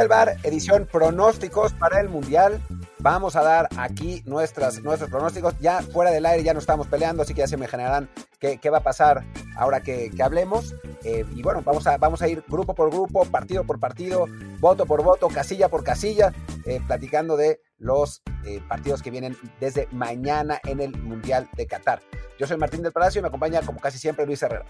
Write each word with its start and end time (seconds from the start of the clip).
Desde 0.00 0.14
el 0.14 0.16
bar, 0.16 0.36
edición 0.44 0.88
pronósticos 0.90 1.74
para 1.74 2.00
el 2.00 2.08
Mundial. 2.08 2.58
Vamos 3.00 3.36
a 3.36 3.42
dar 3.42 3.68
aquí 3.76 4.22
nuestras, 4.24 4.82
nuestros 4.82 5.10
pronósticos. 5.10 5.54
Ya 5.60 5.82
fuera 5.82 6.10
del 6.10 6.24
aire 6.24 6.42
ya 6.42 6.54
no 6.54 6.58
estamos 6.58 6.86
peleando, 6.86 7.22
así 7.22 7.34
que 7.34 7.40
ya 7.40 7.46
se 7.46 7.58
me 7.58 7.68
generarán 7.68 8.08
qué, 8.38 8.56
qué 8.56 8.70
va 8.70 8.78
a 8.78 8.82
pasar 8.82 9.26
ahora 9.58 9.82
que, 9.82 10.10
que 10.10 10.22
hablemos. 10.22 10.74
Eh, 11.04 11.26
y 11.36 11.42
bueno, 11.42 11.60
vamos 11.62 11.86
a, 11.86 11.98
vamos 11.98 12.22
a 12.22 12.28
ir 12.28 12.42
grupo 12.48 12.74
por 12.74 12.90
grupo, 12.90 13.26
partido 13.26 13.64
por 13.64 13.78
partido, 13.78 14.26
voto 14.58 14.86
por 14.86 15.02
voto, 15.02 15.28
casilla 15.28 15.68
por 15.68 15.84
casilla, 15.84 16.32
eh, 16.64 16.80
platicando 16.86 17.36
de 17.36 17.60
los 17.80 18.22
eh, 18.44 18.60
partidos 18.68 19.02
que 19.02 19.10
vienen 19.10 19.36
desde 19.58 19.88
mañana 19.90 20.60
en 20.64 20.80
el 20.80 20.96
Mundial 20.96 21.48
de 21.56 21.66
Qatar. 21.66 22.00
Yo 22.38 22.46
soy 22.46 22.56
Martín 22.56 22.82
del 22.82 22.92
Palacio 22.92 23.18
y 23.18 23.22
me 23.22 23.28
acompaña 23.28 23.62
como 23.62 23.80
casi 23.80 23.98
siempre 23.98 24.24
Luis 24.24 24.42
Herrera. 24.42 24.64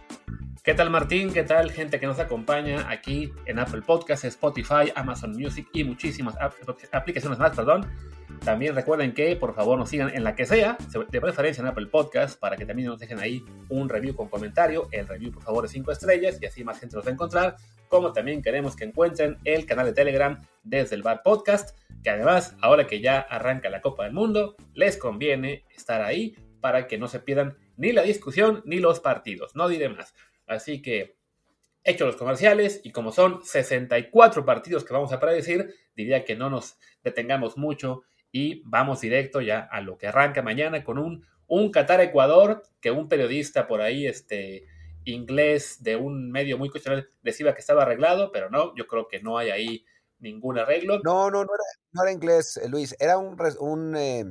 ¿Qué 0.62 0.75
tal 0.75 0.91
Martín? 0.91 1.33
¿Qué 1.33 1.42
tal 1.42 1.70
gente 1.70 1.98
que 1.98 2.06
nos 2.06 2.19
acompaña 2.19 2.88
aquí 2.91 3.33
en 3.47 3.58
Apple 3.58 3.83
Podcasts, 3.83 4.25
Spotify, 4.25 4.92
Amazon 4.94 5.33
Music 5.33 5.69
y 5.72 5.84
muchísimas 5.84 6.36
aplicaciones 6.92 7.38
más, 7.38 7.56
perdón? 7.56 7.86
También 8.44 8.74
recuerden 8.74 9.12
que 9.12 9.36
por 9.36 9.55
favor 9.55 9.78
nos 9.78 9.91
sigan 9.91 10.14
en 10.14 10.24
la 10.24 10.34
que 10.34 10.46
sea, 10.46 10.78
de 11.10 11.20
preferencia 11.20 11.60
en 11.60 11.69
Apple 11.69 11.86
Podcasts, 11.86 12.36
para 12.36 12.56
que 12.56 12.64
también 12.64 12.88
nos 12.88 12.98
dejen 12.98 13.19
ahí 13.19 13.44
un 13.69 13.88
review 13.88 14.14
con 14.16 14.28
comentario. 14.28 14.88
El 14.92 15.06
review 15.06 15.32
por 15.32 15.42
favor 15.42 15.62
de 15.64 15.69
5 15.69 15.92
estrellas 15.92 16.38
y 16.41 16.47
así 16.47 16.64
más 16.64 16.80
gente 16.80 16.97
nos 16.97 17.05
va 17.05 17.10
a 17.10 17.12
encontrar. 17.12 17.56
Como 17.88 18.12
también 18.12 18.42
queremos 18.42 18.77
que 18.77 18.84
encuentren 18.84 19.36
el 19.44 19.66
canal 19.66 19.86
de 19.86 19.92
Telegram 19.92 20.41
desde 20.62 20.97
el 20.97 21.02
Bar 21.02 21.22
Podcast, 21.22 21.77
que 22.02 22.10
además 22.10 22.56
ahora 22.62 22.86
que 22.86 23.00
ya 23.00 23.20
arranca 23.20 23.69
la 23.69 23.82
Copa 23.82 24.05
del 24.05 24.14
Mundo, 24.14 24.56
les 24.72 24.97
conviene 24.97 25.64
estar 25.77 26.00
ahí 26.00 26.34
para 26.60 26.86
que 26.86 26.98
no 26.98 27.08
se 27.08 27.20
pierdan 27.20 27.56
ni 27.77 27.92
la 27.92 28.02
discusión 28.02 28.62
ni 28.64 28.78
los 28.78 29.00
partidos. 29.00 29.54
No 29.54 29.69
diré 29.69 29.88
más. 29.91 30.14
Así 30.47 30.80
que, 30.80 31.16
hecho 31.84 32.06
los 32.06 32.16
comerciales, 32.16 32.80
y 32.84 32.92
como 32.92 33.12
son 33.12 33.44
64 33.44 34.44
partidos 34.44 34.84
que 34.84 34.92
vamos 34.92 35.12
a 35.12 35.20
predecir, 35.20 35.75
diría 35.94 36.25
que 36.25 36.36
no 36.36 36.48
nos 36.48 36.78
detengamos 37.02 37.56
mucho 37.56 38.02
y 38.33 38.62
vamos 38.64 39.00
directo 39.00 39.41
ya 39.41 39.61
a 39.61 39.81
lo 39.81 39.98
que 39.98 40.06
arranca 40.06 40.42
mañana 40.42 40.84
con 40.84 40.98
un, 40.98 41.27
un 41.47 41.70
Qatar-Ecuador, 41.70 42.62
que 42.81 42.91
un 42.91 43.09
periodista 43.09 43.67
por 43.67 43.81
ahí, 43.81 44.06
este 44.06 44.67
inglés 45.05 45.83
de 45.83 45.97
un 45.97 46.31
medio 46.31 46.59
muy 46.59 46.70
cuestionable, 46.70 47.09
decía 47.22 47.53
que 47.55 47.61
estaba 47.61 47.83
arreglado, 47.83 48.31
pero 48.33 48.50
no, 48.50 48.75
yo 48.77 48.87
creo 48.87 49.09
que 49.09 49.20
no 49.20 49.39
hay 49.39 49.50
ahí 49.50 49.84
ningún 50.19 50.59
arreglo. 50.59 51.00
No, 51.03 51.31
no, 51.31 51.45
no 51.45 51.50
era, 51.55 51.64
no 51.92 52.03
era 52.03 52.12
inglés, 52.12 52.56
eh, 52.59 52.69
Luis, 52.69 52.95
era 52.98 53.19
un, 53.19 53.37
un, 53.59 53.97
eh, 53.97 54.25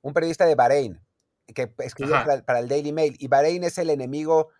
un 0.00 0.12
periodista 0.12 0.46
de 0.46 0.54
Bahrein 0.54 1.00
que 1.54 1.74
escribió 1.78 2.14
para, 2.14 2.42
para, 2.44 2.60
el 2.60 2.68
Daily 2.68 2.92
Mail, 2.92 3.16
y 3.18 3.28
Bahrein 3.28 3.64
es 3.64 3.76
el 3.76 3.90
enemigo 3.90 4.50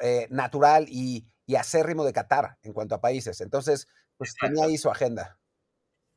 eh, 0.00 0.26
natural 0.30 0.86
y, 0.88 1.26
y, 1.46 1.54
acérrimo 1.54 2.04
de 2.04 2.12
Qatar 2.12 2.58
en 2.62 2.72
cuanto 2.72 2.94
a 2.94 3.00
países. 3.00 3.40
Entonces, 3.40 3.86
pues 4.18 4.30
Exacto. 4.30 4.54
tenía 4.54 4.66
ahí 4.66 4.76
su 4.76 4.90
agenda. 4.90 5.39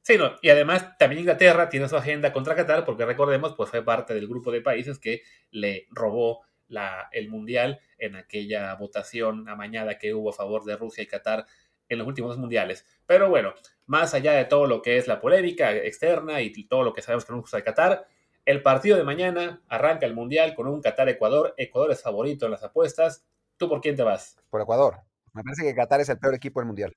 Sí, 0.06 0.18
no, 0.18 0.36
y 0.41 0.50
además 0.50 0.97
también 0.97 1.22
Inglaterra 1.22 1.69
tiene 1.69 1.88
su 1.88 1.96
agenda 1.96 2.34
contra 2.34 2.56
Qatar 2.56 2.84
porque 2.84 3.06
recordemos, 3.06 3.56
pues 3.56 3.69
fue 3.69 3.86
parte 3.86 4.14
del 4.14 4.28
grupo 4.28 4.52
de 4.52 4.59
países 4.59 5.00
que 5.00 5.22
le 5.50 5.88
robó 5.91 6.41
la, 6.68 7.08
el 7.14 7.30
Mundial 7.30 7.80
en 7.97 8.18
aquella 8.18 8.75
votación 8.75 9.47
amañada 9.47 9.97
que 9.97 10.13
hubo 10.13 10.31
a 10.31 10.34
favor 10.34 10.66
de 10.66 10.75
Rusia 10.75 11.03
y 11.03 11.08
Qatar 11.08 11.46
en 11.88 12.00
los 12.00 12.08
últimos 12.08 12.38
mundiales. 12.38 12.86
Pero 13.06 13.30
bueno, 13.30 13.53
más 13.86 14.13
allá 14.13 14.34
de 14.34 14.44
todo 14.44 14.68
lo 14.68 14.81
que 14.81 14.97
es 14.97 15.08
la 15.08 15.22
polémica 15.22 15.72
externa 15.74 16.42
y 16.42 16.52
todo 16.68 16.84
lo 16.84 16.94
que 16.94 17.02
sabemos 17.02 17.24
que 17.24 17.31
no 17.31 17.40
gusta 17.40 17.58
de 17.58 17.63
Qatar, 17.63 18.06
el 18.44 18.62
partido 18.62 18.97
de 18.97 19.06
mañana 19.06 19.63
arranca 19.69 20.06
el 20.06 20.13
Mundial 20.13 20.53
con 20.53 20.68
un 20.68 20.81
Qatar-Ecuador. 20.81 21.53
Ecuador 21.56 21.92
es 21.92 22.02
favorito 22.02 22.46
en 22.46 22.52
las 22.52 22.63
apuestas. 22.63 23.25
¿Tú 23.56 23.69
por 23.69 23.80
quién 23.80 23.96
te 23.96 24.03
vas? 24.03 24.38
Por 24.50 24.59
Ecuador. 24.59 24.97
Me 25.31 25.44
parece 25.44 25.63
que 25.63 25.74
Qatar 25.74 26.02
es 26.02 26.09
el 26.09 26.19
peor 26.19 26.36
equipo 26.36 26.59
del 26.59 26.68
Mundial. 26.68 26.94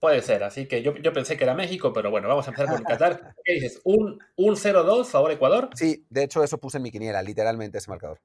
Puede 0.00 0.22
ser, 0.22 0.44
así 0.44 0.66
que 0.66 0.82
yo, 0.82 0.94
yo, 0.96 1.12
pensé 1.12 1.36
que 1.36 1.42
era 1.42 1.54
México, 1.54 1.92
pero 1.92 2.10
bueno, 2.10 2.28
vamos 2.28 2.46
a 2.46 2.50
empezar 2.50 2.72
con 2.72 2.84
Qatar. 2.84 3.34
¿Qué 3.44 3.54
dices? 3.54 3.80
¿Un, 3.84 4.20
un 4.36 4.54
0-2 4.54 5.06
favor 5.06 5.32
Ecuador? 5.32 5.70
Sí, 5.74 6.06
de 6.08 6.22
hecho 6.22 6.44
eso 6.44 6.58
puse 6.58 6.76
en 6.76 6.84
mi 6.84 6.92
quiniela, 6.92 7.20
literalmente 7.22 7.78
ese 7.78 7.90
marcador. 7.90 8.20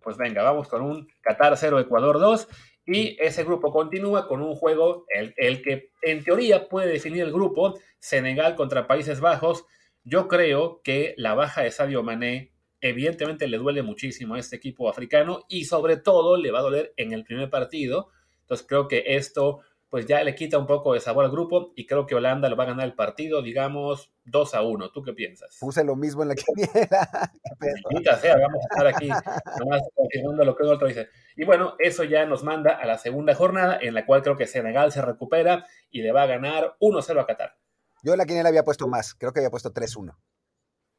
Pues 0.00 0.16
venga, 0.16 0.44
vamos 0.44 0.68
con 0.68 0.82
un 0.82 1.08
Qatar 1.22 1.56
0, 1.56 1.80
Ecuador 1.80 2.20
2. 2.20 2.48
Y 2.86 3.16
ese 3.20 3.42
grupo 3.42 3.72
continúa 3.72 4.28
con 4.28 4.40
un 4.40 4.54
juego, 4.54 5.04
el, 5.08 5.34
el 5.36 5.62
que 5.62 5.90
en 6.02 6.22
teoría 6.22 6.68
puede 6.68 6.86
definir 6.86 7.22
el 7.22 7.32
grupo, 7.32 7.76
Senegal 7.98 8.54
contra 8.54 8.86
Países 8.86 9.18
Bajos. 9.18 9.64
Yo 10.04 10.28
creo 10.28 10.80
que 10.84 11.14
la 11.16 11.34
baja 11.34 11.62
de 11.62 11.72
Sadio 11.72 12.04
Mané 12.04 12.52
evidentemente 12.80 13.48
le 13.48 13.58
duele 13.58 13.82
muchísimo 13.82 14.34
a 14.34 14.38
este 14.38 14.54
equipo 14.54 14.88
africano 14.88 15.44
y 15.48 15.64
sobre 15.64 15.96
todo 15.96 16.36
le 16.36 16.52
va 16.52 16.60
a 16.60 16.62
doler 16.62 16.94
en 16.96 17.12
el 17.12 17.24
primer 17.24 17.50
partido. 17.50 18.10
Entonces 18.42 18.64
creo 18.68 18.86
que 18.86 19.02
esto 19.16 19.62
pues 19.88 20.06
ya 20.06 20.22
le 20.24 20.34
quita 20.34 20.58
un 20.58 20.66
poco 20.66 20.94
de 20.94 21.00
sabor 21.00 21.24
al 21.24 21.30
grupo 21.30 21.72
y 21.76 21.86
creo 21.86 22.06
que 22.06 22.14
Holanda 22.14 22.48
lo 22.48 22.56
va 22.56 22.64
a 22.64 22.68
ganar 22.68 22.86
el 22.86 22.94
partido, 22.94 23.40
digamos, 23.42 24.12
2 24.24 24.54
a 24.54 24.62
1. 24.62 24.90
¿Tú 24.90 25.02
qué 25.02 25.12
piensas? 25.12 25.56
Puse 25.60 25.84
lo 25.84 25.96
mismo 25.96 26.22
en 26.22 26.28
la 26.28 26.34
quiniela. 27.94 28.18
sea, 28.20 28.36
vamos 28.36 28.60
a 28.62 28.74
estar 28.74 28.86
aquí 28.88 29.08
nomás 29.08 29.82
confirmando 29.94 30.44
lo 30.44 30.56
que 30.56 30.64
el 30.64 30.70
otro 30.70 30.88
dice. 30.88 31.08
Y 31.36 31.44
bueno, 31.44 31.74
eso 31.78 32.04
ya 32.04 32.26
nos 32.26 32.42
manda 32.42 32.72
a 32.72 32.86
la 32.86 32.98
segunda 32.98 33.34
jornada 33.34 33.78
en 33.80 33.94
la 33.94 34.04
cual 34.04 34.22
creo 34.22 34.36
que 34.36 34.46
Senegal 34.46 34.90
se 34.90 35.02
recupera 35.02 35.66
y 35.90 36.02
le 36.02 36.12
va 36.12 36.22
a 36.22 36.26
ganar 36.26 36.76
1-0 36.80 37.20
a 37.20 37.26
Qatar. 37.26 37.56
Yo 38.02 38.12
en 38.12 38.18
la 38.18 38.26
quiniela 38.26 38.48
había 38.48 38.64
puesto 38.64 38.88
más, 38.88 39.14
creo 39.14 39.32
que 39.32 39.40
había 39.40 39.50
puesto 39.50 39.72
3-1. 39.72 40.16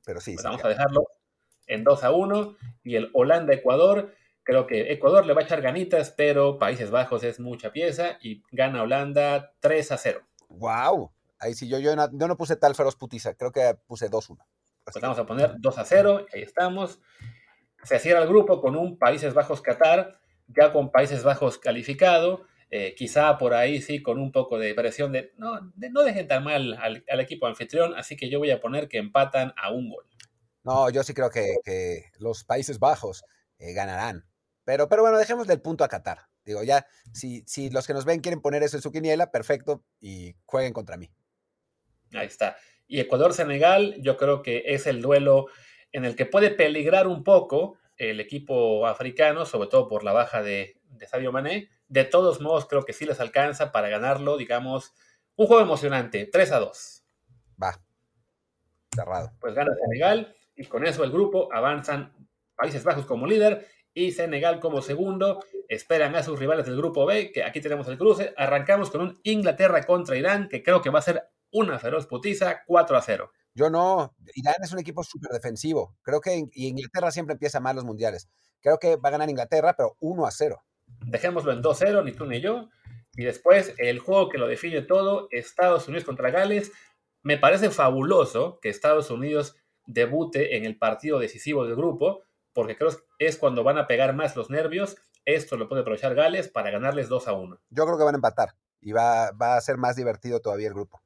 Pero 0.06 0.22
sí. 0.22 0.34
Pues 0.34 0.42
sí 0.42 0.48
vamos 0.48 0.64
a 0.64 0.70
dejarlo 0.70 1.04
en 1.68 1.84
2 1.84 2.04
a 2.04 2.12
1 2.12 2.56
y 2.84 2.96
el 2.96 3.12
Holanda-Ecuador. 3.14 4.14
Creo 4.48 4.66
que 4.66 4.94
Ecuador 4.94 5.26
le 5.26 5.34
va 5.34 5.42
a 5.42 5.44
echar 5.44 5.62
ganitas, 5.62 6.10
pero 6.12 6.58
Países 6.58 6.90
Bajos 6.90 7.22
es 7.26 7.38
mucha 7.38 7.74
pieza 7.74 8.18
y 8.22 8.44
gana 8.50 8.82
Holanda 8.82 9.52
3 9.60 9.92
a 9.92 9.98
0. 9.98 10.22
¡Wow! 10.48 11.12
Ahí 11.38 11.54
sí, 11.54 11.68
yo, 11.68 11.80
yo, 11.80 11.94
no, 11.98 12.10
yo 12.18 12.30
no 12.30 12.38
puse 12.38 12.56
tal 12.56 12.74
feroz 12.74 12.96
putiza, 12.96 13.34
creo 13.34 13.52
que 13.52 13.78
puse 13.88 14.10
2-1. 14.10 14.38
Pues 14.86 15.02
vamos 15.02 15.20
a 15.20 15.26
poner 15.26 15.56
2 15.58 15.78
a 15.78 15.84
0, 15.84 16.28
ahí 16.34 16.44
estamos. 16.44 17.02
Se 17.84 18.00
cierra 18.00 18.22
el 18.22 18.30
grupo 18.30 18.62
con 18.62 18.78
un 18.78 18.98
Países 18.98 19.34
Bajos-Qatar, 19.34 20.18
ya 20.48 20.72
con 20.72 20.94
Países 20.94 21.26
Bajos 21.26 21.58
calificado. 21.58 22.46
Eh, 22.72 22.96
quizá 22.96 23.38
por 23.38 23.54
ahí 23.54 23.82
sí, 23.82 24.02
con 24.02 24.18
un 24.18 24.32
poco 24.32 24.58
de 24.58 24.74
presión 24.74 25.12
de 25.12 25.34
no, 25.36 25.60
de, 25.76 25.90
no 25.90 26.04
dejen 26.04 26.30
tan 26.30 26.46
mal 26.46 26.74
al, 26.82 27.04
al, 27.10 27.20
equipo 27.20 27.48
anfitrión, 27.48 27.96
así 27.96 28.16
que 28.16 28.30
yo 28.30 28.40
voy 28.40 28.52
a 28.52 28.62
poner 28.62 28.88
que 28.88 28.98
empatan 28.98 29.54
a 29.62 29.74
un 29.74 29.90
gol. 29.90 30.06
No, 30.64 30.90
yo 30.90 31.04
sí 31.04 31.14
creo 31.14 31.30
que, 31.30 31.58
que 31.66 32.12
los 32.18 32.46
Países 32.46 32.80
Bajos 32.80 33.26
eh, 33.60 33.74
ganarán. 33.74 34.24
Pero, 34.68 34.90
pero 34.90 35.02
bueno, 35.02 35.18
dejemos 35.18 35.48
del 35.48 35.62
punto 35.62 35.86
a 35.86 35.88
Qatar. 35.88 36.28
Digo, 36.44 36.62
ya, 36.62 36.86
si, 37.14 37.42
si 37.48 37.70
los 37.70 37.88
que 37.88 37.94
nos 37.94 38.04
ven 38.04 38.20
quieren 38.20 38.42
poner 38.42 38.64
eso 38.64 38.76
en 38.76 38.84
su 38.84 38.92
quiniela, 38.92 39.32
perfecto, 39.32 39.86
y 40.02 40.36
jueguen 40.44 40.74
contra 40.74 40.98
mí. 40.98 41.10
Ahí 42.14 42.28
está. 42.28 42.58
Y 42.86 43.00
Ecuador-Senegal, 43.00 43.96
yo 44.02 44.18
creo 44.18 44.42
que 44.42 44.64
es 44.66 44.86
el 44.86 45.02
duelo 45.02 45.46
en 45.94 46.04
el 46.04 46.18
que 46.18 46.26
puede 46.26 46.52
peligrar 46.52 47.08
un 47.08 47.24
poco 47.24 47.78
el 47.96 48.20
equipo 48.20 48.86
africano, 48.88 49.46
sobre 49.46 49.70
todo 49.70 49.88
por 49.88 50.04
la 50.04 50.12
baja 50.12 50.44
de, 50.44 50.82
de 50.84 51.08
Sadio 51.08 51.32
Mané. 51.32 51.70
De 51.88 52.04
todos 52.04 52.42
modos, 52.42 52.66
creo 52.66 52.84
que 52.84 52.92
sí 52.92 53.06
les 53.06 53.22
alcanza 53.22 53.72
para 53.72 53.88
ganarlo, 53.88 54.36
digamos, 54.36 54.94
un 55.38 55.48
juego 55.48 55.64
emocionante, 55.64 56.26
3 56.26 56.52
a 56.52 56.60
2. 56.60 57.06
Va. 57.64 57.82
Cerrado. 58.94 59.32
Pues 59.40 59.54
gana 59.54 59.72
Senegal 59.82 60.36
y 60.58 60.66
con 60.66 60.86
eso 60.86 61.06
el 61.06 61.12
grupo 61.12 61.48
avanzan 61.54 62.14
Países 62.58 62.84
Bajos 62.84 63.06
como 63.06 63.28
líder 63.28 63.66
y 63.98 64.12
Senegal 64.12 64.60
como 64.60 64.84
segundo. 64.84 65.44
Esperan 65.68 66.16
a 66.16 66.22
sus 66.22 66.38
rivales 66.38 66.68
del 66.68 66.78
grupo 66.78 67.06
B, 67.08 67.32
que 67.32 67.44
aquí 67.44 67.60
tenemos 67.62 67.88
el 67.88 67.98
cruce. 67.98 68.32
Arrancamos 68.38 68.92
con 68.92 69.02
un 69.02 69.20
Inglaterra 69.24 69.84
contra 69.84 70.16
Irán, 70.16 70.48
que 70.50 70.62
creo 70.62 70.84
que 70.84 70.92
va 70.92 71.00
a 71.00 71.02
ser 71.02 71.24
una 71.52 71.80
feroz 71.80 72.06
putiza, 72.06 72.64
4 72.68 72.96
a 72.96 73.02
0. 73.02 73.32
Yo 73.56 73.72
no. 73.72 74.16
Irán 74.36 74.56
es 74.62 74.72
un 74.72 74.80
equipo 74.80 75.04
súper 75.04 75.32
defensivo. 75.32 75.96
Creo 76.04 76.22
que 76.22 76.46
y 76.52 76.68
Inglaterra 76.68 77.10
siempre 77.10 77.34
empieza 77.34 77.60
mal 77.60 77.76
los 77.76 77.86
mundiales. 77.86 78.30
Creo 78.62 78.78
que 78.78 78.98
va 78.98 79.10
a 79.10 79.12
ganar 79.12 79.30
Inglaterra, 79.32 79.74
pero 79.76 79.96
1 80.00 80.28
a 80.28 80.32
0. 80.32 80.62
Dejémoslo 81.08 81.52
en 81.52 81.64
2-0, 81.64 82.04
ni 82.06 82.12
tú 82.12 82.28
ni 82.28 82.40
yo. 82.40 82.70
Y 83.14 83.24
después 83.24 83.74
el 83.80 83.98
juego 83.98 84.30
que 84.30 84.38
lo 84.38 84.48
define 84.48 84.84
todo, 84.84 85.28
Estados 85.32 85.88
Unidos 85.88 86.06
contra 86.06 86.30
Gales. 86.30 86.72
Me 87.24 87.40
parece 87.40 87.72
fabuloso 87.72 88.60
que 88.62 88.70
Estados 88.70 89.10
Unidos 89.10 89.56
debute 89.88 90.56
en 90.56 90.66
el 90.66 90.78
partido 90.78 91.18
decisivo 91.18 91.66
del 91.66 91.76
grupo, 91.76 92.22
porque 92.58 92.76
creo 92.76 92.90
que 92.90 93.28
es 93.28 93.38
cuando 93.38 93.64
van 93.64 93.78
a 93.78 93.86
pegar 93.86 94.16
más 94.16 94.36
los 94.36 94.50
nervios. 94.50 94.98
Esto 95.26 95.58
lo 95.58 95.70
puede 95.70 95.84
aprovechar 95.84 96.16
Gales 96.16 96.48
para 96.48 96.72
ganarles 96.72 97.08
2 97.08 97.28
a 97.28 97.34
1. 97.34 97.60
Yo 97.70 97.86
creo 97.86 98.00
que 98.00 98.04
van 98.04 98.16
a 98.16 98.18
empatar 98.18 98.56
y 98.82 98.94
va, 98.94 99.30
va 99.30 99.58
a 99.58 99.62
ser 99.62 99.78
más 99.78 99.96
divertido 99.96 100.40
todavía 100.40 100.68
el 100.68 100.74
grupo. 100.74 101.04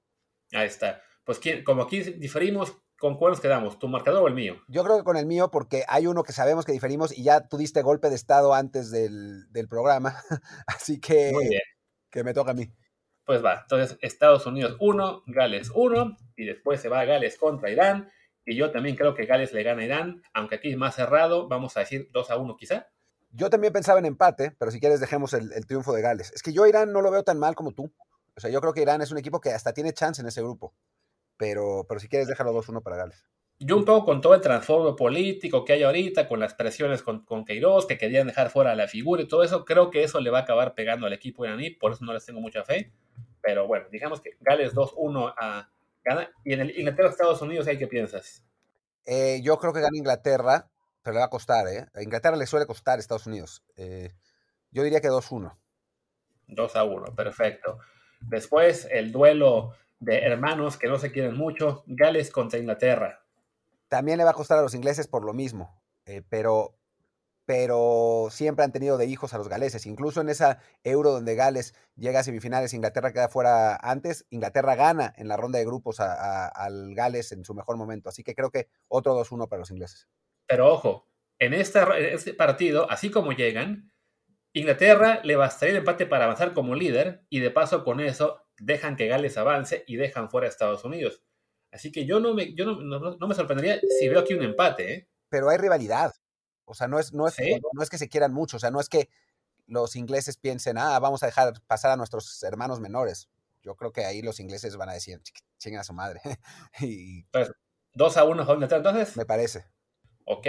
Ahí 0.53 0.67
está. 0.67 1.01
Pues 1.25 1.41
como 1.65 1.81
aquí 1.81 2.03
diferimos, 2.03 2.77
¿con 2.97 3.17
cuál 3.17 3.31
nos 3.31 3.41
quedamos? 3.41 3.79
¿Tu 3.79 3.89
marcador 3.89 4.23
o 4.23 4.27
el 4.29 4.33
mío? 4.33 4.61
Yo 4.69 4.85
creo 4.85 4.95
que 4.95 5.03
con 5.03 5.17
el 5.17 5.25
mío, 5.25 5.51
porque 5.51 5.83
hay 5.89 6.07
uno 6.07 6.23
que 6.23 6.31
sabemos 6.31 6.63
que 6.63 6.71
diferimos 6.71 7.11
y 7.17 7.23
ya 7.23 7.45
tú 7.45 7.57
diste 7.57 7.81
golpe 7.81 8.07
de 8.07 8.15
estado 8.15 8.53
antes 8.53 8.89
del, 8.89 9.51
del 9.51 9.67
programa. 9.67 10.15
Así 10.67 11.01
que, 11.01 11.33
que 12.09 12.23
me 12.23 12.33
toca 12.33 12.51
a 12.51 12.53
mí. 12.53 12.71
Pues 13.25 13.43
va, 13.43 13.59
entonces 13.63 13.97
Estados 14.01 14.45
Unidos 14.45 14.77
1, 14.79 15.23
Gales 15.27 15.69
1, 15.75 16.17
y 16.37 16.45
después 16.45 16.79
se 16.79 16.87
va 16.87 17.03
Gales 17.03 17.37
contra 17.37 17.69
Irán. 17.69 18.09
Y 18.45 18.55
yo 18.55 18.71
también 18.71 18.95
creo 18.95 19.13
que 19.13 19.25
Gales 19.25 19.53
le 19.53 19.63
gana 19.63 19.81
a 19.81 19.85
Irán, 19.85 20.23
aunque 20.33 20.55
aquí 20.55 20.71
es 20.71 20.77
más 20.77 20.95
cerrado, 20.95 21.47
vamos 21.47 21.77
a 21.77 21.81
decir 21.81 22.09
2 22.11 22.31
a 22.31 22.37
1 22.37 22.57
quizá. 22.57 22.87
Yo 23.31 23.49
también 23.49 23.71
pensaba 23.71 23.99
en 23.99 24.05
empate, 24.05 24.51
pero 24.57 24.71
si 24.71 24.79
quieres 24.79 24.99
dejemos 24.99 25.33
el, 25.33 25.53
el, 25.53 25.65
triunfo 25.65 25.93
de 25.93 26.01
Gales. 26.01 26.31
Es 26.33 26.43
que 26.43 26.51
yo 26.51 26.65
Irán 26.67 26.91
no 26.91 27.01
lo 27.01 27.11
veo 27.11 27.23
tan 27.23 27.39
mal 27.39 27.55
como 27.55 27.71
tú. 27.71 27.93
O 28.35 28.39
sea, 28.39 28.49
yo 28.49 28.59
creo 28.59 28.73
que 28.73 28.81
Irán 28.81 29.01
es 29.01 29.11
un 29.11 29.17
equipo 29.17 29.39
que 29.39 29.51
hasta 29.51 29.73
tiene 29.73 29.93
chance 29.93 30.21
en 30.21 30.27
ese 30.27 30.41
grupo. 30.41 30.73
Pero, 31.37 31.85
pero 31.87 31.99
si 31.99 32.07
quieres, 32.07 32.27
déjalo 32.27 32.53
2-1 32.53 32.83
para 32.83 32.97
Gales. 32.97 33.25
Yo 33.63 33.77
un 33.77 33.85
poco 33.85 34.05
con 34.05 34.21
todo 34.21 34.33
el 34.33 34.41
transformo 34.41 34.95
político 34.95 35.63
que 35.63 35.73
hay 35.73 35.83
ahorita, 35.83 36.27
con 36.27 36.39
las 36.39 36.55
presiones 36.55 37.03
con, 37.03 37.23
con 37.25 37.45
Queiroz, 37.45 37.85
que 37.85 37.97
querían 37.97 38.25
dejar 38.25 38.49
fuera 38.49 38.75
la 38.75 38.87
figura 38.87 39.21
y 39.21 39.27
todo 39.27 39.43
eso, 39.43 39.65
creo 39.65 39.91
que 39.91 40.03
eso 40.03 40.19
le 40.19 40.31
va 40.31 40.39
a 40.39 40.41
acabar 40.41 40.73
pegando 40.73 41.05
al 41.05 41.13
equipo 41.13 41.45
iraní, 41.45 41.69
por 41.69 41.91
eso 41.91 42.03
no 42.03 42.11
les 42.11 42.25
tengo 42.25 42.41
mucha 42.41 42.63
fe. 42.63 42.91
Pero 43.39 43.67
bueno, 43.67 43.85
digamos 43.91 44.19
que 44.19 44.31
Gales 44.39 44.73
2-1 44.73 45.33
a 45.37 45.69
gana. 46.03 46.29
Y 46.43 46.53
en 46.53 46.61
el 46.61 46.77
Inglaterra-Estados 46.77 47.41
Unidos, 47.41 47.67
¿hay 47.67 47.77
qué 47.77 47.87
piensas? 47.87 48.43
Eh, 49.05 49.41
yo 49.43 49.57
creo 49.57 49.73
que 49.73 49.81
gana 49.81 49.97
Inglaterra, 49.97 50.69
pero 51.01 51.13
le 51.15 51.19
va 51.19 51.25
a 51.25 51.29
costar, 51.29 51.67
¿eh? 51.67 51.87
A 51.93 52.01
Inglaterra 52.01 52.37
le 52.37 52.45
suele 52.45 52.65
costar 52.65 52.99
Estados 52.99 53.27
Unidos. 53.27 53.63
Eh, 53.75 54.13
yo 54.71 54.83
diría 54.83 55.01
que 55.01 55.09
2-1. 55.09 55.57
2 56.47 56.75
a 56.75 56.83
1, 56.83 57.15
perfecto. 57.15 57.79
Después, 58.19 58.87
el 58.91 59.11
duelo 59.11 59.73
de 59.99 60.19
hermanos 60.19 60.77
que 60.77 60.87
no 60.87 60.97
se 60.97 61.11
quieren 61.11 61.35
mucho, 61.35 61.83
Gales 61.87 62.31
contra 62.31 62.59
Inglaterra. 62.59 63.23
También 63.87 64.17
le 64.17 64.23
va 64.23 64.31
a 64.31 64.35
costar 64.35 64.57
a 64.57 64.61
los 64.61 64.73
ingleses 64.73 65.07
por 65.07 65.23
lo 65.23 65.33
mismo, 65.33 65.81
eh, 66.05 66.21
pero, 66.27 66.77
pero 67.51 68.29
siempre 68.31 68.63
han 68.63 68.71
tenido 68.71 68.97
de 68.97 69.07
hijos 69.07 69.33
a 69.33 69.37
los 69.37 69.49
galeses. 69.49 69.85
Incluso 69.85 70.21
en 70.21 70.29
esa 70.29 70.59
euro 70.85 71.11
donde 71.11 71.35
Gales 71.35 71.75
llega 71.97 72.21
a 72.21 72.23
semifinales, 72.23 72.73
Inglaterra 72.73 73.11
queda 73.11 73.27
fuera 73.27 73.75
antes, 73.75 74.25
Inglaterra 74.29 74.75
gana 74.75 75.13
en 75.17 75.27
la 75.27 75.35
ronda 75.35 75.59
de 75.59 75.65
grupos 75.65 75.99
al 75.99 76.95
Gales 76.95 77.33
en 77.33 77.43
su 77.43 77.53
mejor 77.53 77.75
momento. 77.75 78.07
Así 78.07 78.23
que 78.23 78.35
creo 78.35 78.51
que 78.51 78.69
otro 78.87 79.19
2-1 79.19 79.49
para 79.49 79.59
los 79.59 79.69
ingleses. 79.69 80.07
Pero 80.47 80.71
ojo, 80.71 81.09
en, 81.39 81.53
esta, 81.53 81.83
en 81.97 82.15
este 82.15 82.33
partido, 82.33 82.89
así 82.89 83.11
como 83.11 83.33
llegan, 83.33 83.91
Inglaterra 84.53 85.19
le 85.25 85.35
bastaría 85.35 85.73
el 85.73 85.79
empate 85.79 86.05
para 86.05 86.23
avanzar 86.23 86.53
como 86.53 86.73
líder 86.73 87.25
y 87.27 87.41
de 87.41 87.51
paso 87.51 87.83
con 87.83 87.99
eso 87.99 88.45
dejan 88.59 88.95
que 88.95 89.07
Gales 89.07 89.37
avance 89.37 89.83
y 89.87 89.97
dejan 89.97 90.29
fuera 90.29 90.47
a 90.47 90.51
Estados 90.51 90.85
Unidos. 90.85 91.21
Así 91.69 91.91
que 91.91 92.05
yo 92.05 92.21
no 92.21 92.33
me, 92.33 92.55
yo 92.55 92.63
no, 92.63 93.27
me 93.27 93.35
sorprendería 93.35 93.77
si 93.99 94.07
veo 94.07 94.21
aquí 94.21 94.35
un 94.35 94.43
empate. 94.43 94.93
¿eh? 94.93 95.09
Pero 95.27 95.49
hay 95.49 95.57
rivalidad. 95.57 96.13
O 96.65 96.73
sea, 96.73 96.87
no 96.87 96.99
es, 96.99 97.13
no, 97.13 97.27
es, 97.27 97.35
no 97.73 97.83
es 97.83 97.89
que 97.89 97.97
se 97.97 98.09
quieran 98.09 98.33
mucho. 98.33 98.57
O 98.57 98.59
sea, 98.59 98.71
no 98.71 98.79
es 98.79 98.89
que 98.89 99.09
los 99.67 99.95
ingleses 99.95 100.37
piensen, 100.37 100.77
ah, 100.77 100.99
vamos 100.99 101.23
a 101.23 101.27
dejar 101.27 101.53
pasar 101.67 101.91
a 101.91 101.97
nuestros 101.97 102.41
hermanos 102.43 102.79
menores. 102.79 103.29
Yo 103.63 103.75
creo 103.75 103.91
que 103.91 104.05
ahí 104.05 104.21
los 104.21 104.39
ingleses 104.39 104.75
van 104.75 104.89
a 104.89 104.93
decir, 104.93 105.21
chinga 105.57 105.81
a 105.81 105.83
su 105.83 105.93
madre. 105.93 106.21
y... 106.79 107.23
Pues, 107.23 107.51
2 107.93 108.17
a 108.17 108.23
1 108.23 108.53
Inglaterra, 108.53 108.77
entonces. 108.77 109.17
Me 109.17 109.25
parece. 109.25 109.65
¿ok? 110.25 110.47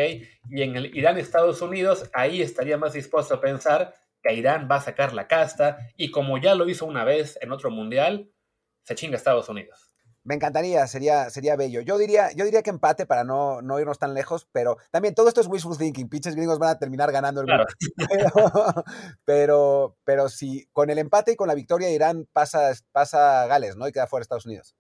Y 0.49 0.63
en 0.63 0.77
el 0.77 0.97
Irán-Estados 0.97 1.61
Unidos, 1.63 2.11
ahí 2.13 2.43
estaría 2.43 2.79
más 2.79 2.93
dispuesto 2.93 3.35
a 3.35 3.41
pensar 3.41 3.95
que 4.23 4.35
Irán 4.35 4.69
va 4.71 4.77
a 4.77 4.81
sacar 4.81 5.13
la 5.13 5.27
casta 5.27 5.79
y 5.97 6.11
como 6.11 6.39
ya 6.39 6.55
lo 6.55 6.69
hizo 6.69 6.87
una 6.87 7.05
vez 7.05 7.39
en 7.43 7.53
otro 7.53 7.71
mundial, 7.71 8.31
se 8.85 8.95
chinga 8.95 9.17
Estados 9.17 9.49
Unidos. 9.49 9.92
Me 10.25 10.37
encantaría, 10.37 10.87
sería, 10.87 11.31
sería 11.31 11.57
bello. 11.57 11.81
Yo 11.81 11.99
diría, 11.99 12.31
yo 12.37 12.45
diría 12.45 12.63
que 12.63 12.71
empate 12.71 13.07
para 13.07 13.25
no, 13.25 13.61
no 13.61 13.81
irnos 13.81 13.99
tan 13.99 14.15
lejos, 14.15 14.47
pero 14.53 14.77
también 14.93 15.15
todo 15.15 15.29
esto 15.29 15.41
es 15.41 15.49
wishful 15.49 15.77
thinking. 15.77 16.09
Pinches 16.09 16.37
gringos 16.37 16.61
van 16.61 16.71
a 16.71 16.79
terminar 16.79 17.11
ganando 17.11 17.41
el 17.41 17.47
claro. 17.47 17.67
pero, 18.09 18.85
pero, 19.25 19.97
pero, 20.05 20.29
si 20.29 20.67
con 20.73 20.91
el 20.91 20.99
empate 20.99 21.33
y 21.33 21.37
con 21.37 21.49
la 21.49 21.55
victoria 21.55 21.91
Irán 21.91 22.29
pasa, 22.33 22.73
pasa 22.93 23.47
Gales, 23.47 23.77
¿no? 23.77 23.89
Y 23.89 23.93
queda 23.93 24.07
fuera 24.07 24.23
Estados 24.23 24.47
Unidos. 24.47 24.77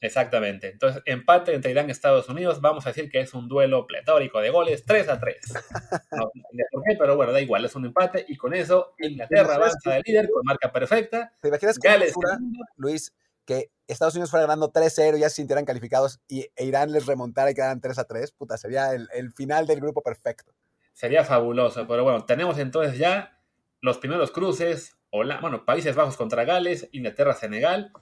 Exactamente. 0.00 0.68
Entonces, 0.70 1.02
empate 1.06 1.54
entre 1.54 1.70
Irán 1.70 1.88
y 1.88 1.92
Estados 1.92 2.28
Unidos. 2.28 2.60
Vamos 2.60 2.86
a 2.86 2.90
decir 2.90 3.10
que 3.10 3.20
es 3.20 3.34
un 3.34 3.48
duelo 3.48 3.86
pletórico 3.86 4.40
de 4.40 4.50
goles, 4.50 4.84
3 4.84 5.08
a 5.08 5.18
3. 5.18 5.36
No 6.12 6.30
por 6.70 6.82
qué, 6.84 6.96
pero 6.98 7.16
bueno, 7.16 7.32
da 7.32 7.40
igual, 7.40 7.64
es 7.64 7.74
un 7.74 7.86
empate. 7.86 8.24
Y 8.28 8.36
con 8.36 8.54
eso, 8.54 8.94
Inglaterra 8.98 9.54
avanza 9.54 9.94
de 9.94 10.02
líder 10.04 10.30
con 10.30 10.42
marca 10.44 10.70
perfecta. 10.70 11.32
¿Te 11.40 11.48
imaginas 11.48 11.78
Gales, 11.78 12.14
Luis, 12.76 13.12
que 13.46 13.70
Estados 13.86 14.14
Unidos 14.14 14.30
fuera 14.30 14.44
ganando 14.44 14.72
3-0 14.72 15.16
y 15.16 15.20
ya 15.20 15.30
se 15.30 15.36
sintieran 15.36 15.64
calificados 15.64 16.20
y 16.28 16.46
e 16.54 16.64
Irán 16.64 16.92
les 16.92 17.06
remontara 17.06 17.50
y 17.50 17.54
quedaran 17.54 17.80
3 17.80 17.98
a 17.98 18.04
3? 18.04 18.32
Puta, 18.32 18.58
sería 18.58 18.92
el, 18.92 19.08
el 19.14 19.32
final 19.32 19.66
del 19.66 19.80
grupo 19.80 20.02
perfecto. 20.02 20.52
Sería 20.92 21.24
fabuloso, 21.24 21.86
pero 21.86 22.04
bueno, 22.04 22.24
tenemos 22.24 22.58
entonces 22.58 22.98
ya 22.98 23.40
los 23.80 23.98
primeros 23.98 24.30
cruces. 24.30 24.96
Hola, 25.10 25.38
bueno, 25.40 25.64
Países 25.64 25.94
Bajos 25.94 26.16
contra 26.16 26.44
Gales, 26.44 26.88
Inglaterra, 26.92 27.32
Senegal 27.32 27.92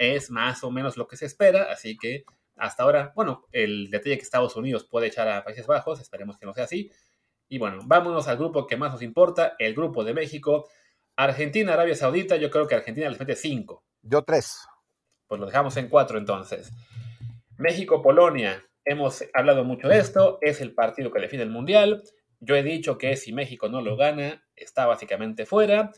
es 0.00 0.30
más 0.30 0.64
o 0.64 0.70
menos 0.70 0.96
lo 0.96 1.06
que 1.06 1.16
se 1.16 1.26
espera, 1.26 1.64
así 1.70 1.98
que 1.98 2.24
hasta 2.56 2.84
ahora, 2.84 3.12
bueno, 3.14 3.46
el 3.52 3.90
detalle 3.90 4.16
que 4.16 4.22
Estados 4.22 4.56
Unidos 4.56 4.84
puede 4.84 5.08
echar 5.08 5.28
a 5.28 5.44
Países 5.44 5.66
Bajos, 5.66 6.00
esperemos 6.00 6.38
que 6.38 6.46
no 6.46 6.54
sea 6.54 6.64
así. 6.64 6.90
Y 7.48 7.58
bueno, 7.58 7.80
vámonos 7.84 8.26
al 8.26 8.38
grupo 8.38 8.66
que 8.66 8.78
más 8.78 8.92
nos 8.92 9.02
importa, 9.02 9.56
el 9.58 9.74
grupo 9.74 10.02
de 10.02 10.14
México. 10.14 10.68
Argentina, 11.16 11.74
Arabia 11.74 11.94
Saudita, 11.94 12.36
yo 12.36 12.50
creo 12.50 12.66
que 12.66 12.76
Argentina 12.76 13.10
les 13.10 13.18
mete 13.18 13.36
5. 13.36 13.84
Yo 14.02 14.22
3. 14.22 14.58
Pues 15.30 15.38
lo 15.38 15.46
dejamos 15.46 15.76
en 15.76 15.88
4 15.88 16.18
entonces. 16.18 16.72
México, 17.56 18.02
Polonia, 18.02 18.64
hemos 18.84 19.22
hablado 19.32 19.62
mucho 19.62 19.86
de 19.86 19.96
esto, 19.96 20.38
es 20.40 20.60
el 20.60 20.74
partido 20.74 21.12
que 21.12 21.20
define 21.20 21.44
el 21.44 21.50
Mundial. 21.50 22.02
Yo 22.40 22.56
he 22.56 22.64
dicho 22.64 22.98
que 22.98 23.16
si 23.16 23.32
México 23.32 23.68
no 23.68 23.80
lo 23.80 23.96
gana, 23.96 24.44
está 24.56 24.86
básicamente 24.86 25.46
fuera. 25.46 25.92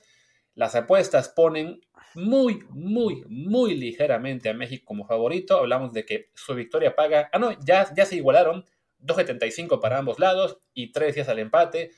Las 0.54 0.74
apuestas 0.74 1.30
ponen 1.30 1.80
muy, 2.14 2.62
muy, 2.68 3.24
muy 3.26 3.74
ligeramente 3.74 4.50
a 4.50 4.54
México 4.54 4.84
como 4.84 5.06
favorito. 5.06 5.56
Hablamos 5.56 5.94
de 5.94 6.04
que 6.04 6.28
su 6.34 6.54
victoria 6.54 6.94
paga. 6.94 7.30
Ah, 7.32 7.38
no, 7.38 7.52
ya, 7.64 7.88
ya 7.94 8.04
se 8.04 8.16
igualaron. 8.16 8.66
2.75 9.00 9.80
para 9.80 9.96
ambos 9.96 10.18
lados 10.18 10.58
y 10.74 10.92
3 10.92 11.14
días 11.14 11.30
al 11.30 11.38
empate. 11.38 11.92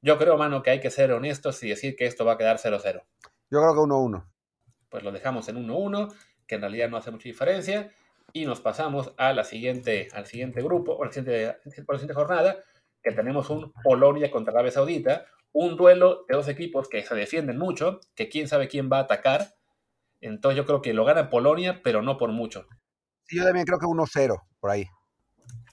Yo 0.00 0.18
creo, 0.18 0.36
mano, 0.36 0.64
que 0.64 0.70
hay 0.70 0.80
que 0.80 0.90
ser 0.90 1.12
honestos 1.12 1.62
y 1.62 1.68
decir 1.68 1.94
que 1.94 2.06
esto 2.06 2.24
va 2.24 2.32
a 2.32 2.38
quedar 2.38 2.58
0-0. 2.58 3.04
Yo 3.52 3.60
creo 3.60 3.72
que 3.72 3.80
1-1. 3.80 4.26
Pues 4.88 5.04
lo 5.04 5.12
dejamos 5.12 5.48
en 5.48 5.56
1-1, 5.56 6.12
que 6.52 6.56
en 6.56 6.60
realidad 6.60 6.90
no 6.90 6.98
hace 6.98 7.10
mucha 7.10 7.30
diferencia. 7.30 7.90
Y 8.34 8.44
nos 8.44 8.60
pasamos 8.60 9.14
a 9.16 9.32
la 9.32 9.42
siguiente, 9.42 10.08
al 10.12 10.26
siguiente 10.26 10.60
grupo, 10.60 10.92
o 10.92 11.02
a 11.02 11.06
la 11.06 11.12
siguiente, 11.12 11.56
la 11.64 11.72
siguiente 11.72 12.12
jornada, 12.12 12.58
que 13.02 13.12
tenemos 13.12 13.48
un 13.48 13.72
Polonia 13.82 14.30
contra 14.30 14.52
Arabia 14.52 14.70
Saudita, 14.70 15.24
un 15.52 15.78
duelo 15.78 16.26
de 16.28 16.36
dos 16.36 16.48
equipos 16.48 16.90
que 16.90 17.02
se 17.04 17.14
defienden 17.14 17.56
mucho, 17.56 18.00
que 18.14 18.28
quién 18.28 18.48
sabe 18.48 18.68
quién 18.68 18.90
va 18.92 18.98
a 18.98 19.02
atacar. 19.02 19.54
Entonces 20.20 20.58
yo 20.58 20.66
creo 20.66 20.82
que 20.82 20.92
lo 20.92 21.06
gana 21.06 21.30
Polonia, 21.30 21.80
pero 21.82 22.02
no 22.02 22.18
por 22.18 22.30
mucho. 22.32 22.66
Sí, 23.24 23.38
yo 23.38 23.44
también 23.44 23.64
creo 23.64 23.78
que 23.78 23.86
1-0 23.86 24.42
por 24.60 24.70
ahí. 24.70 24.84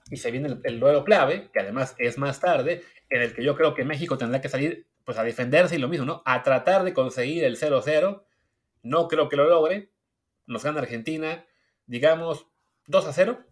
Y 0.09 0.15
se 0.15 0.31
viene 0.31 0.59
el, 0.63 0.79
duelo 0.79 1.03
clave, 1.03 1.49
que 1.51 1.59
además 1.59 1.93
es 1.97 2.17
más 2.17 2.39
tarde, 2.39 2.83
en 3.09 3.21
el 3.21 3.33
que 3.33 3.43
yo 3.43 3.57
creo 3.57 3.73
que 3.73 3.83
México 3.83 4.17
tendrá 4.17 4.39
que 4.39 4.47
salir 4.47 4.87
pues 5.03 5.17
a 5.17 5.23
defenderse 5.23 5.75
y 5.75 5.79
lo 5.79 5.89
mismo, 5.89 6.05
¿no? 6.05 6.21
A 6.25 6.41
tratar 6.41 6.85
de 6.85 6.93
conseguir 6.93 7.43
el 7.43 7.57
0-0. 7.57 8.23
No 8.83 9.09
creo 9.09 9.27
que 9.27 9.35
lo 9.35 9.43
logre. 9.43 9.91
Nos 10.49 10.65
gana 10.65 10.81
Argentina, 10.81 11.45
digamos, 11.85 12.47
2-0. 12.87 13.45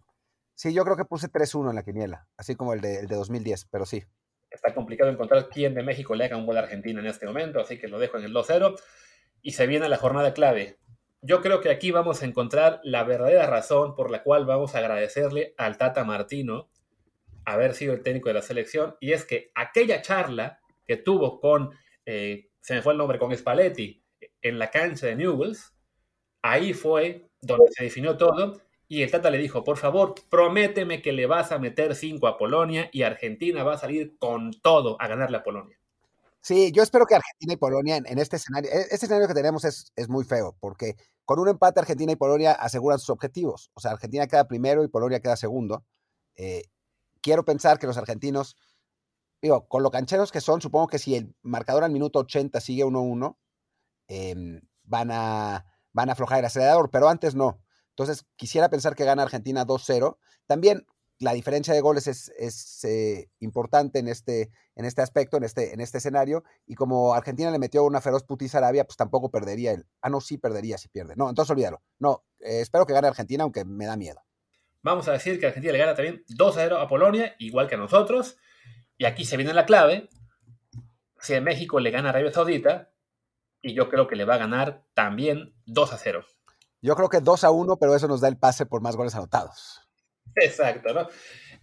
Sí, 0.54 0.74
yo 0.74 0.84
creo 0.84 0.96
que 0.96 1.06
puse 1.06 1.28
3-1 1.28 1.70
en 1.70 1.76
la 1.76 1.82
quiniela, 1.82 2.28
así 2.36 2.54
como 2.54 2.74
el 2.74 2.82
de, 2.82 3.00
el 3.00 3.06
de 3.06 3.16
2010, 3.16 3.68
pero 3.70 3.86
sí 3.86 4.04
está 4.50 4.74
complicado 4.74 5.10
encontrar 5.10 5.48
quién 5.48 5.74
de 5.74 5.82
México 5.82 6.14
le 6.14 6.24
haga 6.24 6.36
un 6.36 6.46
gol 6.46 6.56
a 6.56 6.60
Argentina 6.60 7.00
en 7.00 7.06
este 7.06 7.26
momento, 7.26 7.60
así 7.60 7.78
que 7.78 7.88
lo 7.88 7.98
dejo 7.98 8.18
en 8.18 8.24
el 8.24 8.34
2-0. 8.34 8.78
Y 9.42 9.52
se 9.52 9.66
viene 9.66 9.88
la 9.88 9.96
jornada 9.96 10.34
clave. 10.34 10.78
Yo 11.20 11.40
creo 11.42 11.60
que 11.60 11.70
aquí 11.70 11.90
vamos 11.90 12.22
a 12.22 12.26
encontrar 12.26 12.80
la 12.82 13.04
verdadera 13.04 13.46
razón 13.46 13.94
por 13.94 14.10
la 14.10 14.22
cual 14.22 14.46
vamos 14.46 14.74
a 14.74 14.78
agradecerle 14.78 15.54
al 15.56 15.76
Tata 15.78 16.04
Martino 16.04 16.70
haber 17.44 17.74
sido 17.74 17.94
el 17.94 18.02
técnico 18.02 18.28
de 18.28 18.34
la 18.34 18.42
selección, 18.42 18.96
y 19.00 19.12
es 19.12 19.24
que 19.24 19.50
aquella 19.54 20.02
charla 20.02 20.60
que 20.86 20.98
tuvo 20.98 21.40
con, 21.40 21.70
eh, 22.04 22.50
se 22.60 22.74
me 22.74 22.82
fue 22.82 22.92
el 22.92 22.98
nombre, 22.98 23.18
con 23.18 23.34
Spalletti 23.34 24.04
en 24.42 24.58
la 24.58 24.70
cancha 24.70 25.06
de 25.06 25.16
Newells, 25.16 25.74
ahí 26.42 26.72
fue 26.72 27.28
donde 27.40 27.70
se 27.72 27.84
definió 27.84 28.16
todo, 28.16 28.60
y 28.88 29.02
el 29.02 29.10
Tata 29.10 29.30
le 29.30 29.38
dijo, 29.38 29.64
por 29.64 29.76
favor, 29.76 30.14
prométeme 30.30 31.02
que 31.02 31.12
le 31.12 31.26
vas 31.26 31.52
a 31.52 31.58
meter 31.58 31.94
5 31.94 32.26
a 32.26 32.38
Polonia 32.38 32.88
y 32.90 33.02
Argentina 33.02 33.62
va 33.62 33.74
a 33.74 33.78
salir 33.78 34.16
con 34.18 34.52
todo 34.62 34.96
a 35.00 35.06
ganarle 35.06 35.36
a 35.36 35.42
Polonia. 35.42 35.78
Sí, 36.40 36.72
yo 36.72 36.82
espero 36.82 37.04
que 37.04 37.14
Argentina 37.14 37.52
y 37.52 37.56
Polonia 37.56 37.96
en, 37.96 38.18
este 38.18 38.36
escenario, 38.36 38.70
e, 38.70 38.80
este 38.82 39.06
escenario 39.06 39.28
que 39.28 39.34
tenemos 39.34 39.64
es, 39.64 39.92
es, 39.96 40.08
muy 40.08 40.24
feo, 40.24 40.56
porque 40.60 40.96
con 41.26 41.38
un 41.38 41.48
empate 41.48 41.80
Argentina 41.80 42.12
y 42.12 42.16
Polonia 42.16 42.52
aseguran 42.52 42.98
sus 42.98 43.10
objetivos. 43.10 43.70
O 43.74 43.80
sea, 43.80 43.90
Argentina 43.90 44.26
queda 44.26 44.48
primero 44.48 44.82
y 44.82 44.88
Polonia 44.88 45.20
queda 45.20 45.36
segundo. 45.36 45.84
Eh, 46.36 46.62
quiero 47.20 47.44
pensar 47.44 47.78
que 47.78 47.86
los 47.86 47.98
argentinos, 47.98 48.56
digo, 49.42 49.68
con 49.68 49.82
lo 49.82 49.90
cancheros 49.90 50.32
que 50.32 50.40
son, 50.40 50.62
supongo 50.62 50.86
que 50.86 50.98
si 50.98 51.16
el 51.16 51.34
marcador 51.42 51.84
al 51.84 51.90
minuto 51.90 52.20
80 52.20 52.60
sigue 52.60 52.84
1-1, 52.84 53.36
em, 54.08 54.60
van, 54.84 55.10
a, 55.12 55.66
van 55.98 56.10
a 56.10 56.12
aflojar 56.12 56.38
el 56.38 56.44
acelerador, 56.44 56.90
pero 56.92 57.08
antes 57.08 57.34
no. 57.34 57.60
Entonces, 57.88 58.24
quisiera 58.36 58.70
pensar 58.70 58.94
que 58.94 59.04
gana 59.04 59.24
Argentina 59.24 59.66
2-0. 59.66 60.16
También 60.46 60.86
la 61.18 61.32
diferencia 61.32 61.74
de 61.74 61.80
goles 61.80 62.06
es, 62.06 62.84
eh, 62.84 63.28
importante 63.40 63.98
en 63.98 64.06
este, 64.06 64.52
en 64.76 64.84
este 64.84 65.02
aspecto, 65.02 65.36
en 65.36 65.42
este, 65.42 65.74
en 65.74 65.80
este 65.80 65.98
escenario. 65.98 66.44
Y 66.66 66.76
como 66.76 67.14
Argentina 67.14 67.50
le 67.50 67.58
metió 67.58 67.82
una 67.82 68.00
feroz 68.00 68.22
putiza 68.22 68.58
a 68.58 68.60
Arabia, 68.60 68.84
pues 68.84 68.96
tampoco 68.96 69.28
perdería 69.28 69.72
él. 69.72 69.86
Ah, 70.00 70.08
no, 70.08 70.20
sí 70.20 70.38
perdería 70.38 70.78
si 70.78 70.88
pierde. 70.88 71.16
No, 71.16 71.28
entonces 71.28 71.50
olvídalo. 71.50 71.82
No, 71.98 72.22
eh, 72.38 72.60
espero 72.60 72.86
que 72.86 72.92
gane 72.92 73.08
Argentina, 73.08 73.42
aunque 73.42 73.64
me 73.64 73.86
da 73.86 73.96
miedo. 73.96 74.22
Vamos 74.82 75.08
a 75.08 75.12
decir 75.12 75.40
que 75.40 75.46
Argentina 75.46 75.72
le 75.72 75.78
gana 75.80 75.96
también 75.96 76.22
2 76.28 76.54
0 76.54 76.78
a 76.78 76.86
Polonia, 76.86 77.34
igual 77.40 77.66
que 77.66 77.74
a 77.74 77.78
nosotros. 77.78 78.36
Y 78.96 79.04
aquí 79.04 79.24
se 79.24 79.36
viene 79.36 79.52
la 79.52 79.66
clave. 79.66 80.08
Si 81.20 81.40
México 81.40 81.80
le 81.80 81.90
gana 81.90 82.10
a 82.10 82.10
Arabia 82.10 82.30
Saudita, 82.30 82.92
y 83.62 83.74
yo 83.74 83.88
creo 83.88 84.06
que 84.06 84.16
le 84.16 84.24
va 84.24 84.34
a 84.34 84.38
ganar 84.38 84.84
también 84.94 85.54
2 85.66 85.92
a 85.92 85.98
0. 85.98 86.24
Yo 86.80 86.94
creo 86.94 87.08
que 87.08 87.20
2 87.20 87.44
a 87.44 87.50
1, 87.50 87.76
pero 87.78 87.94
eso 87.94 88.08
nos 88.08 88.20
da 88.20 88.28
el 88.28 88.38
pase 88.38 88.66
por 88.66 88.80
más 88.80 88.96
goles 88.96 89.14
anotados. 89.14 89.80
Exacto, 90.36 90.94
¿no? 90.94 91.08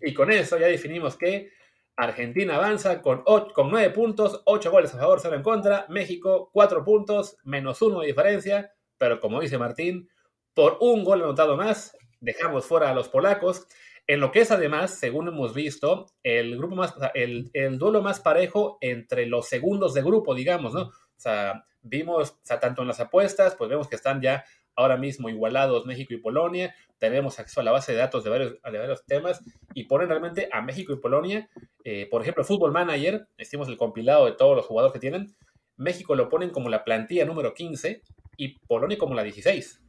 Y 0.02 0.14
con 0.14 0.32
eso 0.32 0.58
ya 0.58 0.68
definimos 0.68 1.18
que 1.18 1.52
Argentina 1.96 2.56
avanza 2.56 3.02
con, 3.02 3.24
con 3.24 3.70
9 3.70 3.92
puntos, 3.92 4.42
8 4.46 4.72
goles 4.72 4.94
a 4.94 5.00
favor, 5.00 5.20
0 5.22 5.36
en 5.36 5.44
contra. 5.44 5.86
México, 5.90 6.50
4 6.52 6.84
puntos, 6.84 7.38
menos 7.44 7.82
1 7.82 8.02
de 8.02 8.08
diferencia. 8.08 8.74
Pero 8.98 9.20
como 9.20 9.40
dice 9.40 9.58
Martín, 9.58 10.10
por 10.54 10.78
un 10.82 11.04
gol 11.04 11.24
anotado 11.24 11.56
más, 11.56 11.98
dejamos 12.20 12.66
fuera 12.66 12.90
a 12.90 12.94
los 12.94 13.08
polacos. 13.08 13.68
En 14.08 14.20
lo 14.20 14.32
que 14.32 14.42
es 14.42 14.52
además, 14.52 14.92
según 14.92 15.30
hemos 15.30 15.54
visto, 15.54 16.06
el 16.22 16.58
grupo 16.58 16.76
más, 16.76 16.94
el, 17.14 17.50
el 17.54 17.80
duelo 17.80 18.02
más 18.02 18.20
parejo 18.20 18.78
entre 18.82 19.26
los 19.26 19.48
segundos 19.48 19.94
de 19.94 20.04
grupo, 20.04 20.36
digamos, 20.36 20.74
¿no? 20.74 20.92
O 21.18 21.20
sea, 21.20 21.66
vimos, 21.82 22.42
tanto 22.44 22.82
en 22.82 22.88
las 22.88 23.00
apuestas, 23.00 23.56
pues 23.56 23.70
vemos 23.70 23.88
que 23.88 23.96
están 23.96 24.22
ya 24.22 24.44
ahora 24.76 24.98
mismo 24.98 25.30
igualados 25.30 25.86
México 25.86 26.14
y 26.14 26.18
Polonia, 26.18 26.76
tenemos 26.98 27.40
acceso 27.40 27.62
a 27.62 27.64
la 27.64 27.72
base 27.72 27.94
de 27.94 28.00
datos 28.00 28.24
de 28.24 28.30
varios, 28.30 28.62
de 28.62 28.78
varios 28.78 29.06
temas 29.06 29.42
y 29.74 29.86
ponen 29.86 30.10
realmente 30.10 30.50
a 30.52 30.62
México 30.62 30.94
y 30.94 30.98
Polonia, 30.98 31.50
eh, 31.84 32.08
por 32.10 32.22
ejemplo, 32.22 32.44
Fútbol 32.44 32.72
Manager, 32.72 33.28
hicimos 33.38 33.68
el 33.70 33.78
compilado 33.78 34.26
de 34.26 34.34
todos 34.34 34.56
los 34.56 34.66
jugadores 34.66 34.94
que 34.94 35.00
tienen, 35.00 35.34
México 35.78 36.16
lo 36.16 36.30
ponen 36.30 36.50
como 36.50 36.70
la 36.70 36.84
plantilla 36.84 37.26
número 37.26 37.54
15 37.54 38.02
y 38.38 38.60
Polonia 38.60 38.98
como 38.98 39.14
la 39.14 39.24
16. 39.24 39.82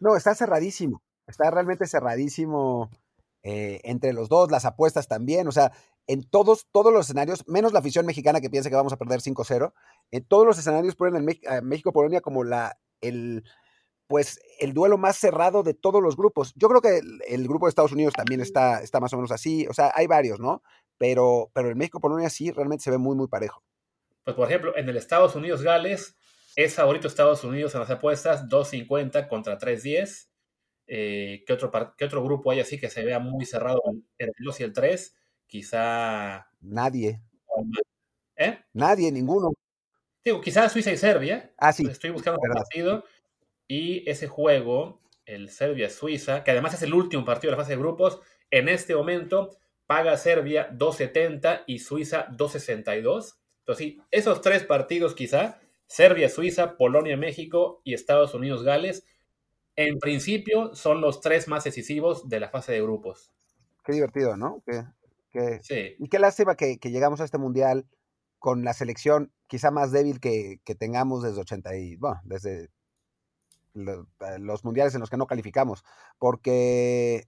No, 0.00 0.16
está 0.16 0.34
cerradísimo, 0.34 1.02
está 1.26 1.50
realmente 1.50 1.86
cerradísimo 1.86 2.90
eh, 3.42 3.80
entre 3.84 4.12
los 4.12 4.28
dos, 4.28 4.50
las 4.50 4.64
apuestas 4.64 5.08
también, 5.08 5.46
o 5.48 5.52
sea, 5.52 5.72
en 6.06 6.22
todos, 6.28 6.66
todos 6.70 6.92
los 6.92 7.06
escenarios, 7.06 7.44
menos 7.46 7.72
la 7.72 7.78
afición 7.78 8.06
mexicana 8.06 8.40
que 8.40 8.50
piensa 8.50 8.68
que 8.68 8.76
vamos 8.76 8.92
a 8.92 8.96
perder 8.96 9.20
5-0, 9.20 9.72
en 10.10 10.24
todos 10.24 10.46
los 10.46 10.58
escenarios 10.58 10.96
ponen 10.96 11.26
a 11.46 11.60
México-Polonia 11.60 12.20
como 12.20 12.44
la, 12.44 12.78
el, 13.00 13.44
pues 14.06 14.40
el 14.60 14.74
duelo 14.74 14.98
más 14.98 15.16
cerrado 15.16 15.62
de 15.62 15.74
todos 15.74 16.02
los 16.02 16.16
grupos. 16.16 16.52
Yo 16.56 16.68
creo 16.68 16.80
que 16.80 17.00
el, 17.28 17.48
grupo 17.48 17.66
de 17.66 17.70
Estados 17.70 17.92
Unidos 17.92 18.14
también 18.14 18.40
está, 18.40 18.80
está 18.82 19.00
más 19.00 19.12
o 19.12 19.16
menos 19.16 19.32
así, 19.32 19.66
o 19.66 19.72
sea, 19.72 19.92
hay 19.94 20.06
varios, 20.06 20.40
¿no? 20.40 20.62
Pero, 20.98 21.50
pero 21.54 21.68
el 21.68 21.76
México-Polonia 21.76 22.30
sí 22.30 22.50
realmente 22.50 22.84
se 22.84 22.90
ve 22.90 22.98
muy, 22.98 23.16
muy 23.16 23.28
parejo. 23.28 23.62
Pues 24.24 24.36
por 24.36 24.48
ejemplo, 24.48 24.76
en 24.76 24.88
el 24.88 24.96
Estados 24.96 25.34
Unidos-Gales 25.34 26.16
es 26.56 26.74
favorito 26.74 27.08
Estados 27.08 27.42
Unidos 27.44 27.74
en 27.74 27.80
las 27.80 27.90
apuestas, 27.90 28.48
2.50 28.48 29.28
contra 29.28 29.58
3.10. 29.58 30.28
Eh, 30.86 31.42
¿qué, 31.46 31.52
otro, 31.52 31.72
¿Qué 31.96 32.04
otro 32.04 32.22
grupo 32.22 32.50
hay 32.50 32.60
así 32.60 32.78
que 32.78 32.90
se 32.90 33.04
vea 33.04 33.18
muy 33.18 33.44
cerrado 33.46 33.80
el 34.18 34.32
2 34.38 34.60
y 34.60 34.62
el 34.62 34.72
3? 34.72 35.14
Quizá... 35.46 36.48
Nadie. 36.60 37.20
¿Eh? 38.36 38.58
Nadie, 38.72 39.12
ninguno. 39.12 39.52
Digo, 40.24 40.40
quizás 40.40 40.72
Suiza 40.72 40.90
y 40.90 40.96
Serbia. 40.96 41.52
Ah, 41.58 41.72
sí. 41.72 41.86
Estoy 41.86 42.10
buscando 42.10 42.40
un 42.40 42.52
partido. 42.52 43.04
Y 43.68 44.08
ese 44.08 44.26
juego, 44.26 45.02
el 45.26 45.50
Serbia-Suiza, 45.50 46.44
que 46.44 46.50
además 46.50 46.74
es 46.74 46.82
el 46.82 46.94
último 46.94 47.24
partido 47.24 47.50
de 47.50 47.56
la 47.56 47.62
fase 47.62 47.72
de 47.72 47.82
grupos, 47.82 48.20
en 48.50 48.68
este 48.68 48.94
momento 48.94 49.56
paga 49.86 50.16
Serbia 50.16 50.70
2.70 50.72 51.64
y 51.66 51.78
Suiza 51.78 52.28
2.62. 52.30 53.36
Entonces, 53.60 53.78
sí, 53.78 54.02
esos 54.10 54.40
tres 54.40 54.64
partidos 54.64 55.14
quizá, 55.14 55.60
Serbia-Suiza, 55.86 56.76
Polonia-México 56.76 57.80
y 57.84 57.94
Estados 57.94 58.34
Unidos-Gales, 58.34 59.06
en 59.76 59.98
principio 59.98 60.74
son 60.74 61.00
los 61.00 61.20
tres 61.20 61.48
más 61.48 61.64
decisivos 61.64 62.28
de 62.28 62.40
la 62.40 62.48
fase 62.48 62.72
de 62.72 62.82
grupos. 62.82 63.32
Qué 63.84 63.92
divertido, 63.92 64.36
¿no? 64.36 64.62
Sí. 65.62 65.96
Y 65.98 66.08
qué 66.08 66.18
lástima 66.18 66.56
que, 66.56 66.78
llegamos 66.82 67.20
a 67.20 67.24
este 67.24 67.38
mundial 67.38 67.86
con 68.38 68.64
la 68.64 68.74
selección 68.74 69.32
quizá 69.46 69.70
más 69.70 69.92
débil 69.92 70.20
que, 70.20 70.60
que 70.64 70.74
tengamos 70.74 71.22
desde 71.22 71.40
80 71.40 71.76
y, 71.76 71.96
bueno, 71.96 72.20
desde 72.24 72.70
eh, 73.74 74.38
los 74.38 74.64
mundiales 74.64 74.94
en 74.94 75.00
los 75.00 75.10
que 75.10 75.16
no 75.16 75.26
calificamos, 75.26 75.84
porque, 76.18 77.26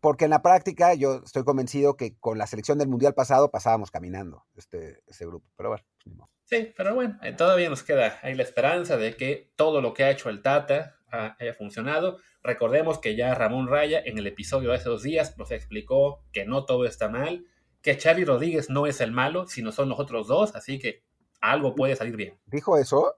porque 0.00 0.24
en 0.24 0.30
la 0.30 0.40
práctica 0.40 0.94
yo 0.94 1.20
estoy 1.24 1.44
convencido 1.44 1.96
que 1.96 2.16
con 2.18 2.38
la 2.38 2.46
selección 2.46 2.78
del 2.78 2.88
mundial 2.88 3.12
pasado 3.12 3.50
pasábamos 3.50 3.90
caminando 3.90 4.46
este, 4.56 5.02
ese 5.06 5.26
grupo, 5.26 5.46
pero 5.56 5.68
bueno. 5.68 5.84
Pues, 6.04 6.28
sí, 6.44 6.72
pero 6.74 6.94
bueno, 6.94 7.18
todavía 7.36 7.68
nos 7.68 7.82
queda 7.82 8.18
ahí 8.22 8.34
la 8.34 8.42
esperanza 8.44 8.96
de 8.96 9.14
que 9.14 9.52
todo 9.56 9.82
lo 9.82 9.92
que 9.92 10.04
ha 10.04 10.10
hecho 10.10 10.30
el 10.30 10.40
Tata 10.40 10.96
haya 11.12 11.54
funcionado. 11.54 12.18
Recordemos 12.42 12.98
que 12.98 13.14
ya 13.16 13.34
Ramón 13.34 13.68
Raya 13.68 14.02
en 14.04 14.18
el 14.18 14.26
episodio 14.26 14.70
de 14.70 14.76
hace 14.76 14.88
dos 14.88 15.02
días 15.02 15.36
nos 15.38 15.50
explicó 15.50 16.24
que 16.32 16.44
no 16.44 16.64
todo 16.64 16.86
está 16.86 17.08
mal, 17.08 17.44
que 17.82 17.96
Charlie 17.98 18.24
Rodríguez 18.24 18.70
no 18.70 18.86
es 18.86 19.00
el 19.00 19.12
malo, 19.12 19.46
sino 19.46 19.72
son 19.72 19.88
los 19.88 20.00
otros 20.00 20.26
dos, 20.28 20.54
así 20.54 20.78
que 20.78 21.02
algo 21.40 21.74
puede 21.74 21.96
salir 21.96 22.16
bien. 22.16 22.38
¿Dijo 22.46 22.76
eso? 22.78 23.16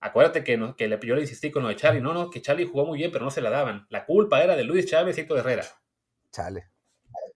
Acuérdate 0.00 0.44
que, 0.44 0.56
no, 0.56 0.76
que 0.76 0.88
yo 1.02 1.14
le 1.14 1.22
insistí 1.22 1.50
con 1.50 1.64
lo 1.64 1.70
de 1.70 1.76
Charlie. 1.76 2.00
No, 2.00 2.14
no, 2.14 2.30
que 2.30 2.40
Charlie 2.40 2.66
jugó 2.66 2.86
muy 2.86 2.98
bien, 2.98 3.10
pero 3.10 3.24
no 3.24 3.30
se 3.30 3.40
la 3.40 3.50
daban. 3.50 3.86
La 3.90 4.06
culpa 4.06 4.42
era 4.42 4.54
de 4.54 4.62
Luis 4.62 4.86
Chávez 4.86 5.18
y 5.18 5.22
Héctor 5.22 5.38
Herrera. 5.38 5.64
Chale. 6.30 6.68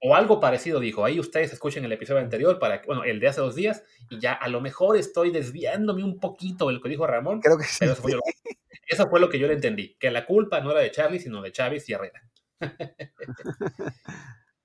O 0.01 0.15
algo 0.15 0.41
parecido 0.41 0.81
dijo. 0.81 1.05
Ahí 1.05 1.21
ustedes 1.21 1.53
escuchen 1.53 1.85
el 1.85 1.93
episodio 1.93 2.21
anterior, 2.21 2.59
para 2.59 2.83
bueno, 2.87 3.05
el 3.05 3.21
de 3.21 3.29
hace 3.29 3.41
dos 3.41 3.55
días, 3.55 3.85
y 4.11 4.19
ya 4.19 4.33
a 4.33 4.49
lo 4.49 4.61
mejor 4.61 4.97
estoy 4.97 5.31
desviándome 5.31 6.03
un 6.03 6.19
poquito 6.19 6.67
de 6.67 6.75
lo 6.75 6.81
que 6.81 6.89
dijo 6.89 7.07
Ramón. 7.07 7.41
Creo 7.41 7.57
que 7.57 7.65
sí. 7.65 7.85
eso, 8.89 9.09
fue 9.09 9.21
lo, 9.21 9.29
que 9.29 9.39
yo 9.39 9.47
le 9.47 9.55
entendí. 9.55 9.97
Que 10.01 10.11
la 10.11 10.27
culpa 10.27 10.61
no 10.61 10.73
era 10.73 10.81
de 10.81 10.91
Charlie, 10.91 11.21
sino 11.21 11.41
de 11.41 11.53
Chávez 11.53 11.89
y 11.89 11.93
Herrera. 11.93 12.23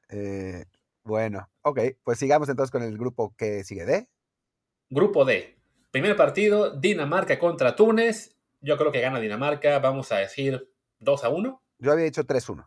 Eh, 0.10 0.64
bueno, 1.04 1.50
ok. 1.64 1.82
Pues 2.02 2.18
sigamos 2.18 2.48
entonces 2.48 2.72
con 2.72 2.82
el 2.82 2.98
grupo 2.98 3.36
que 3.36 3.66
sigue 3.66 3.86
D. 3.86 4.08
Grupo 4.90 5.26
D. 5.26 5.58
Primer 5.92 6.16
partido, 6.16 6.72
Dinamarca 6.72 7.38
contra 7.38 7.76
Túnez. 7.76 8.38
Yo 8.62 8.78
creo 8.78 8.92
que 8.92 9.02
gana 9.02 9.20
Dinamarca, 9.20 9.80
vamos 9.80 10.12
a 10.14 10.18
decir 10.18 10.72
2 11.00 11.24
a 11.24 11.30
1. 11.30 11.62
Yo 11.80 11.92
había 11.92 12.06
dicho 12.06 12.24
3-1. 12.24 12.66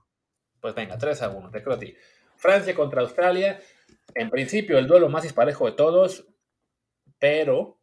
Pues 0.60 0.74
venga, 0.74 0.98
3 0.98 1.22
a 1.22 1.30
1, 1.30 1.50
te 1.50 1.62
creo 1.62 1.76
a 1.76 1.78
ti. 1.78 1.94
Francia 2.40 2.74
contra 2.74 3.02
Australia. 3.02 3.60
En 4.14 4.30
principio, 4.30 4.78
el 4.78 4.86
duelo 4.86 5.08
más 5.08 5.22
disparejo 5.22 5.66
de 5.66 5.72
todos, 5.72 6.26
pero, 7.18 7.78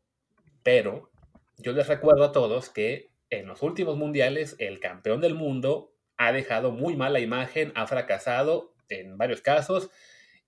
pero, 0.63 1.11
yo 1.57 1.71
les 1.71 1.87
recuerdo 1.87 2.25
a 2.25 2.31
todos 2.31 2.69
que 2.69 3.11
en 3.29 3.47
los 3.47 3.61
últimos 3.61 3.97
mundiales, 3.97 4.55
el 4.59 4.79
campeón 4.79 5.21
del 5.21 5.35
mundo 5.35 5.93
ha 6.17 6.31
dejado 6.31 6.71
muy 6.71 6.95
mala 6.95 7.19
imagen, 7.19 7.71
ha 7.75 7.85
fracasado 7.87 8.73
en 8.89 9.17
varios 9.17 9.41
casos, 9.41 9.91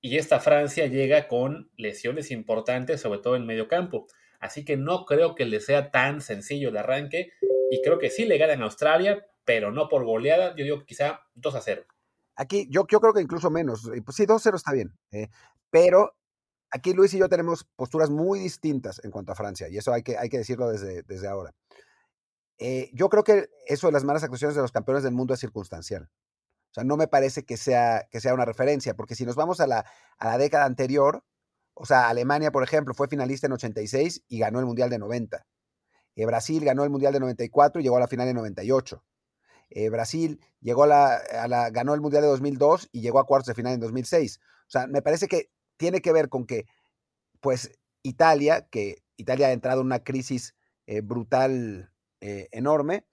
y 0.02 0.18
esta 0.18 0.40
Francia 0.40 0.88
llega 0.88 1.28
con 1.28 1.70
lesiones 1.78 2.32
importantes, 2.32 3.02
sobre 3.02 3.20
todo 3.20 3.36
en 3.36 3.46
medio 3.46 3.68
campo. 3.68 4.08
Así 4.40 4.64
que 4.64 4.78
no 4.78 5.06
creo 5.06 5.36
que 5.36 5.46
le 5.46 5.60
sea 5.60 5.92
tan 5.92 6.22
sencillo 6.22 6.70
el 6.70 6.78
arranque. 6.78 7.34
Y 7.70 7.82
creo 7.82 8.00
que 8.00 8.10
sí 8.10 8.26
le 8.26 8.38
ganan 8.38 8.62
a 8.62 8.66
Australia, 8.66 9.28
pero 9.44 9.72
no 9.72 9.90
por 9.90 10.06
goleada. 10.06 10.56
Yo 10.56 10.64
digo 10.64 10.86
quizá 10.86 11.22
2 11.36 11.56
a 11.56 11.62
0. 11.62 11.86
Aquí, 12.40 12.68
yo, 12.72 12.88
yo 12.88 13.02
creo 13.02 13.14
que 13.14 13.22
incluso 13.22 13.50
menos. 13.50 13.92
Pues 14.06 14.16
sí, 14.16 14.26
2 14.26 14.42
a 14.42 14.44
0 14.44 14.56
está 14.56 14.72
bien. 14.72 14.98
Eh, 15.12 15.28
pero 15.70 16.16
aquí 16.72 16.94
Luis 16.94 17.14
y 17.14 17.18
yo 17.18 17.28
tenemos 17.28 17.66
posturas 17.76 18.10
muy 18.10 18.40
distintas 18.40 19.04
en 19.04 19.12
cuanto 19.12 19.34
a 19.34 19.36
Francia. 19.36 19.68
Y 19.68 19.78
eso 19.78 19.92
hay 19.92 20.04
que, 20.04 20.18
hay 20.18 20.30
que 20.30 20.38
decirlo 20.38 20.70
desde, 20.70 21.04
desde 21.04 21.28
ahora. 21.28 21.52
Eh, 22.58 22.92
yo 22.94 23.10
creo 23.10 23.26
que 23.26 23.50
eso 23.68 23.88
de 23.88 23.94
las 23.94 24.06
malas 24.06 24.24
actuaciones 24.24 24.56
de 24.56 24.62
los 24.62 24.72
campeones 24.72 25.04
del 25.04 25.12
mundo 25.12 25.34
es 25.34 25.42
circunstancial. 25.42 26.10
O 26.72 26.74
sea, 26.74 26.86
no 26.86 26.96
me 26.96 27.10
parece 27.10 27.44
que 27.44 27.58
sea, 27.58 28.08
que 28.10 28.22
sea 28.22 28.34
una 28.34 28.46
referencia, 28.46 28.94
porque 28.96 29.16
si 29.16 29.26
nos 29.26 29.36
vamos 29.36 29.60
a 29.60 29.68
la, 29.68 29.86
a 30.18 30.28
la 30.30 30.38
década 30.38 30.64
anterior, 30.64 31.26
o 31.74 31.86
sea, 31.86 32.08
Alemania, 32.08 32.52
por 32.52 32.64
ejemplo, 32.64 32.94
fue 32.94 33.10
finalista 33.10 33.48
en 33.48 33.54
86 33.54 34.24
y 34.30 34.40
ganó 34.40 34.60
el 34.60 34.66
Mundial 34.66 34.90
de 34.90 35.00
90. 35.00 35.46
Eh, 36.16 36.26
Brasil 36.26 36.64
ganó 36.64 36.86
el 36.86 36.90
Mundial 36.90 37.12
de 37.12 37.20
94 37.20 37.82
y 37.82 37.84
llegó 37.84 37.98
a 37.98 38.02
la 38.02 38.08
final 38.08 38.30
en 38.30 38.36
98. 38.36 39.04
Eh, 39.70 39.90
Brasil 39.90 40.40
llegó 40.62 40.84
a 40.84 40.88
la, 40.88 41.70
ganó 41.72 41.94
el 41.94 42.02
Mundial 42.02 42.24
de 42.24 42.30
2002 42.30 42.90
y 42.92 43.02
llegó 43.02 43.20
a 43.20 43.26
cuartos 43.26 43.48
de 43.48 43.56
final 43.56 43.74
en 43.74 43.80
2006. 43.80 44.40
O 44.42 44.70
sea, 44.70 44.88
me 44.88 45.02
parece 45.02 45.28
que 45.28 45.52
tiene 45.78 46.02
que 46.02 46.12
ver 46.12 46.30
con 46.30 46.46
que, 46.46 46.66
pues, 47.42 47.72
Italia, 48.04 48.68
que 48.70 49.04
Italia 49.18 49.48
ha 49.48 49.52
entrado 49.52 49.82
en 49.82 49.88
una 49.88 50.04
crisis 50.04 50.56
eh, 50.88 51.02
brutal 51.02 51.92
eh, 52.22 52.48
enorme. 52.52 53.06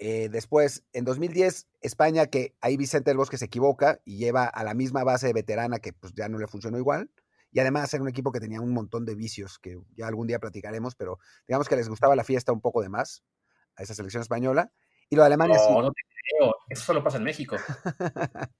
Después, 0.00 0.84
en 0.92 1.04
2010, 1.04 1.66
España, 1.80 2.26
que 2.26 2.54
ahí 2.60 2.76
Vicente 2.76 3.10
del 3.10 3.16
Bosque 3.16 3.36
se 3.36 3.46
equivoca 3.46 4.00
y 4.04 4.16
lleva 4.16 4.44
a 4.44 4.62
la 4.62 4.72
misma 4.72 5.02
base 5.02 5.32
veterana 5.32 5.80
que 5.80 5.92
pues 5.92 6.12
ya 6.14 6.28
no 6.28 6.38
le 6.38 6.46
funcionó 6.46 6.78
igual. 6.78 7.10
Y 7.50 7.60
además 7.60 7.92
era 7.94 8.02
un 8.02 8.08
equipo 8.08 8.30
que 8.30 8.40
tenía 8.40 8.60
un 8.60 8.72
montón 8.72 9.04
de 9.04 9.14
vicios 9.14 9.58
que 9.58 9.80
ya 9.96 10.06
algún 10.06 10.26
día 10.26 10.38
platicaremos, 10.38 10.94
pero 10.94 11.18
digamos 11.46 11.68
que 11.68 11.76
les 11.76 11.88
gustaba 11.88 12.14
la 12.14 12.24
fiesta 12.24 12.52
un 12.52 12.60
poco 12.60 12.82
de 12.82 12.88
más 12.88 13.24
a 13.76 13.82
esa 13.82 13.94
selección 13.94 14.20
española. 14.20 14.70
Y 15.10 15.16
lo 15.16 15.22
de 15.22 15.26
Alemania 15.26 15.56
No, 15.56 15.62
sí. 15.62 15.74
no 15.74 15.92
te 15.92 16.02
creo. 16.38 16.54
Eso 16.68 16.84
solo 16.84 17.02
pasa 17.02 17.18
en 17.18 17.24
México. 17.24 17.56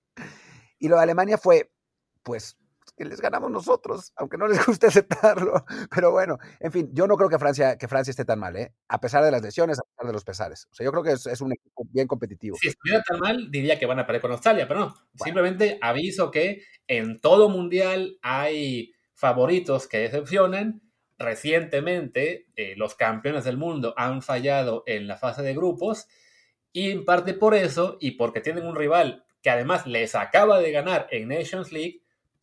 y 0.79 0.89
lo 0.89 0.97
de 0.97 1.03
Alemania 1.03 1.39
fue, 1.39 1.71
pues, 2.23 2.57
que 2.97 3.05
les 3.05 3.21
ganamos 3.21 3.51
nosotros, 3.51 4.13
aunque 4.17 4.37
no 4.39 4.49
les 4.49 4.65
guste 4.65 4.87
aceptarlo. 4.89 5.65
Pero 5.95 6.11
bueno, 6.11 6.39
en 6.61 6.73
fin, 6.73 6.91
yo 6.93 7.07
no 7.07 7.17
creo 7.17 7.29
que 7.29 7.39
Francia, 7.39 7.77
que 7.79 7.89
Francia 7.89 8.11
esté 8.11 8.25
tan 8.25 8.39
mal, 8.39 8.57
¿eh? 8.57 8.75
A 8.89 9.01
pesar 9.01 9.25
de 9.25 9.31
las 9.31 9.43
lesiones, 9.43 9.79
a 9.79 9.83
pesar 9.83 10.07
de 10.07 10.13
los 10.13 10.25
pesares. 10.25 10.67
O 10.71 10.75
sea, 10.75 10.85
yo 10.85 10.91
creo 10.91 11.03
que 11.03 11.13
es, 11.13 11.27
es 11.27 11.41
un 11.41 11.53
equipo 11.53 11.85
bien 11.91 12.07
competitivo. 12.07 12.57
Si 12.61 12.69
estuviera 12.69 13.03
tan 13.03 13.21
mal, 13.21 13.51
diría 13.51 13.79
que 13.79 13.87
van 13.87 13.99
a 14.01 14.07
perder 14.07 14.23
con 14.23 14.33
Australia, 14.33 14.67
pero 14.67 14.81
no. 14.81 14.95
Simplemente 15.15 15.79
aviso 15.81 16.31
que 16.31 16.63
en 16.87 17.21
todo 17.21 17.49
mundial 17.49 18.19
hay 18.23 18.93
favoritos 19.15 19.87
que 19.87 19.99
decepcionan. 19.99 20.83
Recientemente, 21.19 22.47
eh, 22.55 22.75
los 22.77 22.95
campeones 22.95 23.45
del 23.45 23.57
mundo 23.57 23.93
han 23.97 24.23
fallado 24.23 24.85
en 24.87 25.09
la 25.09 25.17
fase 25.17 25.43
de 25.43 25.55
grupos 25.55 26.07
y 26.73 26.91
en 26.91 27.05
parte 27.05 27.35
por 27.35 27.55
eso 27.55 27.97
y 28.01 28.13
porque 28.13 28.41
tienen 28.41 28.67
un 28.67 28.77
rival 28.77 29.25
que 29.43 29.51
además 29.51 29.87
les 29.87 30.15
acaba 30.15 30.61
de 30.61 30.73
ganar 30.73 31.07
en 31.11 31.29
Nations 31.29 31.73
League, 31.73 32.03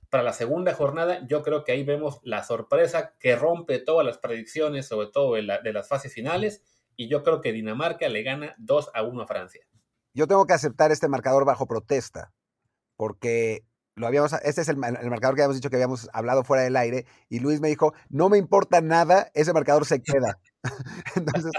para 0.10 0.24
la 0.24 0.34
segunda 0.34 0.74
jornada 0.74 1.26
yo 1.28 1.44
creo 1.44 1.64
que 1.64 1.74
ahí 1.74 1.84
vemos 1.84 2.22
la 2.24 2.44
sorpresa 2.44 3.16
que 3.20 3.36
rompe 3.36 3.80
todas 3.80 4.06
las 4.06 4.18
predicciones, 4.18 4.88
sobre 4.88 5.08
todo 5.08 5.36
la, 5.42 5.60
de 5.60 5.74
las 5.74 5.88
fases 5.88 6.14
finales, 6.14 6.64
y 6.96 7.10
yo 7.10 7.24
creo 7.24 7.42
que 7.42 7.52
Dinamarca 7.52 8.08
le 8.08 8.24
gana 8.24 8.56
2 8.58 8.92
a 8.94 9.04
1 9.04 9.22
a 9.22 9.28
Francia. 9.28 9.66
Yo 10.14 10.28
tengo 10.28 10.46
que 10.46 10.54
aceptar 10.54 10.92
este 10.92 11.10
marcador 11.10 11.44
bajo 11.44 11.68
protesta, 11.68 12.32
porque 12.96 13.66
lo 13.96 14.08
habíamos, 14.08 14.32
este 14.44 14.62
es 14.62 14.70
el, 14.70 14.76
el, 14.76 15.10
marcador 15.10 15.36
que 15.36 15.42
habíamos 15.42 15.58
dicho 15.58 15.70
que 15.70 15.76
habíamos 15.76 16.10
hablado 16.14 16.46
fuera 16.46 16.64
del 16.64 16.78
aire, 16.78 17.06
y 17.28 17.40
Luis 17.40 17.60
me 17.60 17.68
dijo, 17.68 17.94
no 18.10 18.30
me 18.30 18.38
importa 18.38 18.80
nada, 18.80 19.30
ese 19.34 19.52
marcador 19.52 19.86
se 19.86 20.02
queda. 20.02 20.40
Entonces, 21.16 21.52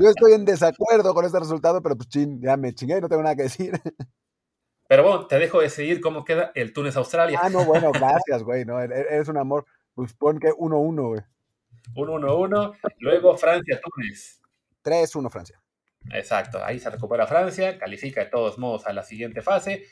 yo 0.00 0.08
estoy 0.08 0.32
en 0.32 0.44
desacuerdo 0.44 1.14
con 1.14 1.24
este 1.24 1.38
resultado, 1.38 1.82
pero 1.82 1.96
pues 1.96 2.08
chin, 2.08 2.40
ya 2.40 2.56
me 2.56 2.74
chingué 2.74 2.98
y 2.98 3.00
no 3.00 3.08
tengo 3.08 3.22
nada 3.22 3.36
que 3.36 3.44
decir. 3.44 3.80
Pero 4.88 5.02
bueno, 5.02 5.26
te 5.26 5.38
dejo 5.38 5.60
decidir 5.60 6.00
cómo 6.00 6.24
queda 6.24 6.50
el 6.54 6.72
Túnez-Australia. 6.72 7.38
Ah, 7.42 7.50
no, 7.50 7.64
bueno, 7.64 7.92
gracias, 7.92 8.42
güey, 8.42 8.64
no, 8.64 8.80
eres 8.80 9.28
un 9.28 9.36
amor. 9.36 9.66
Pues 9.94 10.14
pon 10.14 10.38
que 10.38 10.48
1-1, 10.48 11.08
güey. 11.08 11.20
1-1-1, 11.94 12.76
luego 12.98 13.36
Francia-Túnez. 13.36 14.40
3-1 14.82 15.30
Francia. 15.30 15.60
Exacto, 16.12 16.64
ahí 16.64 16.78
se 16.78 16.88
recupera 16.90 17.26
Francia, 17.26 17.78
califica 17.78 18.24
de 18.24 18.30
todos 18.30 18.58
modos 18.58 18.86
a 18.86 18.92
la 18.92 19.02
siguiente 19.02 19.42
fase. 19.42 19.84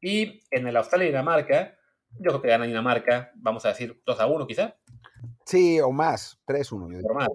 Y 0.00 0.40
en 0.50 0.66
el 0.66 0.76
Australia-Dinamarca, 0.76 1.76
yo 2.18 2.30
creo 2.30 2.42
que 2.42 2.48
gana 2.48 2.66
Dinamarca, 2.66 3.30
vamos 3.36 3.64
a 3.66 3.68
decir 3.68 4.02
2 4.04 4.20
a 4.20 4.26
1 4.26 4.46
quizá. 4.46 4.76
Sí, 5.44 5.80
o 5.80 5.92
más, 5.92 6.40
3-1. 6.46 7.02
Por 7.02 7.14
más. 7.14 7.28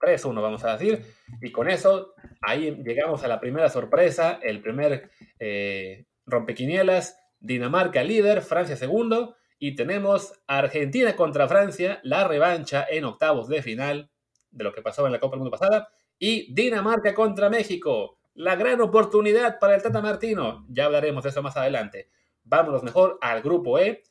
3-1 0.00 0.42
vamos 0.42 0.64
a 0.64 0.76
decir. 0.76 1.04
Y 1.40 1.52
con 1.52 1.68
eso, 1.68 2.14
ahí 2.40 2.82
llegamos 2.84 3.22
a 3.22 3.28
la 3.28 3.40
primera 3.40 3.68
sorpresa, 3.68 4.38
el 4.42 4.60
primer 4.60 5.10
eh, 5.38 6.06
rompequinielas, 6.26 7.16
Dinamarca 7.38 8.02
líder, 8.02 8.42
Francia 8.42 8.76
segundo. 8.76 9.36
Y 9.58 9.74
tenemos 9.74 10.32
Argentina 10.46 11.14
contra 11.16 11.46
Francia, 11.48 12.00
la 12.02 12.26
revancha 12.26 12.86
en 12.88 13.04
octavos 13.04 13.48
de 13.48 13.62
final 13.62 14.10
de 14.50 14.64
lo 14.64 14.72
que 14.72 14.82
pasó 14.82 15.06
en 15.06 15.12
la 15.12 15.20
Copa 15.20 15.32
del 15.36 15.40
Mundo 15.40 15.56
pasada. 15.56 15.88
Y 16.18 16.52
Dinamarca 16.52 17.14
contra 17.14 17.50
México, 17.50 18.18
la 18.34 18.56
gran 18.56 18.80
oportunidad 18.80 19.58
para 19.58 19.74
el 19.74 19.82
Tata 19.82 20.00
Martino. 20.00 20.66
Ya 20.68 20.86
hablaremos 20.86 21.24
de 21.24 21.30
eso 21.30 21.42
más 21.42 21.56
adelante. 21.56 22.08
Vámonos 22.44 22.82
mejor 22.82 23.18
al 23.20 23.42
grupo 23.42 23.78
E, 23.78 24.02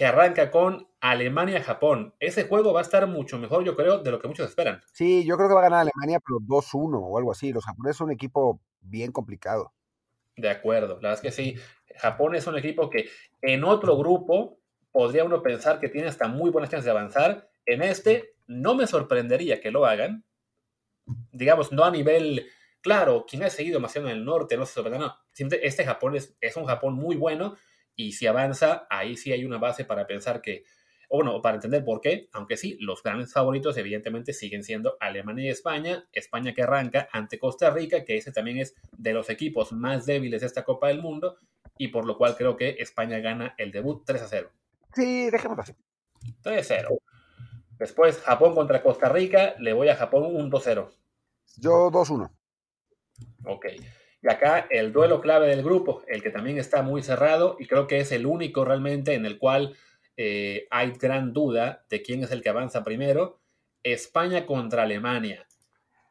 que 0.00 0.06
arranca 0.06 0.50
con 0.50 0.88
Alemania-Japón. 1.02 2.14
Ese 2.20 2.48
juego 2.48 2.72
va 2.72 2.80
a 2.80 2.82
estar 2.82 3.06
mucho 3.06 3.38
mejor, 3.38 3.64
yo 3.64 3.76
creo, 3.76 3.98
de 3.98 4.10
lo 4.10 4.18
que 4.18 4.28
muchos 4.28 4.48
esperan. 4.48 4.80
Sí, 4.94 5.26
yo 5.26 5.36
creo 5.36 5.46
que 5.46 5.54
va 5.54 5.60
a 5.60 5.64
ganar 5.64 5.80
Alemania, 5.80 6.18
pero 6.26 6.38
2-1 6.40 6.98
o 7.02 7.18
algo 7.18 7.32
así. 7.32 7.52
Los 7.52 7.66
japoneses 7.66 7.98
son 7.98 8.06
un 8.06 8.12
equipo 8.12 8.62
bien 8.80 9.12
complicado. 9.12 9.74
De 10.36 10.48
acuerdo, 10.48 10.94
la 11.02 11.10
verdad 11.10 11.12
es 11.12 11.20
que 11.20 11.30
sí. 11.30 11.54
Japón 11.98 12.34
es 12.34 12.46
un 12.46 12.56
equipo 12.56 12.88
que 12.88 13.10
en 13.42 13.62
otro 13.62 13.98
grupo 13.98 14.58
podría 14.90 15.22
uno 15.22 15.42
pensar 15.42 15.78
que 15.78 15.90
tiene 15.90 16.08
hasta 16.08 16.28
muy 16.28 16.48
buenas 16.48 16.70
chances 16.70 16.86
de 16.86 16.92
avanzar. 16.92 17.50
En 17.66 17.82
este, 17.82 18.36
no 18.46 18.74
me 18.74 18.86
sorprendería 18.86 19.60
que 19.60 19.70
lo 19.70 19.84
hagan. 19.84 20.24
Digamos, 21.30 21.72
no 21.72 21.84
a 21.84 21.90
nivel 21.90 22.46
Claro, 22.80 23.26
quien 23.28 23.42
ha 23.42 23.50
seguido 23.50 23.76
demasiado 23.78 24.08
en 24.08 24.16
el 24.16 24.24
norte 24.24 24.56
no 24.56 24.64
se 24.64 24.72
sorprende, 24.72 24.98
no. 24.98 25.14
Este 25.36 25.84
Japón 25.84 26.16
es, 26.16 26.34
es, 26.40 26.56
un 26.56 26.64
Japón 26.64 26.94
muy 26.94 27.16
bueno 27.16 27.56
y 27.96 28.12
si 28.12 28.26
avanza, 28.26 28.86
ahí 28.90 29.16
sí 29.16 29.32
hay 29.32 29.44
una 29.44 29.58
base 29.58 29.84
para 29.84 30.06
pensar 30.06 30.40
que, 30.40 30.64
o 31.08 31.16
bueno, 31.16 31.42
para 31.42 31.56
entender 31.56 31.84
por 31.84 32.00
qué, 32.00 32.28
aunque 32.32 32.56
sí, 32.56 32.76
los 32.80 33.02
grandes 33.02 33.32
favoritos 33.32 33.76
evidentemente 33.76 34.32
siguen 34.32 34.62
siendo 34.62 34.96
Alemania 35.00 35.46
y 35.46 35.48
España, 35.48 36.08
España 36.12 36.54
que 36.54 36.62
arranca 36.62 37.08
ante 37.12 37.38
Costa 37.38 37.70
Rica, 37.70 38.04
que 38.04 38.16
ese 38.16 38.32
también 38.32 38.58
es 38.58 38.74
de 38.96 39.12
los 39.12 39.28
equipos 39.30 39.72
más 39.72 40.06
débiles 40.06 40.40
de 40.40 40.46
esta 40.46 40.64
Copa 40.64 40.88
del 40.88 41.02
Mundo 41.02 41.36
y 41.76 41.88
por 41.88 42.04
lo 42.04 42.16
cual 42.16 42.36
creo 42.36 42.56
que 42.56 42.76
España 42.78 43.18
gana 43.18 43.54
el 43.58 43.72
debut 43.72 44.02
3 44.04 44.22
a 44.22 44.28
0. 44.28 44.50
Sí, 44.94 45.30
dejémoslo 45.30 45.62
así. 45.62 45.74
3 46.42 46.58
a 46.58 46.62
0. 46.62 46.98
Después 47.78 48.18
Japón 48.20 48.54
contra 48.54 48.82
Costa 48.82 49.08
Rica, 49.08 49.54
le 49.58 49.72
voy 49.72 49.88
a 49.88 49.96
Japón 49.96 50.24
un 50.26 50.50
2-0. 50.50 50.90
Yo 51.56 51.90
2-1. 51.90 52.30
Ok. 53.46 53.66
Y 54.22 54.28
acá 54.28 54.66
el 54.70 54.92
duelo 54.92 55.20
clave 55.20 55.48
del 55.48 55.62
grupo, 55.62 56.02
el 56.06 56.22
que 56.22 56.30
también 56.30 56.58
está 56.58 56.82
muy 56.82 57.02
cerrado 57.02 57.56
y 57.58 57.66
creo 57.66 57.86
que 57.86 58.00
es 58.00 58.12
el 58.12 58.26
único 58.26 58.64
realmente 58.64 59.14
en 59.14 59.24
el 59.24 59.38
cual 59.38 59.74
eh, 60.16 60.66
hay 60.70 60.92
gran 60.92 61.32
duda 61.32 61.86
de 61.88 62.02
quién 62.02 62.22
es 62.22 62.30
el 62.30 62.42
que 62.42 62.50
avanza 62.50 62.84
primero, 62.84 63.40
España 63.82 64.44
contra 64.44 64.82
Alemania. 64.82 65.46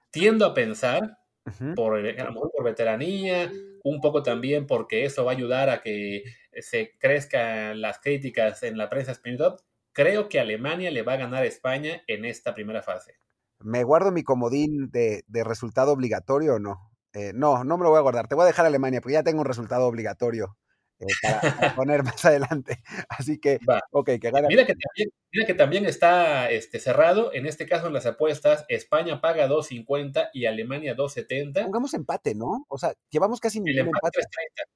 Tiendo 0.10 0.46
a 0.48 0.56
pensar, 0.56 1.20
uh 1.46 1.50
-huh. 1.52 1.76
por, 1.76 2.00
a 2.00 2.24
lo 2.24 2.32
mejor 2.32 2.52
por 2.52 2.64
veteranía, 2.64 3.52
un 3.84 4.02
poco 4.02 4.24
también 4.24 4.66
porque 4.66 5.06
eso 5.06 5.24
va 5.24 5.32
a 5.32 5.36
ayudar 5.36 5.70
a 5.70 5.82
que 5.82 6.24
se 6.54 6.98
crezcan 6.98 7.80
las 7.80 8.00
críticas 8.00 8.64
en 8.64 8.78
la 8.78 8.90
prensa 8.90 9.12
española. 9.12 9.58
Creo 9.94 10.30
que 10.30 10.40
Alemania 10.40 10.90
le 10.90 11.04
va 11.04 11.14
a 11.14 11.18
ganar 11.18 11.44
a 11.44 11.48
España 11.48 12.02
en 12.08 12.26
esta 12.26 12.56
primera 12.56 12.82
fase. 12.82 13.20
¿Me 13.60 13.84
guardo 13.84 14.12
mi 14.12 14.24
comodín 14.24 14.90
de, 14.90 15.24
de 15.28 15.44
resultado 15.44 15.92
obligatorio 15.92 16.56
o 16.56 16.60
no? 16.60 16.89
Eh, 17.14 17.32
no, 17.34 17.64
no 17.64 17.78
me 17.78 17.84
lo 17.84 17.90
voy 17.90 17.98
a 17.98 18.02
guardar. 18.02 18.28
Te 18.28 18.36
voy 18.36 18.44
a 18.44 18.48
dejar 18.48 18.66
Alemania 18.66 19.02
porque 19.02 19.14
ya 19.14 19.24
tengo 19.24 19.40
un 19.40 19.46
resultado 19.46 19.88
obligatorio 19.88 20.58
eh, 21.00 21.06
para, 21.22 21.42
poner 21.76 22.04
más 22.04 22.24
adelante. 22.26 22.84
Así 23.10 23.40
que, 23.40 23.60
Va. 23.70 23.82
ok, 23.92 24.12
que 24.22 24.32
gana. 24.32 24.48
Mira 24.48 24.66
que 24.66 24.76
también, 24.76 25.10
mira 25.32 25.48
que 25.48 25.54
también 25.54 25.86
está 25.86 26.50
este, 26.52 26.80
cerrado. 26.80 27.34
En 27.34 27.46
este 27.46 27.68
caso, 27.68 27.88
en 27.88 27.94
las 27.94 28.06
apuestas, 28.06 28.66
España 28.68 29.22
paga 29.22 29.48
2.50 29.48 30.30
y 30.34 30.46
Alemania 30.46 30.96
2.70. 30.96 31.64
Pongamos 31.64 31.94
empate, 31.94 32.36
¿no? 32.36 32.66
O 32.68 32.78
sea, 32.78 32.94
llevamos 33.10 33.40
casi 33.40 33.60
ningún 33.60 33.88
empate. 33.88 34.20
empate. 34.20 34.70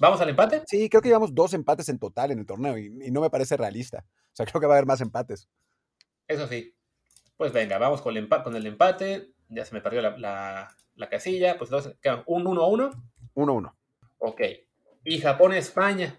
¿Vamos 0.00 0.20
al 0.20 0.28
empate? 0.28 0.62
Sí, 0.66 0.88
creo 0.88 1.02
que 1.02 1.08
llevamos 1.08 1.34
dos 1.34 1.52
empates 1.54 1.88
en 1.88 1.98
total 1.98 2.30
en 2.30 2.38
el 2.38 2.46
torneo 2.46 2.78
y, 2.78 2.86
y 3.04 3.10
no 3.10 3.20
me 3.20 3.30
parece 3.30 3.56
realista. 3.56 4.04
O 4.32 4.36
sea, 4.36 4.46
creo 4.46 4.60
que 4.60 4.66
va 4.68 4.74
a 4.74 4.76
haber 4.76 4.86
más 4.86 5.00
empates. 5.00 5.48
Eso 6.28 6.46
sí. 6.46 6.72
Pues 7.36 7.52
venga, 7.52 7.78
vamos 7.78 8.02
con 8.02 8.12
el, 8.12 8.24
empate, 8.24 8.44
con 8.44 8.56
el 8.56 8.66
empate. 8.66 9.32
Ya 9.48 9.64
se 9.64 9.74
me 9.74 9.80
perdió 9.80 10.02
la, 10.02 10.16
la, 10.18 10.76
la 10.98 11.08
casilla. 11.08 11.56
Pues 11.56 11.70
entonces 11.70 11.96
quedan 12.02 12.22
un 12.26 12.46
1 12.46 12.62
a 12.62 12.68
1. 12.68 12.90
1 13.34 13.52
a 13.52 13.54
1. 13.54 13.76
Ok. 14.18 14.40
Y 15.04 15.20
Japón-España. 15.20 16.18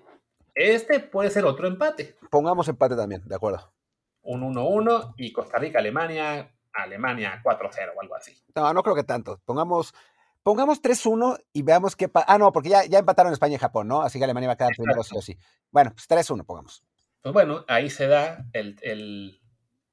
Este 0.56 1.00
puede 1.00 1.30
ser 1.30 1.46
otro 1.46 1.68
empate. 1.68 2.18
Pongamos 2.32 2.68
empate 2.68 2.96
también, 2.96 3.22
de 3.26 3.36
acuerdo. 3.36 3.72
Un 4.22 4.42
1-1 4.42 5.14
y 5.18 5.32
Costa 5.32 5.58
Rica-Alemania, 5.58 6.54
Alemania 6.74 7.42
4-0 7.44 7.94
o 7.96 8.02
algo 8.02 8.16
así. 8.16 8.36
No, 8.56 8.74
no 8.74 8.84
creo 8.84 8.96
que 8.96 9.04
tanto. 9.04 9.40
Pongamos, 9.46 9.94
pongamos 10.44 10.82
3-1 10.82 11.40
y 11.54 11.62
veamos 11.62 11.96
qué 11.96 12.10
pasa. 12.10 12.26
Ah, 12.28 12.38
no, 12.38 12.52
porque 12.52 12.70
ya, 12.70 12.86
ya 12.86 13.00
empataron 13.00 13.32
España 13.32 13.56
y 13.56 13.60
Japón, 13.60 13.88
¿no? 13.88 14.02
Así 14.02 14.20
que 14.20 14.26
Alemania 14.26 14.50
va 14.50 14.54
a 14.54 14.58
quedar 14.58 14.72
Exacto. 14.72 14.84
primero 14.84 15.04
sí 15.04 15.18
o 15.18 15.22
sí. 15.22 15.38
Bueno, 15.72 15.92
pues 15.92 16.10
3-1 16.10 16.46
pongamos. 16.46 16.84
Pues 17.22 17.34
bueno, 17.34 17.64
ahí 17.68 17.90
se 17.90 18.08
da 18.08 18.46
el, 18.54 18.76
el, 18.82 19.40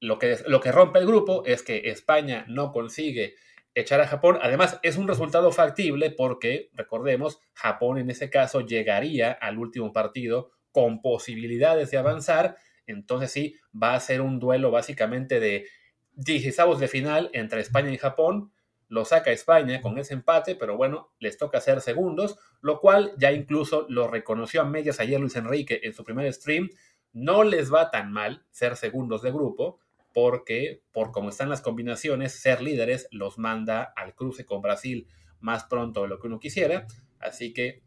lo, 0.01 0.19
que, 0.19 0.37
lo 0.47 0.59
que 0.59 0.71
rompe 0.71 0.99
el 0.99 1.07
grupo 1.07 1.43
es 1.45 1.63
que 1.63 1.89
España 1.89 2.45
no 2.49 2.71
consigue 2.71 3.35
echar 3.79 4.01
a 4.01 4.07
Japón. 4.07 4.39
Además, 4.41 4.79
es 4.81 4.97
un 4.97 5.07
resultado 5.07 5.51
factible 5.51 6.09
porque, 6.09 6.71
recordemos, 6.73 7.39
Japón 7.53 7.99
en 7.99 8.09
ese 8.09 8.29
caso 8.29 8.61
llegaría 8.61 9.31
al 9.31 9.59
último 9.59 9.93
partido 9.93 10.49
con 10.71 11.01
posibilidades 11.01 11.91
de 11.91 11.97
avanzar. 11.97 12.57
Entonces 12.87 13.31
sí, 13.31 13.55
va 13.71 13.93
a 13.93 13.99
ser 13.99 14.21
un 14.21 14.39
duelo 14.39 14.71
básicamente 14.71 15.39
de 15.39 15.67
16 16.13 16.79
de 16.79 16.87
final 16.87 17.29
entre 17.33 17.61
España 17.61 17.91
y 17.91 17.97
Japón. 17.97 18.51
Lo 18.87 19.05
saca 19.05 19.31
España 19.31 19.81
con 19.81 19.99
ese 19.99 20.15
empate, 20.15 20.55
pero 20.55 20.75
bueno, 20.75 21.13
les 21.19 21.37
toca 21.37 21.61
ser 21.61 21.81
segundos, 21.81 22.39
lo 22.61 22.79
cual 22.79 23.13
ya 23.17 23.31
incluso 23.31 23.85
lo 23.89 24.07
reconoció 24.07 24.61
a 24.61 24.65
medias 24.65 24.99
ayer 24.99 25.19
Luis 25.19 25.35
Enrique 25.35 25.81
en 25.83 25.93
su 25.93 26.03
primer 26.03 26.33
stream. 26.33 26.69
No 27.13 27.43
les 27.43 27.71
va 27.71 27.91
tan 27.91 28.11
mal 28.11 28.45
ser 28.49 28.75
segundos 28.75 29.21
de 29.21 29.31
grupo, 29.31 29.79
porque 30.17 30.81
por 30.91 31.11
cómo 31.11 31.29
están 31.29 31.47
las 31.47 31.61
combinaciones, 31.61 32.31
ser 32.33 32.59
líderes 32.63 33.07
los 33.11 33.37
manda 33.37 33.83
al 33.95 34.15
cruce 34.15 34.47
con 34.47 34.63
Brasil 34.63 35.07
más 35.39 35.65
pronto 35.65 36.01
de 36.01 36.07
lo 36.07 36.19
que 36.19 36.25
uno 36.25 36.39
quisiera. 36.39 36.87
Así 37.19 37.53
que 37.53 37.83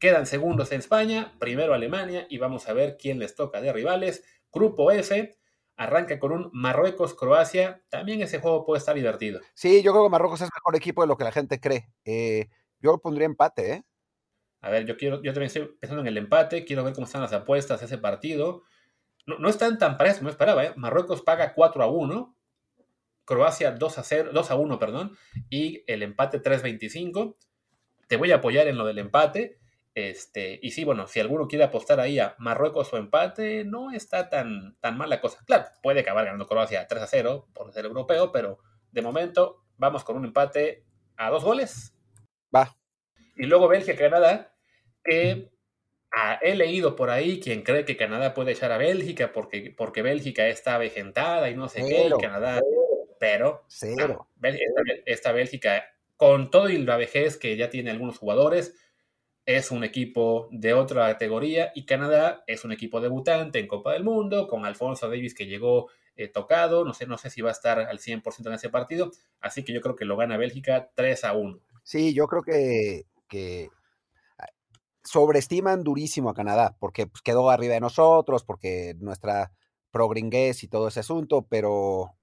quedan 0.00 0.26
segundos 0.26 0.72
en 0.72 0.80
España, 0.80 1.36
primero 1.38 1.74
Alemania 1.74 2.26
y 2.28 2.38
vamos 2.38 2.68
a 2.68 2.72
ver 2.72 2.96
quién 3.00 3.20
les 3.20 3.36
toca 3.36 3.60
de 3.60 3.72
rivales. 3.72 4.24
Grupo 4.52 4.90
F 4.90 5.38
arranca 5.76 6.18
con 6.18 6.32
un 6.32 6.50
Marruecos-Croacia. 6.52 7.80
También 7.90 8.22
ese 8.22 8.40
juego 8.40 8.64
puede 8.66 8.80
estar 8.80 8.96
divertido. 8.96 9.40
Sí, 9.54 9.80
yo 9.80 9.92
creo 9.92 10.02
que 10.02 10.10
Marruecos 10.10 10.40
es 10.40 10.50
mejor 10.52 10.74
equipo 10.74 11.02
de 11.02 11.06
lo 11.06 11.16
que 11.16 11.22
la 11.22 11.30
gente 11.30 11.60
cree. 11.60 11.92
Eh, 12.04 12.48
yo 12.80 12.98
pondría 12.98 13.26
empate, 13.26 13.72
¿eh? 13.74 13.84
A 14.62 14.70
ver, 14.70 14.84
yo 14.84 14.96
quiero, 14.96 15.22
yo 15.22 15.32
también 15.32 15.46
estoy 15.46 15.76
pensando 15.78 16.00
en 16.00 16.08
el 16.08 16.16
empate, 16.16 16.64
quiero 16.64 16.82
ver 16.82 16.92
cómo 16.92 17.06
están 17.06 17.22
las 17.22 17.32
apuestas 17.32 17.78
de 17.78 17.86
ese 17.86 17.98
partido. 17.98 18.64
No, 19.28 19.38
no 19.38 19.50
están 19.50 19.76
tan 19.76 19.98
parejos 19.98 20.20
como 20.20 20.30
esperaba, 20.30 20.64
¿eh? 20.64 20.72
Marruecos 20.76 21.20
paga 21.20 21.52
4 21.52 21.82
a 21.82 21.86
1, 21.86 22.34
Croacia 23.26 23.72
2 23.72 23.98
a 23.98 24.02
0, 24.02 24.30
2 24.32 24.50
a 24.50 24.56
1, 24.56 24.78
perdón, 24.78 25.18
y 25.50 25.84
el 25.86 26.02
empate 26.02 26.42
3.25. 26.42 27.36
Te 28.08 28.16
voy 28.16 28.32
a 28.32 28.36
apoyar 28.36 28.68
en 28.68 28.78
lo 28.78 28.86
del 28.86 28.98
empate. 28.98 29.58
Este, 29.92 30.58
y 30.62 30.70
sí, 30.70 30.82
bueno, 30.82 31.06
si 31.06 31.20
alguno 31.20 31.46
quiere 31.46 31.64
apostar 31.64 32.00
ahí 32.00 32.18
a 32.18 32.36
Marruecos 32.38 32.90
o 32.94 32.96
empate, 32.96 33.64
no 33.64 33.90
está 33.90 34.30
tan, 34.30 34.78
tan 34.80 34.96
mal 34.96 35.10
la 35.10 35.20
cosa. 35.20 35.44
Claro, 35.44 35.66
puede 35.82 36.00
acabar 36.00 36.24
ganando 36.24 36.46
Croacia 36.46 36.86
3 36.86 37.02
a 37.02 37.06
0 37.06 37.48
por 37.52 37.70
ser 37.70 37.84
europeo, 37.84 38.32
pero 38.32 38.60
de 38.92 39.02
momento 39.02 39.62
vamos 39.76 40.04
con 40.04 40.16
un 40.16 40.24
empate 40.24 40.86
a 41.18 41.28
dos 41.28 41.44
goles. 41.44 41.94
Va. 42.54 42.74
Y 43.36 43.44
luego 43.44 43.68
Bélgica-Canadá, 43.68 44.54
que 45.04 45.50
ah, 46.16 46.38
he 46.42 46.54
leído 46.54 46.96
por 46.96 47.10
ahí 47.10 47.40
quien 47.40 47.62
cree 47.62 47.84
que 47.84 47.96
Canadá 47.96 48.34
puede 48.34 48.52
echar 48.52 48.72
a 48.72 48.78
Bélgica 48.78 49.32
porque, 49.32 49.74
porque 49.76 50.02
Bélgica 50.02 50.46
está 50.48 50.76
avejentada 50.76 51.50
y 51.50 51.56
no 51.56 51.68
sé 51.68 51.84
qué, 51.84 52.08
y 52.08 52.20
Canadá, 52.20 52.60
pero 53.18 53.64
Cero. 53.68 54.28
ah, 54.42 54.48
esta, 54.48 54.82
esta 55.06 55.32
Bélgica, 55.32 55.84
con 56.16 56.50
todo 56.50 56.68
y 56.68 56.78
la 56.78 56.96
vejez 56.96 57.36
que 57.36 57.56
ya 57.56 57.70
tiene 57.70 57.90
algunos 57.90 58.18
jugadores, 58.18 58.74
es 59.48 59.70
un 59.70 59.82
equipo 59.82 60.48
de 60.50 60.74
otra 60.74 61.06
categoría 61.10 61.72
y 61.74 61.86
Canadá 61.86 62.44
es 62.46 62.66
un 62.66 62.72
equipo 62.72 63.00
debutante 63.00 63.58
en 63.58 63.66
Copa 63.66 63.94
del 63.94 64.04
Mundo, 64.04 64.46
con 64.46 64.66
Alfonso 64.66 65.08
Davis 65.08 65.34
que 65.34 65.46
llegó 65.46 65.88
eh, 66.16 66.28
tocado, 66.28 66.84
no 66.84 66.92
sé, 66.92 67.06
no 67.06 67.16
sé 67.16 67.30
si 67.30 67.40
va 67.40 67.48
a 67.48 67.52
estar 67.52 67.78
al 67.78 67.98
100% 67.98 68.46
en 68.46 68.52
ese 68.52 68.68
partido, 68.68 69.10
así 69.40 69.64
que 69.64 69.72
yo 69.72 69.80
creo 69.80 69.96
que 69.96 70.04
lo 70.04 70.18
gana 70.18 70.36
Bélgica 70.36 70.90
3 70.94 71.24
a 71.24 71.32
1. 71.32 71.60
Sí, 71.82 72.12
yo 72.12 72.26
creo 72.26 72.42
que, 72.42 73.04
que 73.26 73.70
sobreestiman 75.08 75.84
durísimo 75.84 76.30
a 76.30 76.34
Canadá, 76.34 76.76
porque 76.78 77.06
pues, 77.06 77.22
quedó 77.22 77.50
arriba 77.50 77.74
de 77.74 77.80
nosotros, 77.80 78.44
porque 78.44 78.94
nuestra 78.98 79.52
progringuez 79.90 80.62
y 80.62 80.68
todo 80.68 80.88
ese 80.88 81.00
asunto, 81.00 81.46
pero, 81.48 82.14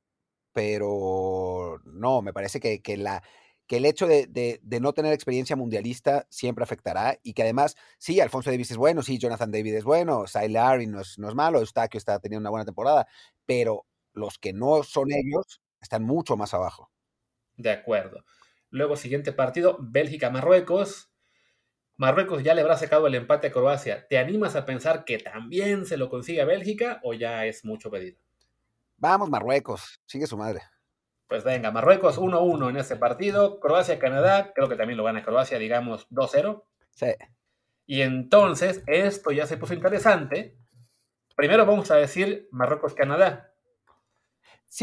pero 0.54 1.82
no, 1.86 2.22
me 2.22 2.34
parece 2.34 2.60
que, 2.60 2.82
que 2.82 2.98
la, 2.98 3.24
que 3.68 3.78
el 3.78 3.86
hecho 3.86 4.08
de, 4.08 4.62
no 4.80 4.94
tener 4.94 5.14
experiencia 5.14 5.56
mundialista 5.56 6.28
siempre 6.30 6.64
afectará 6.64 7.20
y 7.24 7.34
que 7.34 7.42
además, 7.42 7.76
sí, 7.98 8.20
Alfonso 8.20 8.52
Davis 8.52 8.72
es 8.72 8.78
bueno, 8.78 9.02
sí, 9.02 9.18
Jonathan 9.18 9.52
David 9.52 9.76
es 9.76 9.84
bueno, 9.84 10.26
Larry 10.50 10.88
no 10.88 11.02
es, 11.02 11.18
no 11.18 11.30
es 11.30 11.36
malo, 11.36 11.60
Eustaquio 11.60 11.98
está 11.98 12.20
teniendo 12.20 12.42
una 12.42 12.52
buena 12.52 12.66
temporada, 12.66 13.08
pero 13.46 13.86
los 14.14 14.38
que 14.38 14.54
no 14.54 14.84
son 14.84 15.12
ellos 15.12 15.62
están 15.82 16.04
mucho 16.04 16.38
más 16.38 16.54
abajo. 16.54 16.92
De 17.58 17.72
acuerdo. 17.72 18.24
Luego, 18.70 18.96
siguiente 18.96 19.32
partido, 19.32 19.78
Bélgica-Marruecos. 19.80 21.10
Marruecos 21.98 22.44
ya 22.44 22.54
le 22.54 22.62
habrá 22.62 22.78
sacado 22.78 23.08
el 23.08 23.16
empate 23.16 23.48
a 23.48 23.52
Croacia. 23.52 24.06
¿Te 24.08 24.18
animas 24.18 24.56
a 24.56 24.66
pensar 24.66 25.06
que 25.06 25.18
también 25.18 25.86
se 25.86 25.98
lo 25.98 26.10
consigue 26.10 26.42
a 26.42 26.46
Bélgica 26.46 27.00
o 27.04 27.14
ya 27.14 27.46
es 27.46 27.64
mucho 27.64 27.90
pedido? 27.90 28.18
Vamos, 28.98 29.30
Marruecos, 29.30 30.02
sigue 30.06 30.28
su 30.28 30.38
madre. 30.38 30.62
Pues 31.28 31.44
venga, 31.44 31.72
Marruecos 31.72 32.20
1-1 32.20 32.70
en 32.70 32.78
este 32.78 32.96
partido. 32.98 33.60
Croacia-Canadá, 33.60 34.52
creo 34.54 34.70
que 34.70 34.76
también 34.76 34.98
lo 34.98 35.04
gana 35.04 35.24
Croacia, 35.24 35.58
digamos 35.58 36.08
2-0. 36.10 36.64
Sí. 36.92 37.14
Y 37.88 38.02
entonces, 38.02 38.84
esto 38.88 39.32
ya 39.32 39.48
se 39.48 39.58
puso 39.58 39.74
interesante. 39.74 40.58
Primero 41.36 41.66
vamos 41.66 41.92
a 41.92 41.96
decir 41.96 42.48
Marruecos-Canadá. 42.52 43.54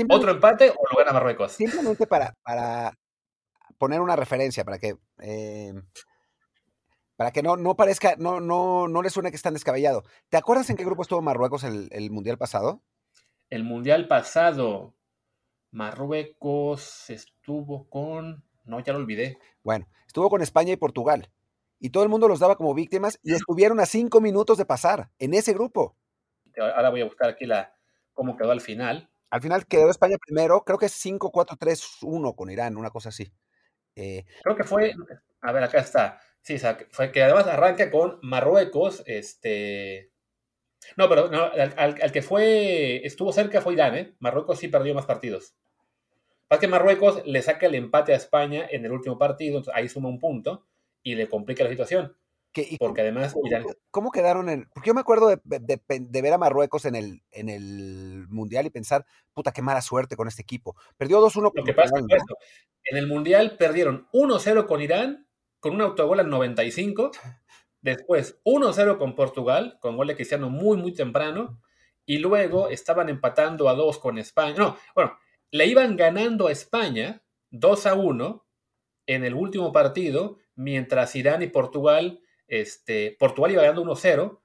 ¿Otro 0.08 0.30
empate 0.30 0.70
o 0.70 0.88
lo 0.90 0.98
gana 0.98 1.12
Marruecos? 1.12 1.52
Simplemente 1.52 2.06
para, 2.06 2.34
para 2.42 2.92
poner 3.78 4.00
una 4.00 4.16
referencia, 4.16 4.64
para 4.64 4.78
que, 4.78 4.96
eh, 5.20 5.72
para 7.22 7.30
que 7.30 7.44
no, 7.44 7.56
no 7.56 7.76
parezca, 7.76 8.16
no, 8.18 8.40
no, 8.40 8.88
no 8.88 9.00
les 9.00 9.12
suene 9.12 9.30
que 9.30 9.36
están 9.36 9.54
descabellado. 9.54 10.02
¿Te 10.28 10.36
acuerdas 10.36 10.68
en 10.70 10.76
qué 10.76 10.84
grupo 10.84 11.02
estuvo 11.02 11.22
Marruecos 11.22 11.62
el, 11.62 11.88
el 11.92 12.10
Mundial 12.10 12.36
pasado? 12.36 12.82
El 13.48 13.62
Mundial 13.62 14.08
pasado, 14.08 14.96
Marruecos 15.70 17.08
estuvo 17.10 17.88
con. 17.88 18.42
No, 18.64 18.80
ya 18.80 18.92
lo 18.92 18.98
olvidé. 18.98 19.38
Bueno, 19.62 19.86
estuvo 20.04 20.28
con 20.28 20.42
España 20.42 20.72
y 20.72 20.76
Portugal. 20.76 21.30
Y 21.78 21.90
todo 21.90 22.02
el 22.02 22.08
mundo 22.08 22.26
los 22.26 22.40
daba 22.40 22.56
como 22.56 22.74
víctimas 22.74 23.20
y 23.22 23.34
estuvieron 23.34 23.78
a 23.78 23.86
cinco 23.86 24.20
minutos 24.20 24.58
de 24.58 24.66
pasar 24.66 25.12
en 25.20 25.34
ese 25.34 25.52
grupo. 25.52 25.96
Ahora 26.58 26.90
voy 26.90 27.02
a 27.02 27.04
buscar 27.04 27.30
aquí 27.30 27.46
la, 27.46 27.72
cómo 28.14 28.36
quedó 28.36 28.50
al 28.50 28.60
final. 28.60 29.12
Al 29.30 29.40
final 29.40 29.64
quedó 29.68 29.90
España 29.90 30.16
primero, 30.18 30.64
creo 30.64 30.76
que 30.76 30.86
es 30.86 31.06
5-4-3-1 31.06 32.34
con 32.34 32.50
Irán, 32.50 32.76
una 32.76 32.90
cosa 32.90 33.10
así. 33.10 33.32
Eh, 33.94 34.24
creo 34.42 34.56
que 34.56 34.64
fue, 34.64 34.92
a 35.40 35.52
ver, 35.52 35.62
acá 35.62 35.78
está. 35.78 36.20
Sí, 36.42 36.56
o 36.56 36.58
sea, 36.58 36.78
fue 36.90 37.12
que 37.12 37.22
además 37.22 37.46
arranca 37.46 37.90
con 37.90 38.18
Marruecos, 38.22 39.02
este. 39.06 40.10
No, 40.96 41.08
pero 41.08 41.28
no, 41.30 41.44
al, 41.44 41.74
al, 41.76 42.12
que 42.12 42.22
fue, 42.22 43.06
estuvo 43.06 43.32
cerca 43.32 43.60
fue 43.60 43.74
Irán, 43.74 43.94
¿eh? 43.96 44.14
Marruecos 44.18 44.58
sí 44.58 44.66
perdió 44.68 44.94
más 44.94 45.06
partidos. 45.06 45.54
Pasa 46.48 46.60
que 46.60 46.68
Marruecos 46.68 47.24
le 47.24 47.40
saca 47.40 47.66
el 47.66 47.76
empate 47.76 48.12
a 48.12 48.16
España 48.16 48.66
en 48.68 48.84
el 48.84 48.92
último 48.92 49.16
partido, 49.16 49.58
entonces 49.58 49.74
ahí 49.74 49.88
suma 49.88 50.08
un 50.08 50.18
punto 50.18 50.66
y 51.02 51.14
le 51.14 51.28
complica 51.28 51.62
la 51.62 51.70
situación. 51.70 52.16
¿Qué, 52.52 52.76
porque 52.78 53.00
además. 53.00 53.32
¿cómo, 53.32 53.46
Irán... 53.46 53.64
¿Cómo 53.90 54.10
quedaron 54.10 54.48
en.? 54.48 54.68
Porque 54.74 54.88
yo 54.88 54.94
me 54.94 55.00
acuerdo 55.00 55.28
de, 55.28 55.38
de, 55.44 55.80
de, 55.86 56.22
ver 56.22 56.32
a 56.32 56.38
Marruecos 56.38 56.84
en 56.84 56.96
el, 56.96 57.22
en 57.30 57.48
el 57.48 58.26
Mundial 58.28 58.66
y 58.66 58.70
pensar, 58.70 59.06
puta, 59.32 59.52
qué 59.52 59.62
mala 59.62 59.80
suerte 59.80 60.16
con 60.16 60.28
este 60.28 60.42
equipo. 60.42 60.76
Perdió 60.98 61.24
2-1 61.24 61.52
Lo 61.54 61.64
que 61.64 61.72
pasa 61.72 61.96
es 61.96 62.06
que 62.06 62.16
¿no? 62.16 62.24
en 62.84 62.96
el 62.98 63.06
Mundial 63.06 63.56
perdieron 63.56 64.08
1-0 64.12 64.66
con 64.66 64.82
Irán, 64.82 65.26
con 65.62 65.76
un 65.76 65.80
autogol 65.80 66.18
al 66.18 66.28
95. 66.28 67.12
Después 67.80 68.40
1-0 68.44 68.98
con 68.98 69.14
Portugal, 69.14 69.78
con 69.80 69.96
gol 69.96 70.08
de 70.08 70.16
Cristiano 70.16 70.50
muy, 70.50 70.76
muy 70.76 70.92
temprano. 70.92 71.60
Y 72.04 72.18
luego 72.18 72.68
estaban 72.68 73.08
empatando 73.08 73.68
a 73.68 73.74
2 73.74 73.98
con 74.00 74.18
España. 74.18 74.56
No, 74.58 74.76
bueno, 74.96 75.16
le 75.52 75.66
iban 75.66 75.96
ganando 75.96 76.48
a 76.48 76.52
España 76.52 77.22
2 77.50 77.86
a 77.86 77.94
1 77.94 78.44
en 79.06 79.24
el 79.24 79.34
último 79.34 79.70
partido, 79.72 80.38
mientras 80.56 81.14
Irán 81.14 81.42
y 81.42 81.46
Portugal, 81.46 82.20
este, 82.48 83.16
Portugal 83.18 83.52
iba 83.52 83.62
ganando 83.62 83.84
1-0. 83.84 84.40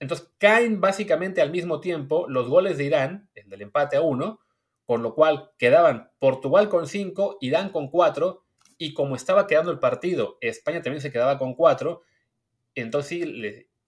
Entonces 0.00 0.32
caen 0.38 0.80
básicamente 0.80 1.42
al 1.42 1.50
mismo 1.50 1.80
tiempo 1.80 2.24
los 2.28 2.48
goles 2.48 2.78
de 2.78 2.84
Irán, 2.84 3.28
el 3.34 3.50
del 3.50 3.62
empate 3.62 3.96
a 3.96 4.00
1, 4.00 4.40
con 4.86 5.02
lo 5.02 5.14
cual 5.14 5.50
quedaban 5.58 6.10
Portugal 6.18 6.70
con 6.70 6.86
5, 6.86 7.36
Irán 7.42 7.68
con 7.68 7.88
4, 7.88 8.43
y 8.78 8.94
como 8.94 9.16
estaba 9.16 9.46
quedando 9.46 9.70
el 9.70 9.78
partido, 9.78 10.38
España 10.40 10.82
también 10.82 11.00
se 11.00 11.12
quedaba 11.12 11.38
con 11.38 11.54
4, 11.54 12.02
entonces 12.74 13.28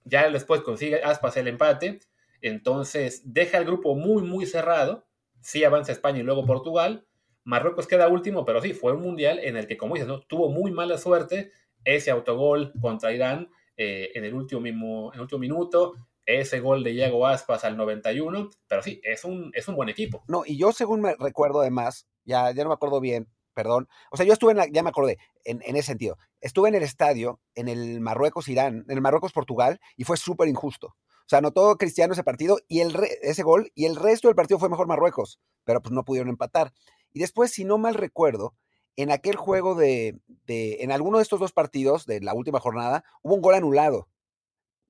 ya 0.05 0.31
después 0.31 0.61
consigue 0.63 1.03
Aspas 1.03 1.37
el 1.37 1.49
empate, 1.49 2.01
entonces 2.41 3.23
deja 3.25 3.59
el 3.59 3.65
grupo 3.65 3.95
muy, 3.95 4.23
muy 4.23 4.47
cerrado, 4.47 5.07
sí 5.41 5.65
avanza 5.65 5.93
España 5.93 6.21
y 6.21 6.23
luego 6.23 6.47
Portugal, 6.47 7.07
Marruecos 7.45 7.87
queda 7.87 8.09
último, 8.09 8.45
pero 8.45 8.61
sí, 8.61 8.73
fue 8.73 8.93
un 8.93 9.03
mundial 9.03 9.39
en 9.41 9.57
el 9.57 9.67
que, 9.67 9.77
como 9.77 9.95
dices, 9.95 10.09
¿no? 10.09 10.21
tuvo 10.23 10.51
muy 10.51 10.73
mala 10.73 10.99
suerte 10.99 11.53
ese 11.85 12.11
autogol 12.11 12.73
contra 12.81 13.13
Irán 13.13 13.49
eh, 13.77 14.11
en, 14.15 14.25
el 14.25 14.35
último, 14.35 14.61
mismo, 14.61 15.13
en 15.13 15.17
el 15.17 15.21
último 15.23 15.39
minuto, 15.39 15.95
ese 16.25 16.59
gol 16.59 16.83
de 16.83 16.91
Diego 16.91 17.25
Aspas 17.27 17.65
al 17.65 17.77
91, 17.77 18.51
pero 18.67 18.83
sí, 18.83 19.01
es 19.05 19.25
un, 19.25 19.53
es 19.55 19.69
un 19.69 19.77
buen 19.77 19.89
equipo. 19.89 20.25
No, 20.27 20.43
y 20.45 20.59
yo 20.59 20.73
según 20.73 21.01
me 21.01 21.15
recuerdo 21.17 21.61
además, 21.61 22.09
ya, 22.25 22.51
ya 22.51 22.65
no 22.65 22.71
me 22.71 22.75
acuerdo 22.75 23.01
bien, 23.01 23.29
perdón, 23.57 23.89
o 24.11 24.19
sea, 24.19 24.27
yo 24.27 24.35
estuve 24.35 24.51
en 24.51 24.59
la, 24.59 24.67
ya 24.71 24.83
me 24.83 24.91
acordé, 24.91 25.17
en, 25.45 25.63
ese 25.65 25.87
sentido, 25.87 26.19
estuve 26.43 26.69
en 26.69 26.75
el 26.75 26.83
estadio, 26.83 27.41
en 27.55 27.69
el 27.69 28.03
Marruecos-Irán, 28.03 28.85
en 28.87 28.97
el 28.97 29.01
Marruecos-Portugal, 29.01 29.81
y 29.97 30.05
fue 30.05 30.19
súper 30.19 30.47
injusto. 30.47 30.89
O 30.89 31.29
sea, 31.29 31.39
anotó 31.39 31.75
Cristiano 31.79 32.13
ese 32.13 32.23
partido 32.23 32.59
y 32.69 32.81
el 32.81 32.93
re, 32.93 33.09
ese 33.23 33.43
gol, 33.43 33.73
y 33.75 33.87
el 33.87 33.97
resto 33.97 34.29
del 34.29 34.35
partido 34.35 34.59
fue 34.59 34.69
mejor 34.69 34.87
Marruecos, 34.87 35.41
pero 35.65 35.81
pues 35.81 35.93
no 35.93 36.05
pudieron 36.05 36.29
empatar. 36.29 36.75
Y 37.15 37.21
después, 37.21 37.51
si 37.51 37.65
no 37.65 37.79
mal 37.79 37.95
recuerdo, 37.95 38.55
en 38.97 39.11
aquel 39.11 39.37
juego 39.37 39.75
de, 39.75 40.21
de, 40.45 40.83
en 40.83 40.93
alguno 40.93 41.17
de 41.17 41.23
estos 41.23 41.41
dos 41.41 41.53
partidos 41.53 42.05
de 42.05 42.21
la 42.21 42.35
última 42.35 42.61
jornada, 42.61 43.05
hubo 43.23 43.37
un 43.37 43.41
gol 43.41 43.55
anulado, 43.55 44.11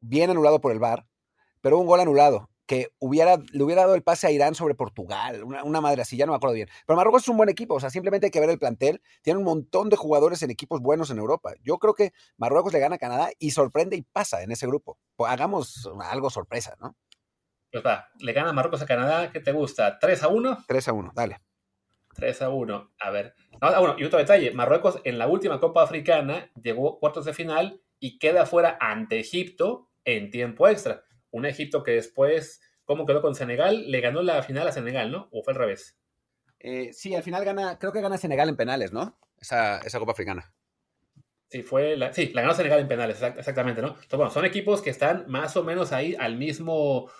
bien 0.01 0.29
anulado 0.29 0.61
por 0.61 0.73
el 0.73 0.81
VAR, 0.81 1.07
pero 1.61 1.77
hubo 1.77 1.83
un 1.83 1.89
gol 1.89 2.01
anulado 2.01 2.51
que 2.67 2.89
hubiera, 2.99 3.39
le 3.53 3.63
hubiera 3.63 3.83
dado 3.83 3.95
el 3.95 4.03
pase 4.03 4.27
a 4.27 4.31
Irán 4.31 4.55
sobre 4.55 4.75
Portugal, 4.75 5.45
una, 5.45 5.65
una, 5.65 5.81
madre 5.81 6.03
así, 6.03 6.17
ya 6.17 6.27
no 6.27 6.33
me 6.33 6.37
acuerdo 6.37 6.55
bien. 6.55 6.69
Pero 6.87 6.97
Marruecos 6.97 7.23
es 7.23 7.29
un 7.29 7.37
buen 7.37 7.49
equipo, 7.49 7.75
o 7.75 7.81
sea, 7.81 7.91
simplemente 7.91 8.27
hay 8.27 8.31
que 8.31 8.41
ver 8.41 8.51
el 8.51 8.59
plantel. 8.59 9.01
Tiene 9.23 9.39
un 9.39 9.45
montón 9.45 9.89
de 9.89 9.97
jugadores 9.97 10.43
en 10.43 10.51
equipos 10.51 10.81
buenos 10.81 11.11
en 11.11 11.19
Europa. 11.19 11.55
Yo 11.63 11.79
creo 11.79 11.95
que 11.95 12.13
Marruecos 12.37 12.73
le 12.73 12.81
gana 12.81 12.97
a 12.97 12.99
Canadá 12.99 13.31
y 13.39 13.53
sorprende 13.53 13.97
y 13.97 14.03
pasa 14.03 14.43
en 14.43 14.51
ese 14.51 14.67
grupo. 14.67 14.99
Pues 15.17 15.31
hagamos 15.31 15.89
algo 16.03 16.31
sorpresa, 16.31 16.75
¿no? 16.81 16.97
Pues 17.71 17.85
va, 17.85 18.09
le 18.21 18.33
gana 18.33 18.53
Marruecos 18.53 18.83
a 18.83 18.87
Canadá, 18.87 19.31
¿qué 19.33 19.41
te 19.41 19.53
gusta? 19.53 19.99
¿3 19.99 20.23
a 20.23 20.29
1? 20.29 20.65
3 20.67 20.89
a 20.89 20.93
1, 20.93 21.13
dale. 21.15 21.41
3 22.15 22.43
a 22.43 22.49
1. 22.49 22.93
A 22.99 23.11
ver. 23.11 23.35
Ah, 23.61 23.79
bueno, 23.79 23.97
y 23.99 24.05
otro 24.05 24.19
detalle. 24.19 24.51
Marruecos 24.53 25.01
en 25.05 25.19
la 25.19 25.27
última 25.27 25.61
Copa 25.61 25.83
Africana 25.83 26.51
llegó 26.61 26.99
cuartos 26.99 27.25
de 27.27 27.35
final 27.35 27.83
y 28.01 28.19
queda 28.19 28.47
fuera 28.47 28.79
ante 28.81 29.19
Egipto 29.19 29.91
en 30.05 30.31
tiempo 30.31 30.69
extra. 30.69 31.03
Un 31.37 31.44
Egipto 31.44 31.83
que 31.83 31.90
después, 31.90 32.62
¿cómo 32.87 33.05
quedó 33.05 33.20
con 33.20 33.35
Senegal? 33.35 33.90
Le 33.90 34.01
ganó 34.01 34.22
la 34.22 34.42
final 34.42 34.66
a 34.66 34.72
Senegal, 34.72 35.12
¿no? 35.12 35.29
¿O 35.33 35.42
fue 35.42 35.53
al 35.53 35.59
revés? 35.59 35.99
Eh, 36.61 36.94
sí, 36.94 37.14
al 37.14 37.22
final 37.22 37.44
gana, 37.44 37.79
creo 37.79 37.92
que 37.92 38.01
gana 38.01 38.16
Senegal 38.16 38.49
en 38.49 38.57
penales, 38.57 38.94
¿no? 38.94 39.18
Esa, 39.38 39.81
esa 39.81 39.99
Copa 39.99 40.12
Africana. 40.12 40.55
Sí, 41.51 41.62
fue 41.62 41.94
la, 41.99 42.11
sí, 42.14 42.31
la 42.33 42.40
ganó 42.40 42.55
Senegal 42.55 42.81
en 42.81 42.88
penales, 42.88 43.20
exactamente, 43.22 43.83
¿no? 43.83 43.88
Entonces, 43.88 44.16
bueno, 44.16 44.31
son 44.31 44.46
equipos 44.46 44.81
que 44.81 44.88
están 44.88 45.27
más 45.29 45.59
o 45.59 45.62
menos 45.62 45.92
ahí 45.92 46.16
al 46.18 46.37
mismo 46.37 47.11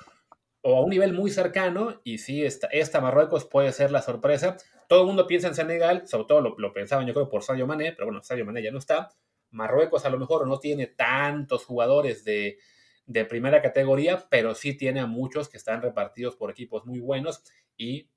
o 0.63 0.77
a 0.77 0.81
un 0.81 0.89
nivel 0.89 1.13
muy 1.13 1.31
cercano, 1.31 2.01
y 2.03 2.17
sí, 2.17 2.43
esta, 2.43 2.69
esta 2.69 3.03
Marruecos 3.03 3.45
puede 3.45 3.71
ser 3.71 3.91
la 3.91 4.01
sorpresa. 4.01 4.57
Todo 4.89 5.03
el 5.03 5.07
mundo 5.09 5.27
piensa 5.27 5.49
en 5.49 5.55
Senegal, 5.55 6.09
sobre 6.09 6.25
todo 6.25 6.41
lo, 6.41 6.55
lo 6.57 6.73
pensaban 6.73 7.07
yo 7.07 7.13
creo 7.13 7.29
por 7.29 7.43
Sadio 7.43 7.67
Mané, 7.67 7.93
pero 7.93 8.07
bueno, 8.07 8.23
Sadio 8.23 8.47
Mané 8.47 8.63
ya 8.63 8.71
no 8.71 8.79
está. 8.79 9.11
Marruecos 9.51 10.07
a 10.07 10.11
lo 10.11 10.19
mejor 10.19 10.49
no 10.49 10.59
tiene 10.59 10.87
tantos 10.87 11.67
jugadores 11.67 12.25
de, 12.25 12.59
de 13.07 13.25
primera 13.25 13.63
categoría, 13.63 14.27
pero 14.29 14.55
sí 14.55 14.75
tiene 14.75 15.01
a 15.01 15.07
muchos 15.07 15.49
que 15.49 15.57
están 15.57 15.81
repartidos 15.81 16.37
por 16.37 16.51
equipos 16.51 16.85
muy 16.87 16.99
buenos 16.99 17.43
y, 17.77 18.11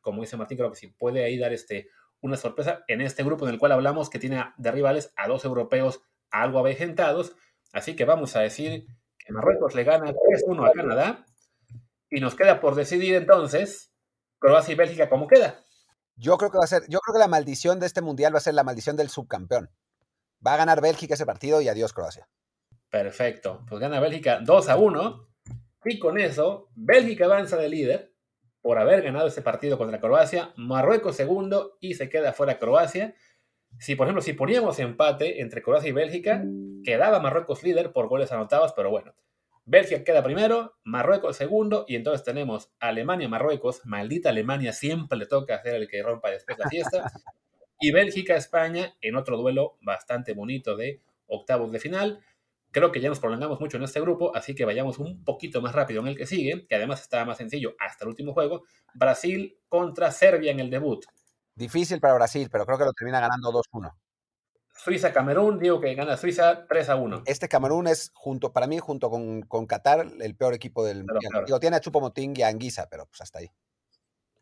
como 0.00 0.20
dice 0.20 0.36
Martín, 0.36 0.58
creo 0.58 0.70
que 0.70 0.76
sí 0.76 0.88
puede 0.88 1.24
ahí 1.24 1.38
dar 1.38 1.52
este, 1.52 1.88
una 2.20 2.36
sorpresa 2.36 2.84
en 2.88 3.00
este 3.00 3.24
grupo 3.24 3.46
en 3.46 3.54
el 3.54 3.58
cual 3.58 3.72
hablamos 3.72 4.10
que 4.10 4.18
tiene 4.18 4.44
de 4.56 4.70
rivales 4.70 5.12
a 5.16 5.28
dos 5.28 5.44
europeos 5.44 6.02
algo 6.30 6.58
avejentados. 6.58 7.36
Así 7.72 7.96
que 7.96 8.04
vamos 8.04 8.36
a 8.36 8.40
decir 8.40 8.86
que 9.18 9.32
Marruecos 9.32 9.74
le 9.74 9.84
gana 9.84 10.12
3-1 10.12 10.68
a 10.68 10.72
Canadá 10.72 11.26
y 12.10 12.20
nos 12.20 12.34
queda 12.34 12.60
por 12.60 12.74
decidir 12.74 13.14
entonces 13.14 13.92
Croacia 14.38 14.72
y 14.72 14.76
Bélgica 14.76 15.08
cómo 15.08 15.26
queda. 15.26 15.64
Yo 16.16 16.36
creo 16.36 16.50
que 16.50 16.58
va 16.58 16.64
a 16.64 16.68
ser, 16.68 16.82
yo 16.88 17.00
creo 17.00 17.14
que 17.14 17.18
la 17.18 17.28
maldición 17.28 17.80
de 17.80 17.86
este 17.86 18.02
mundial 18.02 18.34
va 18.34 18.38
a 18.38 18.42
ser 18.42 18.54
la 18.54 18.62
maldición 18.62 18.96
del 18.96 19.08
subcampeón. 19.08 19.70
Va 20.46 20.54
a 20.54 20.58
ganar 20.58 20.80
Bélgica 20.80 21.14
ese 21.14 21.26
partido 21.26 21.60
y 21.60 21.68
adiós 21.68 21.92
Croacia. 21.92 22.28
Perfecto. 22.94 23.64
Pues 23.68 23.80
gana 23.80 23.98
Bélgica 23.98 24.38
2 24.40 24.68
a 24.68 24.76
1. 24.76 25.28
Y 25.86 25.98
con 25.98 26.16
eso, 26.16 26.68
Bélgica 26.76 27.24
avanza 27.24 27.56
de 27.56 27.68
líder 27.68 28.12
por 28.62 28.78
haber 28.78 29.02
ganado 29.02 29.26
ese 29.26 29.42
partido 29.42 29.76
contra 29.76 29.98
Croacia. 29.98 30.52
Marruecos 30.54 31.16
segundo 31.16 31.76
y 31.80 31.94
se 31.94 32.08
queda 32.08 32.32
fuera 32.32 32.60
Croacia. 32.60 33.16
Si, 33.80 33.96
por 33.96 34.06
ejemplo, 34.06 34.22
si 34.22 34.34
poníamos 34.34 34.78
empate 34.78 35.40
entre 35.40 35.60
Croacia 35.60 35.88
y 35.88 35.92
Bélgica, 35.92 36.44
quedaba 36.84 37.18
Marruecos 37.18 37.64
líder 37.64 37.90
por 37.90 38.06
goles 38.06 38.30
anotados, 38.30 38.72
pero 38.76 38.90
bueno. 38.90 39.12
Bélgica 39.64 40.04
queda 40.04 40.22
primero, 40.22 40.76
Marruecos 40.84 41.36
segundo, 41.36 41.86
y 41.88 41.96
entonces 41.96 42.22
tenemos 42.24 42.72
Alemania-Marruecos. 42.78 43.84
Maldita 43.86 44.28
Alemania, 44.28 44.72
siempre 44.72 45.18
le 45.18 45.26
toca 45.26 45.56
hacer 45.56 45.74
el 45.74 45.88
que 45.88 46.00
rompa 46.00 46.30
después 46.30 46.60
la 46.60 46.68
fiesta. 46.68 47.10
Y 47.80 47.90
Bélgica-España 47.90 48.94
en 49.00 49.16
otro 49.16 49.36
duelo 49.36 49.78
bastante 49.82 50.32
bonito 50.32 50.76
de 50.76 51.00
octavos 51.26 51.72
de 51.72 51.80
final. 51.80 52.20
Creo 52.74 52.90
que 52.90 53.00
ya 53.00 53.08
nos 53.08 53.20
prolongamos 53.20 53.60
mucho 53.60 53.76
en 53.76 53.84
este 53.84 54.00
grupo, 54.00 54.34
así 54.34 54.52
que 54.52 54.64
vayamos 54.64 54.98
un 54.98 55.22
poquito 55.22 55.62
más 55.62 55.72
rápido 55.72 56.00
en 56.00 56.08
el 56.08 56.16
que 56.16 56.26
sigue, 56.26 56.66
que 56.66 56.74
además 56.74 57.02
está 57.02 57.24
más 57.24 57.36
sencillo 57.36 57.76
hasta 57.78 58.04
el 58.04 58.08
último 58.08 58.32
juego. 58.32 58.64
Brasil 58.94 59.60
contra 59.68 60.10
Serbia 60.10 60.50
en 60.50 60.58
el 60.58 60.70
debut. 60.70 61.04
Difícil 61.54 62.00
para 62.00 62.14
Brasil, 62.14 62.48
pero 62.50 62.66
creo 62.66 62.76
que 62.76 62.84
lo 62.84 62.92
termina 62.92 63.20
ganando 63.20 63.52
2-1. 63.52 63.94
Suiza-Camerún, 64.72 65.60
digo 65.60 65.80
que 65.80 65.94
gana 65.94 66.16
Suiza 66.16 66.66
3 66.66 66.88
a 66.88 66.96
1. 66.96 67.22
Este 67.26 67.48
Camerún 67.48 67.86
es, 67.86 68.10
junto, 68.12 68.52
para 68.52 68.66
mí, 68.66 68.80
junto 68.80 69.08
con, 69.08 69.42
con 69.42 69.66
Qatar, 69.66 70.08
el 70.20 70.34
peor 70.34 70.54
equipo 70.54 70.84
del 70.84 71.04
Pero, 71.04 71.14
mundial. 71.14 71.30
claro. 71.30 71.46
Digo, 71.46 71.60
tiene 71.60 71.76
a 71.76 71.80
Chupomotín 71.80 72.34
y 72.36 72.42
a 72.42 72.48
Anguisa, 72.48 72.88
pero 72.90 73.06
pues 73.06 73.20
hasta 73.20 73.38
ahí. 73.38 73.50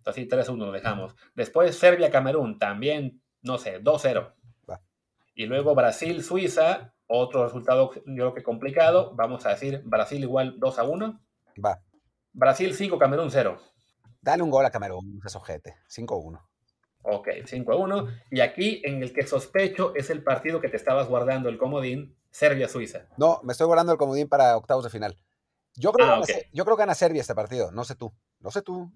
Así 0.06 0.24
3 0.24 0.48
a 0.48 0.52
1 0.52 0.64
lo 0.64 0.72
dejamos. 0.72 1.14
Después 1.34 1.76
Serbia-Camerún, 1.76 2.58
también, 2.58 3.22
no 3.42 3.58
sé, 3.58 3.78
2-0. 3.82 4.32
Va. 4.70 4.80
Y 5.34 5.44
luego 5.44 5.74
Brasil-Suiza, 5.74 6.94
otro 7.14 7.44
resultado 7.44 7.90
yo 7.94 8.02
creo 8.04 8.34
que 8.34 8.42
complicado. 8.42 9.14
Vamos 9.14 9.44
a 9.46 9.50
decir 9.50 9.82
Brasil 9.84 10.22
igual 10.22 10.58
2 10.58 10.78
a 10.78 10.84
1. 10.84 11.20
Va. 11.64 11.80
Brasil 12.32 12.74
5, 12.74 12.98
Camerún 12.98 13.30
0. 13.30 13.58
Dale 14.20 14.42
un 14.42 14.50
gol 14.50 14.64
a 14.64 14.70
Camerún, 14.70 15.20
ese 15.24 15.36
ojete. 15.38 15.76
5-1. 15.88 16.40
Ok, 17.02 17.28
5 17.44 17.72
a 17.72 17.76
1. 17.76 18.06
Y 18.30 18.40
aquí 18.40 18.80
en 18.84 19.02
el 19.02 19.12
que 19.12 19.26
sospecho 19.26 19.92
es 19.94 20.08
el 20.10 20.22
partido 20.22 20.60
que 20.60 20.68
te 20.68 20.76
estabas 20.76 21.08
guardando, 21.08 21.48
el 21.48 21.58
comodín, 21.58 22.16
Serbia-Suiza. 22.30 23.06
No, 23.16 23.40
me 23.42 23.52
estoy 23.52 23.66
guardando 23.66 23.92
el 23.92 23.98
comodín 23.98 24.28
para 24.28 24.56
octavos 24.56 24.84
de 24.84 24.90
final. 24.90 25.16
Yo 25.74 25.92
creo, 25.92 26.06
Ah, 26.06 26.08
que, 26.08 26.12
gana, 26.12 26.20
ok. 26.22 26.26
Se- 26.28 26.48
yo 26.52 26.64
creo 26.64 26.76
que 26.76 26.82
gana 26.82 26.94
Serbia 26.94 27.20
este 27.20 27.34
partido. 27.34 27.72
No 27.72 27.84
sé 27.84 27.94
tú. 27.96 28.12
No 28.40 28.50
sé 28.50 28.62
tú. 28.62 28.90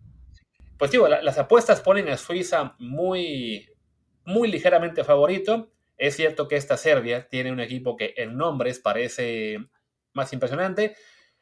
Pues 0.79 0.91
digo, 0.91 1.09
la- 1.09 1.23
las 1.23 1.37
apuestas 1.39 1.81
ponen 1.81 2.09
a 2.09 2.17
Suiza 2.17 2.75
muy, 2.79 3.69
muy 4.25 4.49
ligeramente 4.49 5.03
favorito. 5.05 5.71
Es 5.97 6.17
cierto 6.17 6.49
que 6.49 6.57
esta 6.57 6.77
Serbia 6.77 7.29
tiene 7.29 7.53
un 7.53 7.61
equipo 7.61 7.97
que 7.97 8.15
en 8.17 8.37
nombres 8.37 8.79
parece 8.79 9.59
más 10.13 10.33
impresionante. 10.33 10.97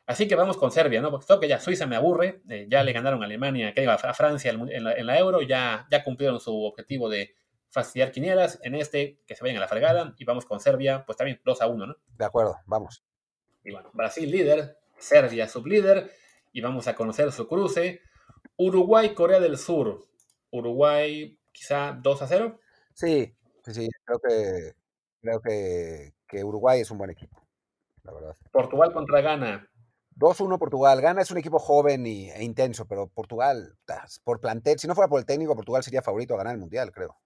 Así 0.06 0.28
que 0.28 0.34
vamos 0.34 0.56
con 0.58 0.70
Serbia, 0.70 1.00
¿no? 1.00 1.10
Porque 1.10 1.26
creo 1.26 1.40
que 1.40 1.48
ya 1.48 1.60
Suiza 1.60 1.86
me 1.86 1.96
aburre. 1.96 2.42
eh, 2.50 2.66
ya 2.68 2.84
le 2.84 2.92
ganaron 2.92 3.22
a 3.22 3.26
Alemania, 3.26 3.72
que 3.72 3.82
iba 3.82 3.94
a 3.94 4.14
Francia 4.14 4.50
en 4.50 4.84
la, 4.84 4.92
en 4.92 5.06
la 5.06 5.18
Euro. 5.18 5.40
Ya, 5.40 5.86
ya 5.90 6.04
cumplieron 6.04 6.40
su 6.40 6.62
objetivo 6.62 7.08
de 7.08 7.34
fastidiar 7.70 8.12
quinielas. 8.12 8.60
En 8.62 8.74
este, 8.74 9.20
que 9.26 9.34
se 9.34 9.42
vayan 9.42 9.56
a 9.56 9.60
la 9.60 9.68
fregada. 9.68 10.14
Y 10.18 10.24
vamos 10.24 10.44
con 10.44 10.60
Serbia, 10.60 11.04
pues 11.06 11.16
también 11.16 11.40
2 11.44 11.62
a 11.62 11.66
1, 11.66 11.86
¿no? 11.86 11.96
De 12.18 12.24
acuerdo, 12.24 12.56
vamos. 12.66 13.04
Y 13.64 13.72
bueno, 13.72 13.90
Brasil 13.94 14.30
líder, 14.30 14.76
Serbia 14.98 15.48
sublíder, 15.48 16.10
y 16.52 16.60
vamos 16.60 16.86
a 16.86 16.94
conocer 16.94 17.32
su 17.32 17.48
cruce. 17.48 18.02
Uruguay, 18.56 19.14
Corea 19.14 19.40
del 19.40 19.56
Sur. 19.56 20.04
Uruguay 20.50 21.38
quizá 21.50 21.98
2 22.00 22.22
a 22.22 22.26
0. 22.26 22.60
Sí, 22.92 23.34
sí, 23.64 23.74
sí. 23.74 23.88
Creo 24.04 24.18
que, 24.20 24.72
creo 25.20 25.40
que, 25.40 26.14
que 26.26 26.44
Uruguay 26.44 26.80
es 26.80 26.90
un 26.90 26.98
buen 26.98 27.10
equipo. 27.10 27.46
La 28.02 28.12
verdad. 28.12 28.36
Portugal 28.52 28.92
contra 28.92 29.20
Ghana. 29.20 29.68
2-1 30.16 30.58
Portugal. 30.58 31.00
Gana 31.00 31.22
es 31.22 31.30
un 31.30 31.38
equipo 31.38 31.58
joven 31.58 32.06
y, 32.06 32.30
e 32.30 32.44
intenso, 32.44 32.86
pero 32.86 33.08
Portugal, 33.08 33.76
por 34.22 34.40
plantel, 34.40 34.78
si 34.78 34.86
no 34.86 34.94
fuera 34.94 35.08
por 35.08 35.18
el 35.18 35.26
técnico, 35.26 35.56
Portugal 35.56 35.82
sería 35.82 36.02
favorito 36.02 36.34
a 36.34 36.38
ganar 36.38 36.54
el 36.54 36.60
Mundial, 36.60 36.92
creo. 36.92 37.16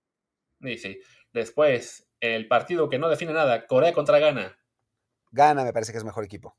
Y 0.60 0.78
sí. 0.78 0.98
Después, 1.32 2.08
el 2.20 2.48
partido 2.48 2.88
que 2.88 2.98
no 2.98 3.08
define 3.08 3.32
nada, 3.32 3.66
Corea 3.66 3.92
contra 3.92 4.18
Ghana. 4.18 4.58
Gana 5.30 5.64
me 5.64 5.72
parece 5.72 5.92
que 5.92 5.98
es 5.98 6.04
mejor 6.04 6.24
equipo. 6.24 6.56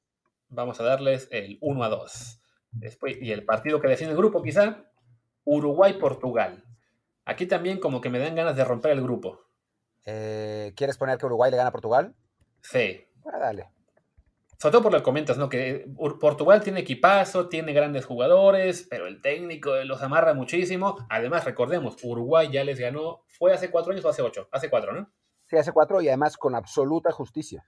Vamos 0.50 0.80
a 0.80 0.84
darles 0.84 1.28
el 1.32 1.58
1 1.62 1.84
a 1.84 1.90
2. 1.90 2.42
Después, 2.72 3.18
y 3.20 3.32
el 3.32 3.46
partido 3.46 3.82
que 3.82 3.88
define 3.88 4.12
el 4.12 4.18
grupo, 4.18 4.44
quizá, 4.44 4.92
Uruguay-Portugal. 5.44 6.64
Aquí 7.26 7.48
también 7.48 7.80
como 7.80 8.02
que 8.02 8.10
me 8.10 8.20
dan 8.20 8.36
ganas 8.36 8.56
de 8.56 8.64
romper 8.64 8.92
el 8.92 9.02
grupo. 9.02 9.49
Eh, 10.12 10.74
¿Quieres 10.76 10.98
poner 10.98 11.18
que 11.20 11.26
Uruguay 11.28 11.52
le 11.52 11.58
gana 11.58 11.70
a 11.70 11.72
Portugal? 11.72 12.16
Sí. 12.64 13.06
Ah, 13.32 13.38
dale. 13.38 13.70
Sobre 14.58 14.72
todo 14.74 14.84
por 14.84 14.92
lo 14.92 14.98
que 14.98 15.04
comentas, 15.04 15.38
¿no? 15.38 15.48
Que 15.50 15.86
Ur- 15.96 16.20
Portugal 16.20 16.62
tiene 16.64 16.80
equipazo, 16.82 17.48
tiene 17.48 17.72
grandes 17.74 18.06
jugadores, 18.06 18.88
pero 18.90 19.06
el 19.08 19.22
técnico 19.22 19.76
los 19.86 20.02
amarra 20.02 20.34
muchísimo. 20.34 20.98
Además, 21.10 21.46
recordemos, 21.46 21.96
Uruguay 22.04 22.50
ya 22.52 22.64
les 22.64 22.80
ganó, 22.80 23.22
¿fue 23.28 23.54
hace 23.54 23.70
cuatro 23.72 23.92
años 23.94 24.04
o 24.04 24.10
hace 24.10 24.22
ocho? 24.22 24.50
Hace 24.52 24.70
cuatro, 24.70 24.92
¿no? 24.94 25.12
Sí, 25.48 25.56
hace 25.58 25.72
cuatro 25.72 26.02
y 26.02 26.08
además 26.08 26.36
con 26.38 26.56
absoluta 26.56 27.12
justicia. 27.12 27.66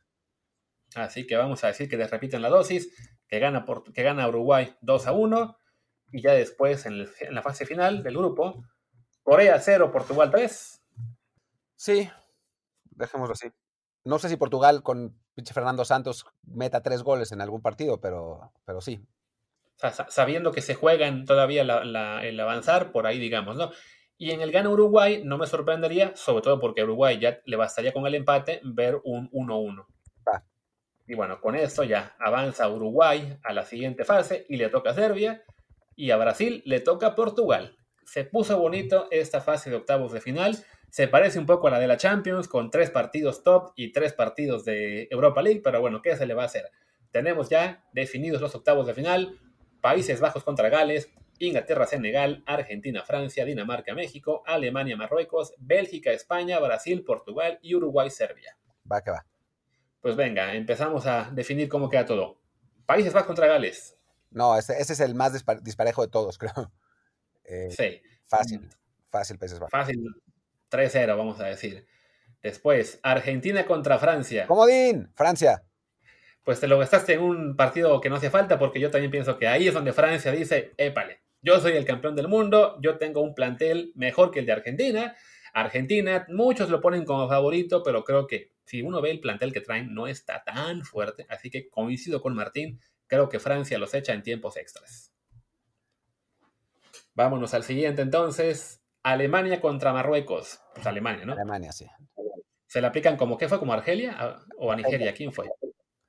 Así 0.95 1.25
que 1.25 1.37
vamos 1.37 1.63
a 1.63 1.67
decir 1.67 1.87
que 1.87 1.95
les 1.97 2.11
repiten 2.11 2.41
la 2.41 2.49
dosis, 2.49 2.93
que 3.27 3.39
gana, 3.39 3.65
que 3.93 4.03
gana 4.03 4.27
Uruguay 4.27 4.75
2 4.81 5.07
a 5.07 5.13
1, 5.13 5.57
y 6.11 6.21
ya 6.21 6.33
después 6.33 6.85
en, 6.85 6.93
el- 6.93 7.09
en 7.21 7.35
la 7.35 7.41
fase 7.41 7.65
final 7.65 8.03
del 8.03 8.17
grupo, 8.17 8.65
Corea 9.23 9.59
0, 9.61 9.91
Portugal 9.91 10.29
3. 10.29 10.81
Sí, 11.77 12.09
dejémoslo 13.01 13.33
así. 13.33 13.49
No 14.03 14.17
sé 14.17 14.29
si 14.29 14.37
Portugal 14.37 14.81
con 14.83 15.15
pinche 15.35 15.53
Fernando 15.53 15.85
Santos 15.85 16.25
meta 16.43 16.81
tres 16.81 17.03
goles 17.03 17.31
en 17.31 17.41
algún 17.41 17.61
partido, 17.61 17.99
pero, 18.01 18.51
pero 18.65 18.81
sí. 18.81 19.05
O 19.75 19.79
sea, 19.79 19.91
sa- 19.91 20.09
sabiendo 20.09 20.51
que 20.51 20.61
se 20.61 20.75
juegan 20.75 21.25
todavía 21.25 21.63
la- 21.63 21.83
la- 21.83 22.25
el 22.25 22.39
avanzar, 22.39 22.91
por 22.91 23.05
ahí 23.07 23.19
digamos, 23.19 23.57
¿no? 23.57 23.71
Y 24.17 24.31
en 24.31 24.41
el 24.41 24.51
gana 24.51 24.69
Uruguay 24.69 25.21
no 25.25 25.37
me 25.37 25.47
sorprendería, 25.47 26.15
sobre 26.15 26.43
todo 26.43 26.59
porque 26.59 26.81
a 26.81 26.83
Uruguay 26.83 27.19
ya 27.19 27.39
le 27.45 27.57
bastaría 27.57 27.91
con 27.93 28.05
el 28.05 28.15
empate 28.15 28.61
ver 28.63 28.99
un 29.03 29.29
1-1. 29.31 29.87
Va. 30.27 30.43
Y 31.07 31.15
bueno, 31.15 31.41
con 31.41 31.55
esto 31.55 31.83
ya 31.83 32.15
avanza 32.19 32.69
Uruguay 32.69 33.37
a 33.43 33.53
la 33.53 33.65
siguiente 33.65 34.03
fase 34.05 34.45
y 34.47 34.57
le 34.57 34.69
toca 34.69 34.91
a 34.91 34.93
Serbia 34.93 35.43
y 35.95 36.11
a 36.11 36.17
Brasil 36.17 36.61
le 36.65 36.79
toca 36.81 37.07
a 37.07 37.15
Portugal. 37.15 37.75
Se 38.05 38.25
puso 38.25 38.57
bonito 38.59 39.07
esta 39.11 39.41
fase 39.41 39.69
de 39.69 39.75
octavos 39.77 40.11
de 40.11 40.21
final. 40.21 40.57
Se 40.89 41.07
parece 41.07 41.39
un 41.39 41.45
poco 41.45 41.67
a 41.67 41.71
la 41.71 41.79
de 41.79 41.87
la 41.87 41.97
Champions 41.97 42.47
con 42.47 42.69
tres 42.69 42.89
partidos 42.89 43.43
top 43.43 43.71
y 43.75 43.91
tres 43.93 44.13
partidos 44.13 44.65
de 44.65 45.07
Europa 45.09 45.41
League, 45.41 45.61
pero 45.63 45.79
bueno, 45.79 46.01
¿qué 46.01 46.15
se 46.17 46.25
le 46.25 46.33
va 46.33 46.43
a 46.43 46.47
hacer? 46.47 46.69
Tenemos 47.11 47.49
ya 47.49 47.85
definidos 47.93 48.41
los 48.41 48.53
octavos 48.55 48.87
de 48.87 48.93
final. 48.93 49.39
Países 49.81 50.19
Bajos 50.19 50.43
contra 50.43 50.69
Gales, 50.69 51.09
Inglaterra, 51.39 51.87
Senegal, 51.87 52.43
Argentina, 52.45 53.03
Francia, 53.03 53.45
Dinamarca, 53.45 53.95
México, 53.95 54.43
Alemania, 54.45 54.95
Marruecos, 54.97 55.53
Bélgica, 55.57 56.11
España, 56.11 56.59
Brasil, 56.59 57.03
Portugal 57.03 57.57
y 57.61 57.73
Uruguay, 57.73 58.09
Serbia. 58.09 58.57
Va 58.91 59.01
que 59.01 59.11
va. 59.11 59.25
Pues 60.01 60.15
venga, 60.15 60.53
empezamos 60.55 61.05
a 61.07 61.29
definir 61.31 61.67
cómo 61.69 61.89
queda 61.89 62.05
todo. 62.05 62.37
Países 62.85 63.13
Bajos 63.13 63.27
contra 63.27 63.47
Gales. 63.47 63.97
No, 64.29 64.57
ese, 64.57 64.73
ese 64.79 64.93
es 64.93 64.99
el 64.99 65.15
más 65.15 65.33
dispar- 65.33 65.61
disparejo 65.61 66.01
de 66.03 66.09
todos, 66.09 66.37
creo. 66.39 66.71
Eh, 67.43 67.69
Sí. 67.71 68.01
fácil, 68.25 68.69
fácil 69.09 69.37
Países 69.37 69.59
Bajos. 69.59 69.71
Fácil. 69.71 70.03
3-0, 70.69 71.17
vamos 71.17 71.39
a 71.39 71.45
decir. 71.45 71.85
Después, 72.41 72.99
Argentina 73.03 73.65
contra 73.65 73.99
Francia. 73.99 74.47
Comodín, 74.47 75.11
Francia. 75.15 75.63
Pues 76.43 76.59
te 76.59 76.67
lo 76.67 76.79
gastaste 76.79 77.13
en 77.13 77.21
un 77.21 77.55
partido 77.55 77.99
que 78.01 78.09
no 78.09 78.15
hace 78.15 78.29
falta, 78.31 78.57
porque 78.57 78.79
yo 78.79 78.89
también 78.89 79.11
pienso 79.11 79.37
que 79.37 79.47
ahí 79.47 79.67
es 79.67 79.73
donde 79.73 79.93
Francia 79.93 80.31
dice, 80.31 80.71
épale, 80.77 81.21
yo 81.41 81.59
soy 81.59 81.73
el 81.73 81.85
campeón 81.85 82.15
del 82.15 82.27
mundo, 82.27 82.79
yo 82.81 82.97
tengo 82.97 83.21
un 83.21 83.35
plantel 83.35 83.91
mejor 83.95 84.31
que 84.31 84.39
el 84.39 84.45
de 84.45 84.53
Argentina. 84.53 85.15
Argentina, 85.53 86.25
muchos 86.29 86.69
lo 86.69 86.81
ponen 86.81 87.05
como 87.05 87.27
favorito, 87.27 87.83
pero 87.83 88.03
creo 88.03 88.25
que 88.25 88.53
si 88.65 88.81
uno 88.81 89.01
ve 89.01 89.11
el 89.11 89.19
plantel 89.19 89.51
que 89.53 89.61
traen, 89.61 89.93
no 89.93 90.07
está 90.07 90.43
tan 90.43 90.83
fuerte. 90.83 91.25
Así 91.29 91.49
que 91.49 91.69
coincido 91.69 92.21
con 92.21 92.33
Martín, 92.33 92.79
creo 93.05 93.27
que 93.27 93.39
Francia 93.39 93.77
los 93.77 93.93
echa 93.93 94.13
en 94.13 94.23
tiempos 94.23 94.55
extras. 94.57 95.10
Vámonos 97.13 97.53
al 97.53 97.63
siguiente 97.63 98.01
entonces. 98.01 98.81
Alemania 99.03 99.59
contra 99.61 99.93
Marruecos. 99.93 100.59
Pues 100.75 100.85
Alemania, 100.85 101.25
¿no? 101.25 101.33
Alemania, 101.33 101.71
sí. 101.71 101.87
Se 102.67 102.79
le 102.81 102.87
aplican 102.87 103.17
como, 103.17 103.37
¿qué 103.37 103.49
fue? 103.49 103.57
¿Como 103.59 103.73
Argelia 103.73 104.15
a- 104.17 104.45
o 104.57 104.71
a 104.71 104.75
Nigeria? 104.75 105.13
¿Quién 105.13 105.31
fue? 105.33 105.49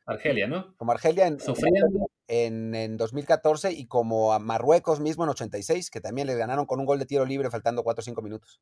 Argelia, 0.07 0.47
¿no? 0.47 0.77
Como 0.77 0.93
Argelia 0.93 1.27
en, 1.27 1.41
Sufriendo. 1.41 2.11
en, 2.29 2.75
en 2.75 2.97
2014 2.97 3.73
y 3.73 3.87
como 3.87 4.33
a 4.35 4.39
Marruecos 4.39 5.01
mismo 5.01 5.25
en 5.25 5.31
86, 5.31 5.91
que 5.91 6.01
también 6.01 6.27
les 6.27 6.37
ganaron 6.37 6.67
con 6.67 6.81
un 6.81 6.87
gol 6.87 6.99
de 6.99 7.07
tiro 7.07 7.25
libre 7.25 7.51
faltando 7.51 7.83
4 7.83 8.01
o 8.01 8.05
5 8.05 8.21
minutos. 8.23 8.61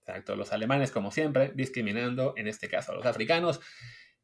Exacto, 0.00 0.34
los 0.34 0.52
alemanes, 0.52 0.90
como 0.90 1.10
siempre, 1.10 1.52
discriminando 1.54 2.32
en 2.36 2.48
este 2.48 2.68
caso 2.68 2.92
a 2.92 2.94
los 2.96 3.06
africanos. 3.06 3.60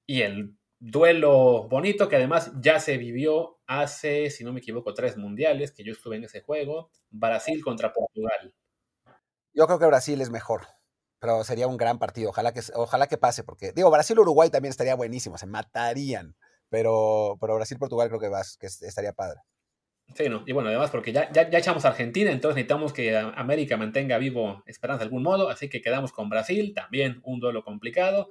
Y 0.06 0.22
el 0.22 0.56
duelo 0.90 1.66
bonito 1.68 2.08
que 2.08 2.16
además 2.16 2.52
ya 2.60 2.78
se 2.78 2.98
vivió 2.98 3.58
hace, 3.66 4.30
si 4.30 4.44
no 4.44 4.52
me 4.52 4.60
equivoco, 4.60 4.92
tres 4.92 5.16
mundiales, 5.16 5.72
que 5.72 5.82
yo 5.82 5.92
estuve 5.92 6.16
en 6.16 6.24
ese 6.24 6.42
juego. 6.42 6.90
Brasil 7.10 7.62
contra 7.64 7.92
Portugal. 7.92 8.54
Yo 9.54 9.66
creo 9.66 9.78
que 9.78 9.86
Brasil 9.86 10.20
es 10.20 10.30
mejor, 10.30 10.66
pero 11.18 11.42
sería 11.44 11.68
un 11.68 11.78
gran 11.78 11.98
partido. 11.98 12.30
Ojalá 12.30 12.52
que, 12.52 12.60
ojalá 12.74 13.06
que 13.06 13.16
pase, 13.16 13.44
porque 13.44 13.72
digo, 13.72 13.90
Brasil-Uruguay 13.90 14.50
también 14.50 14.70
estaría 14.70 14.94
buenísimo, 14.94 15.38
se 15.38 15.46
matarían. 15.46 16.36
Pero, 16.68 17.38
pero 17.40 17.54
Brasil-Portugal 17.54 18.08
creo 18.08 18.20
que, 18.20 18.28
vas, 18.28 18.56
que 18.58 18.66
estaría 18.66 19.12
padre. 19.12 19.40
Sí, 20.14 20.28
no. 20.28 20.42
Y 20.46 20.52
bueno, 20.52 20.68
además 20.68 20.90
porque 20.90 21.12
ya, 21.12 21.32
ya, 21.32 21.48
ya 21.48 21.58
echamos 21.58 21.84
a 21.84 21.88
Argentina, 21.88 22.30
entonces 22.30 22.56
necesitamos 22.56 22.92
que 22.92 23.16
América 23.16 23.78
mantenga 23.78 24.18
vivo 24.18 24.62
Esperanza 24.66 24.98
de 24.98 25.04
algún 25.04 25.22
modo, 25.22 25.48
así 25.48 25.70
que 25.70 25.80
quedamos 25.80 26.12
con 26.12 26.28
Brasil, 26.28 26.74
también 26.74 27.20
un 27.24 27.40
duelo 27.40 27.64
complicado. 27.64 28.30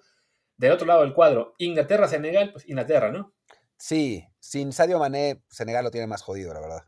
Del 0.58 0.72
otro 0.72 0.88
lado 0.88 1.02
del 1.02 1.14
cuadro, 1.14 1.56
Inglaterra-Senegal, 1.58 2.52
pues 2.52 2.68
Inglaterra, 2.68 3.12
¿no? 3.12 3.34
Sí, 3.78 4.26
sin 4.40 4.72
Sadio 4.72 5.00
Mané, 5.00 5.44
Senegal 5.50 5.84
lo 5.84 5.92
tiene 5.92 6.08
más 6.08 6.22
jodido, 6.22 6.54
la 6.54 6.62
verdad. 6.62 6.84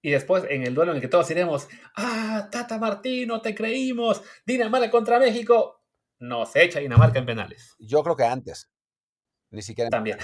Y 0.00 0.10
después 0.10 0.44
en 0.48 0.62
el 0.62 0.74
duelo 0.74 0.92
en 0.92 0.96
el 0.96 1.02
que 1.02 1.08
todos 1.08 1.28
diremos, 1.28 1.68
ah, 1.96 2.48
Tata 2.50 2.78
Martino, 2.78 3.40
te 3.40 3.54
creímos, 3.54 4.22
Dinamarca 4.46 4.90
contra 4.90 5.18
México, 5.18 5.82
nos 6.18 6.54
echa 6.56 6.80
Dinamarca 6.80 7.18
en 7.18 7.26
penales. 7.26 7.74
Yo 7.78 8.02
creo 8.02 8.16
que 8.16 8.24
antes. 8.24 8.70
Ni 9.50 9.62
siquiera 9.62 9.86
en 9.88 9.92
También. 9.92 10.18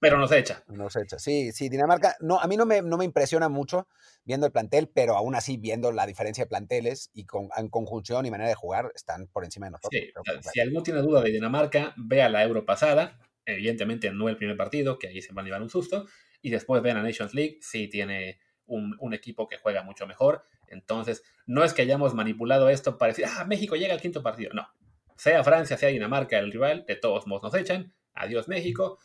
Pero 0.00 0.16
nos 0.18 0.30
echa. 0.32 0.62
Nos 0.68 0.94
echa. 0.96 1.18
Sí, 1.18 1.50
sí, 1.52 1.68
Dinamarca, 1.68 2.16
no, 2.20 2.38
a 2.40 2.46
mí 2.46 2.56
no 2.56 2.66
me, 2.66 2.82
no 2.82 2.96
me 2.96 3.04
impresiona 3.04 3.48
mucho 3.48 3.88
viendo 4.24 4.46
el 4.46 4.52
plantel, 4.52 4.88
pero 4.88 5.16
aún 5.16 5.34
así 5.34 5.56
viendo 5.56 5.90
la 5.90 6.06
diferencia 6.06 6.44
de 6.44 6.48
planteles 6.48 7.10
y 7.12 7.24
con, 7.24 7.48
en 7.56 7.68
conjunción 7.68 8.24
y 8.24 8.30
manera 8.30 8.48
de 8.48 8.54
jugar, 8.54 8.92
están 8.94 9.26
por 9.26 9.44
encima 9.44 9.66
de 9.66 9.72
nosotros. 9.72 10.00
Sí, 10.00 10.12
que- 10.24 10.42
si 10.52 10.60
alguno 10.60 10.82
tiene 10.82 11.00
duda 11.02 11.20
de 11.22 11.30
Dinamarca, 11.32 11.94
vea 11.96 12.28
la 12.28 12.44
Euro 12.44 12.64
pasada. 12.64 13.18
Evidentemente 13.44 14.10
no 14.12 14.28
el 14.28 14.36
primer 14.36 14.56
partido, 14.56 14.98
que 14.98 15.08
ahí 15.08 15.20
se 15.22 15.32
van 15.32 15.44
a 15.44 15.46
llevar 15.46 15.62
un 15.62 15.70
susto. 15.70 16.06
Y 16.42 16.50
después 16.50 16.80
vean 16.82 16.98
la 16.98 17.02
Nations 17.02 17.34
League, 17.34 17.58
sí 17.62 17.88
tiene 17.88 18.38
un, 18.66 18.94
un 19.00 19.14
equipo 19.14 19.48
que 19.48 19.56
juega 19.58 19.82
mucho 19.82 20.06
mejor. 20.06 20.44
Entonces, 20.68 21.22
no 21.46 21.64
es 21.64 21.72
que 21.72 21.82
hayamos 21.82 22.14
manipulado 22.14 22.68
esto 22.68 22.98
para 22.98 23.10
decir, 23.12 23.24
ah, 23.26 23.44
México 23.46 23.74
llega 23.74 23.94
al 23.94 24.00
quinto 24.00 24.22
partido. 24.22 24.52
No. 24.54 24.68
Sea 25.16 25.42
Francia, 25.42 25.76
sea 25.76 25.88
Dinamarca 25.88 26.38
el 26.38 26.52
rival, 26.52 26.84
de 26.86 26.94
todos 26.94 27.26
modos 27.26 27.42
nos 27.42 27.54
echan. 27.60 27.92
Adiós 28.14 28.46
México. 28.46 28.98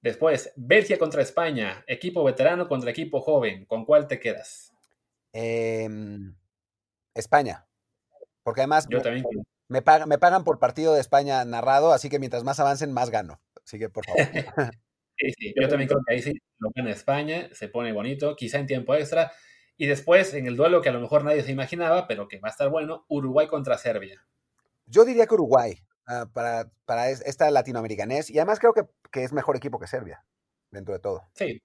Después, 0.00 0.52
Bélgica 0.56 0.98
contra 0.98 1.22
España, 1.22 1.84
equipo 1.86 2.22
veterano 2.24 2.68
contra 2.68 2.90
equipo 2.90 3.20
joven. 3.20 3.64
¿Con 3.66 3.84
cuál 3.84 4.06
te 4.06 4.20
quedas? 4.20 4.72
Em, 5.32 6.34
España. 7.14 7.66
Porque 8.42 8.60
además 8.62 8.86
Yo 8.88 8.98
me, 8.98 9.04
también. 9.04 9.24
me 9.68 9.82
pagan, 9.82 10.08
me 10.08 10.18
pagan 10.18 10.44
por 10.44 10.58
partido 10.58 10.94
de 10.94 11.00
España 11.00 11.44
narrado, 11.44 11.92
así 11.92 12.08
que 12.08 12.18
mientras 12.18 12.44
más 12.44 12.60
avancen, 12.60 12.92
más 12.92 13.10
gano. 13.10 13.40
Así 13.64 13.78
que 13.78 13.88
por 13.88 14.04
favor. 14.06 14.20
Sí, 15.20 15.32
sí, 15.36 15.52
yo 15.60 15.68
también 15.68 15.88
creo 15.88 16.00
que 16.06 16.14
ahí 16.14 16.22
sí 16.22 16.32
lo 16.60 16.70
gana 16.72 16.92
España, 16.92 17.48
se 17.52 17.66
pone 17.66 17.90
bonito, 17.90 18.36
quizá 18.36 18.60
en 18.60 18.68
tiempo 18.68 18.94
extra. 18.94 19.32
Y 19.76 19.86
después, 19.88 20.32
en 20.32 20.46
el 20.46 20.54
duelo 20.56 20.80
que 20.80 20.90
a 20.90 20.92
lo 20.92 21.00
mejor 21.00 21.24
nadie 21.24 21.42
se 21.42 21.50
imaginaba, 21.50 22.06
pero 22.06 22.28
que 22.28 22.38
va 22.38 22.46
a 22.46 22.50
estar 22.52 22.68
bueno, 22.68 23.04
Uruguay 23.08 23.48
contra 23.48 23.76
Serbia. 23.78 24.24
Yo 24.86 25.04
diría 25.04 25.26
que 25.26 25.34
Uruguay, 25.34 25.76
ah, 26.06 26.26
para, 26.32 26.70
para 26.84 27.10
es- 27.10 27.20
esta 27.22 27.50
latinoamericanés, 27.50 28.30
y 28.30 28.38
además 28.38 28.60
creo 28.60 28.72
que, 28.72 28.82
que 29.10 29.24
es 29.24 29.32
mejor 29.32 29.56
equipo 29.56 29.78
que 29.78 29.86
Serbia, 29.86 30.24
dentro 30.70 30.94
de 30.94 31.00
todo. 31.00 31.22
Sí, 31.34 31.62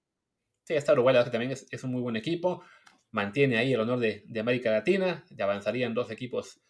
sí, 0.64 0.74
esta 0.74 0.92
Uruguay 0.92 1.14
la 1.14 1.20
verdad 1.20 1.30
que 1.32 1.38
también 1.38 1.52
es, 1.52 1.66
es 1.70 1.84
un 1.84 1.92
muy 1.92 2.02
buen 2.02 2.16
equipo, 2.16 2.62
mantiene 3.10 3.58
ahí 3.58 3.72
el 3.72 3.80
honor 3.80 3.98
de, 4.00 4.24
de 4.26 4.40
América 4.40 4.70
Latina, 4.70 5.24
ya 5.30 5.44
avanzarían 5.44 5.94
dos 5.94 6.10
equipos 6.10 6.60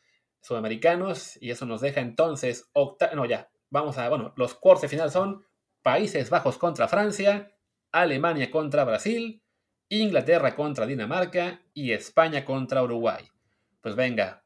sudamericanos, 0.41 1.41
y 1.43 1.51
eso 1.51 1.67
nos 1.67 1.81
deja 1.81 2.01
entonces, 2.01 2.69
octa 2.73 3.15
no 3.15 3.25
ya, 3.27 3.51
vamos 3.71 3.99
a, 3.99 4.09
bueno, 4.09 4.33
los 4.37 4.55
cuartos 4.55 4.83
de 4.83 4.89
final 4.89 5.11
son 5.11 5.47
Países 5.83 6.31
Bajos 6.31 6.59
contra 6.59 6.89
Francia, 6.89 7.55
Alemania 7.93 8.51
contra 8.51 8.85
Brasil, 8.85 9.43
Inglaterra 9.89 10.57
contra 10.57 10.87
Dinamarca 10.87 11.63
y 11.75 11.93
España 11.93 12.45
contra 12.45 12.83
Uruguay. 12.83 13.29
Pues 13.81 13.95
venga, 13.97 14.45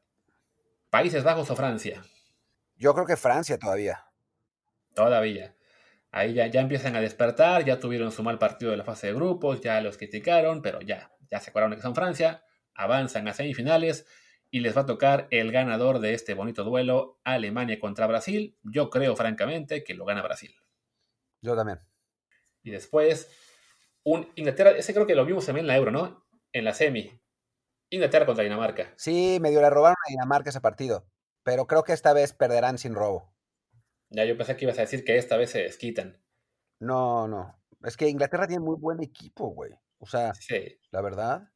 Países 0.89 1.23
Bajos 1.23 1.49
o 1.51 1.55
Francia, 1.55 2.03
Yo 2.77 2.95
creo 2.95 3.05
que 3.05 3.15
Francia 3.15 3.59
todavía. 3.59 4.03
todavía. 4.93 5.55
Ahí 6.11 6.33
ya, 6.33 6.47
ya 6.47 6.61
empiezan 6.61 6.95
a 6.95 7.01
despertar, 7.01 7.65
ya 7.65 7.79
tuvieron 7.79 8.11
su 8.11 8.23
mal 8.23 8.39
partido 8.39 8.71
de 8.71 8.77
la 8.77 8.83
fase 8.83 9.07
de 9.07 9.13
grupos, 9.13 9.61
ya 9.61 9.79
los 9.81 9.97
criticaron, 9.97 10.61
pero 10.61 10.81
ya, 10.81 11.11
ya 11.29 11.39
se 11.39 11.51
acordaron 11.51 11.71
de 11.71 11.77
que 11.77 11.83
son 11.83 11.95
Francia, 11.95 12.43
avanzan 12.73 13.27
a 13.27 13.33
semifinales 13.33 14.07
y 14.51 14.61
les 14.61 14.75
va 14.75 14.81
a 14.81 14.85
tocar 14.85 15.27
el 15.29 15.51
ganador 15.51 15.99
de 15.99 16.13
este 16.13 16.33
bonito 16.33 16.63
duelo, 16.63 17.19
Alemania 17.23 17.79
contra 17.79 18.07
Brasil. 18.07 18.57
Yo 18.63 18.89
creo 18.89 19.15
francamente 19.15 19.83
que 19.83 19.93
lo 19.93 20.05
gana 20.05 20.23
Brasil. 20.23 20.55
Yo 21.41 21.55
también. 21.55 21.79
Y 22.63 22.71
después, 22.71 23.29
un 24.03 24.27
Inglaterra, 24.35 24.71
ese 24.71 24.93
creo 24.93 25.05
que 25.05 25.15
lo 25.15 25.25
vimos 25.25 25.45
también 25.45 25.65
en 25.65 25.67
la 25.67 25.77
Euro, 25.77 25.91
¿no? 25.91 26.25
En 26.51 26.65
la 26.65 26.73
semi. 26.73 27.21
Inglaterra 27.91 28.25
contra 28.25 28.43
Dinamarca. 28.43 28.93
Sí, 28.97 29.37
medio 29.41 29.61
le 29.61 29.69
robaron 29.69 29.95
a 30.05 30.09
Dinamarca 30.09 30.49
ese 30.49 30.61
partido, 30.61 31.07
pero 31.43 31.67
creo 31.67 31.83
que 31.83 31.93
esta 31.93 32.13
vez 32.13 32.33
perderán 32.33 32.77
sin 32.77 32.95
robo. 32.95 33.33
Ya 34.11 34.25
yo 34.25 34.37
pensé 34.37 34.55
que 34.57 34.65
ibas 34.65 34.77
a 34.79 34.81
decir 34.81 35.03
que 35.05 35.17
esta 35.17 35.37
vez 35.37 35.51
se 35.51 35.59
desquitan. 35.63 36.21
No, 36.79 37.27
no. 37.27 37.59
Es 37.83 37.97
que 37.97 38.07
Inglaterra 38.09 38.47
tiene 38.47 38.63
muy 38.63 38.75
buen 38.77 39.01
equipo, 39.03 39.47
güey. 39.49 39.71
O 39.99 40.05
sea, 40.05 40.33
Sí. 40.33 40.79
la 40.91 41.01
verdad. 41.01 41.49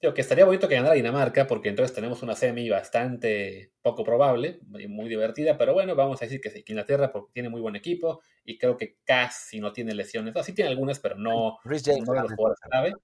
Digo 0.00 0.14
que 0.14 0.22
estaría 0.22 0.46
bonito 0.46 0.66
que 0.66 0.76
ganara 0.76 0.94
Dinamarca, 0.94 1.46
porque 1.46 1.68
entonces 1.68 1.94
tenemos 1.94 2.22
una 2.22 2.34
semi 2.34 2.68
bastante 2.70 3.74
poco 3.82 4.02
probable, 4.02 4.60
y 4.78 4.88
muy 4.88 5.08
divertida, 5.10 5.58
pero 5.58 5.74
bueno, 5.74 5.94
vamos 5.94 6.20
a 6.22 6.24
decir 6.24 6.40
que 6.40 6.48
sí, 6.50 6.62
que 6.64 6.72
Inglaterra 6.72 7.12
porque 7.12 7.32
tiene 7.34 7.50
muy 7.50 7.60
buen 7.60 7.76
equipo 7.76 8.22
y 8.44 8.56
creo 8.56 8.76
que 8.78 8.96
casi 9.04 9.60
no 9.60 9.72
tiene 9.74 9.94
lesiones. 9.94 10.34
No, 10.34 10.42
sí 10.42 10.54
tiene 10.54 10.70
algunas, 10.70 11.00
pero 11.00 11.16
no, 11.16 11.58
James. 11.64 12.06
los 12.06 12.32
jugadores 12.32 12.60
clave. 12.60 12.94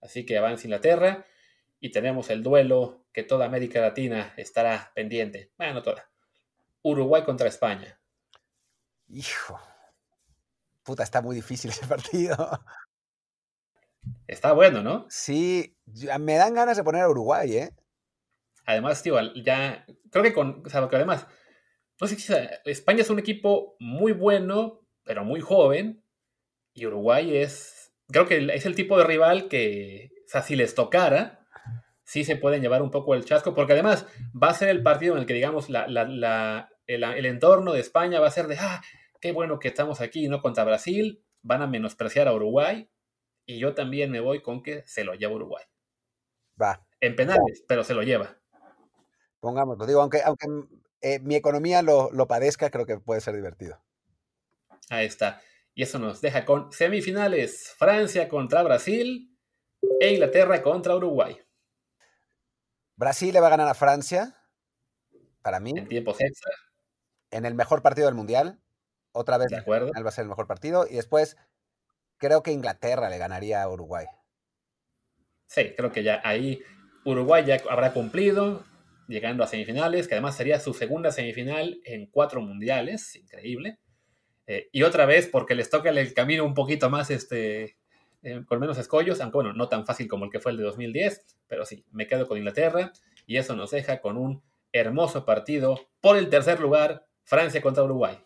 Así 0.00 0.26
que 0.26 0.38
avanza 0.38 0.66
Inglaterra 0.66 1.26
y 1.80 1.90
tenemos 1.90 2.30
el 2.30 2.42
duelo 2.42 3.06
que 3.12 3.22
toda 3.22 3.46
América 3.46 3.80
Latina 3.80 4.34
estará 4.36 4.92
pendiente. 4.94 5.52
Bueno, 5.56 5.74
no 5.74 5.82
toda. 5.82 6.10
Uruguay 6.90 7.24
contra 7.24 7.48
España. 7.48 8.00
Hijo. 9.08 9.60
Puta, 10.84 11.02
está 11.02 11.20
muy 11.20 11.34
difícil 11.34 11.70
ese 11.70 11.86
partido. 11.88 12.36
Está 14.28 14.52
bueno, 14.52 14.82
¿no? 14.82 15.06
Sí, 15.10 15.76
me 16.20 16.36
dan 16.36 16.54
ganas 16.54 16.76
de 16.76 16.84
poner 16.84 17.02
a 17.02 17.08
Uruguay, 17.08 17.56
¿eh? 17.56 17.74
Además, 18.64 19.02
tío, 19.02 19.16
ya 19.34 19.84
creo 20.10 20.22
que 20.22 20.32
con, 20.32 20.62
o 20.64 20.68
sea, 20.68 20.88
que 20.88 20.96
además, 20.96 21.26
no 22.00 22.06
sé 22.06 22.16
si 22.16 22.32
España 22.64 23.02
es 23.02 23.10
un 23.10 23.18
equipo 23.18 23.76
muy 23.80 24.12
bueno, 24.12 24.86
pero 25.02 25.24
muy 25.24 25.40
joven, 25.40 26.04
y 26.72 26.86
Uruguay 26.86 27.36
es, 27.36 27.92
creo 28.08 28.26
que 28.26 28.48
es 28.54 28.66
el 28.66 28.76
tipo 28.76 28.98
de 28.98 29.04
rival 29.04 29.48
que, 29.48 30.10
o 30.26 30.28
sea, 30.28 30.42
si 30.42 30.54
les 30.54 30.74
tocara, 30.74 31.46
sí 32.06 32.24
se 32.24 32.36
pueden 32.36 32.62
llevar 32.62 32.82
un 32.82 32.90
poco 32.90 33.14
el 33.14 33.24
chasco, 33.24 33.54
porque 33.54 33.72
además 33.72 34.06
va 34.40 34.48
a 34.48 34.54
ser 34.54 34.68
el 34.68 34.82
partido 34.82 35.14
en 35.14 35.20
el 35.20 35.26
que, 35.26 35.34
digamos, 35.34 35.68
la, 35.68 35.88
la, 35.88 36.04
la, 36.04 36.70
el, 36.86 37.04
el, 37.04 37.26
entorno 37.26 37.72
de 37.72 37.80
España 37.80 38.20
va 38.20 38.28
a 38.28 38.32
ser 38.32 38.46
de, 38.46 38.56
ah, 38.58 38.82
qué 39.20 39.32
bueno 39.32 39.58
que 39.58 39.68
estamos 39.68 40.00
aquí, 40.00 40.28
¿no? 40.28 40.40
Contra 40.40 40.64
Brasil, 40.64 41.22
van 41.42 41.62
a 41.62 41.66
menospreciar 41.66 42.28
a 42.28 42.34
Uruguay, 42.34 42.88
y 43.46 43.58
yo 43.58 43.74
también 43.74 44.10
me 44.10 44.20
voy 44.20 44.42
con 44.42 44.62
que 44.62 44.82
se 44.86 45.04
lo 45.04 45.14
lleva 45.14 45.34
Uruguay. 45.34 45.64
Va. 46.60 46.84
En 47.00 47.14
penales, 47.14 47.64
pero 47.68 47.84
se 47.84 47.94
lo 47.94 48.02
lleva. 48.02 48.36
Pongámoslo. 49.40 49.86
Digo, 49.86 50.00
aunque, 50.00 50.22
aunque 50.22 50.46
eh, 51.00 51.20
mi 51.20 51.36
economía 51.36 51.82
lo, 51.82 52.10
lo, 52.10 52.26
padezca, 52.26 52.70
creo 52.70 52.86
que 52.86 52.98
puede 52.98 53.20
ser 53.20 53.36
divertido. 53.36 53.80
Ahí 54.90 55.06
está. 55.06 55.40
Y 55.74 55.82
eso 55.82 55.98
nos 55.98 56.20
deja 56.20 56.44
con 56.44 56.72
semifinales: 56.72 57.72
Francia 57.78 58.28
contra 58.28 58.62
Brasil 58.62 59.38
e 60.00 60.12
Inglaterra 60.12 60.62
contra 60.62 60.96
Uruguay. 60.96 61.40
Brasil 62.96 63.32
le 63.32 63.40
va 63.40 63.48
a 63.48 63.50
ganar 63.50 63.68
a 63.68 63.74
Francia, 63.74 64.34
para 65.42 65.60
mí. 65.60 65.74
En 65.76 65.86
tiempos 65.86 66.20
extra. 66.20 66.50
En 67.30 67.44
el 67.44 67.54
mejor 67.54 67.82
partido 67.82 68.06
del 68.06 68.14
Mundial. 68.14 68.60
Otra 69.12 69.38
vez 69.38 69.48
de 69.48 69.56
acuerdo. 69.56 69.92
va 69.94 70.08
a 70.08 70.12
ser 70.12 70.22
el 70.22 70.28
mejor 70.28 70.46
partido. 70.46 70.86
Y 70.88 70.96
después 70.96 71.36
creo 72.18 72.42
que 72.42 72.52
Inglaterra 72.52 73.08
le 73.08 73.18
ganaría 73.18 73.62
a 73.62 73.68
Uruguay. 73.68 74.06
Sí, 75.46 75.74
creo 75.76 75.92
que 75.92 76.02
ya 76.02 76.20
ahí 76.24 76.62
Uruguay 77.04 77.44
ya 77.46 77.62
habrá 77.70 77.92
cumplido, 77.92 78.64
llegando 79.06 79.44
a 79.44 79.46
semifinales, 79.46 80.08
que 80.08 80.14
además 80.14 80.36
sería 80.36 80.58
su 80.58 80.74
segunda 80.74 81.12
semifinal 81.12 81.80
en 81.84 82.06
cuatro 82.06 82.40
mundiales, 82.40 83.14
increíble. 83.14 83.78
Eh, 84.48 84.68
y 84.72 84.82
otra 84.82 85.06
vez, 85.06 85.28
porque 85.28 85.54
les 85.54 85.70
toca 85.70 85.90
el 85.90 86.14
camino 86.14 86.44
un 86.44 86.54
poquito 86.54 86.90
más, 86.90 87.10
este, 87.10 87.76
eh, 88.22 88.44
con 88.46 88.58
menos 88.58 88.76
escollos, 88.78 89.20
aunque 89.20 89.36
bueno, 89.36 89.52
no 89.52 89.68
tan 89.68 89.86
fácil 89.86 90.08
como 90.08 90.24
el 90.24 90.32
que 90.32 90.40
fue 90.40 90.52
el 90.52 90.58
de 90.58 90.64
2010, 90.64 91.24
pero 91.46 91.64
sí, 91.64 91.84
me 91.92 92.08
quedo 92.08 92.26
con 92.26 92.38
Inglaterra 92.38 92.92
y 93.24 93.36
eso 93.36 93.54
nos 93.54 93.70
deja 93.70 94.00
con 94.00 94.16
un 94.16 94.42
hermoso 94.72 95.24
partido 95.24 95.80
por 96.00 96.16
el 96.16 96.28
tercer 96.28 96.58
lugar, 96.58 97.05
Francia 97.26 97.60
contra 97.60 97.82
Uruguay. 97.82 98.18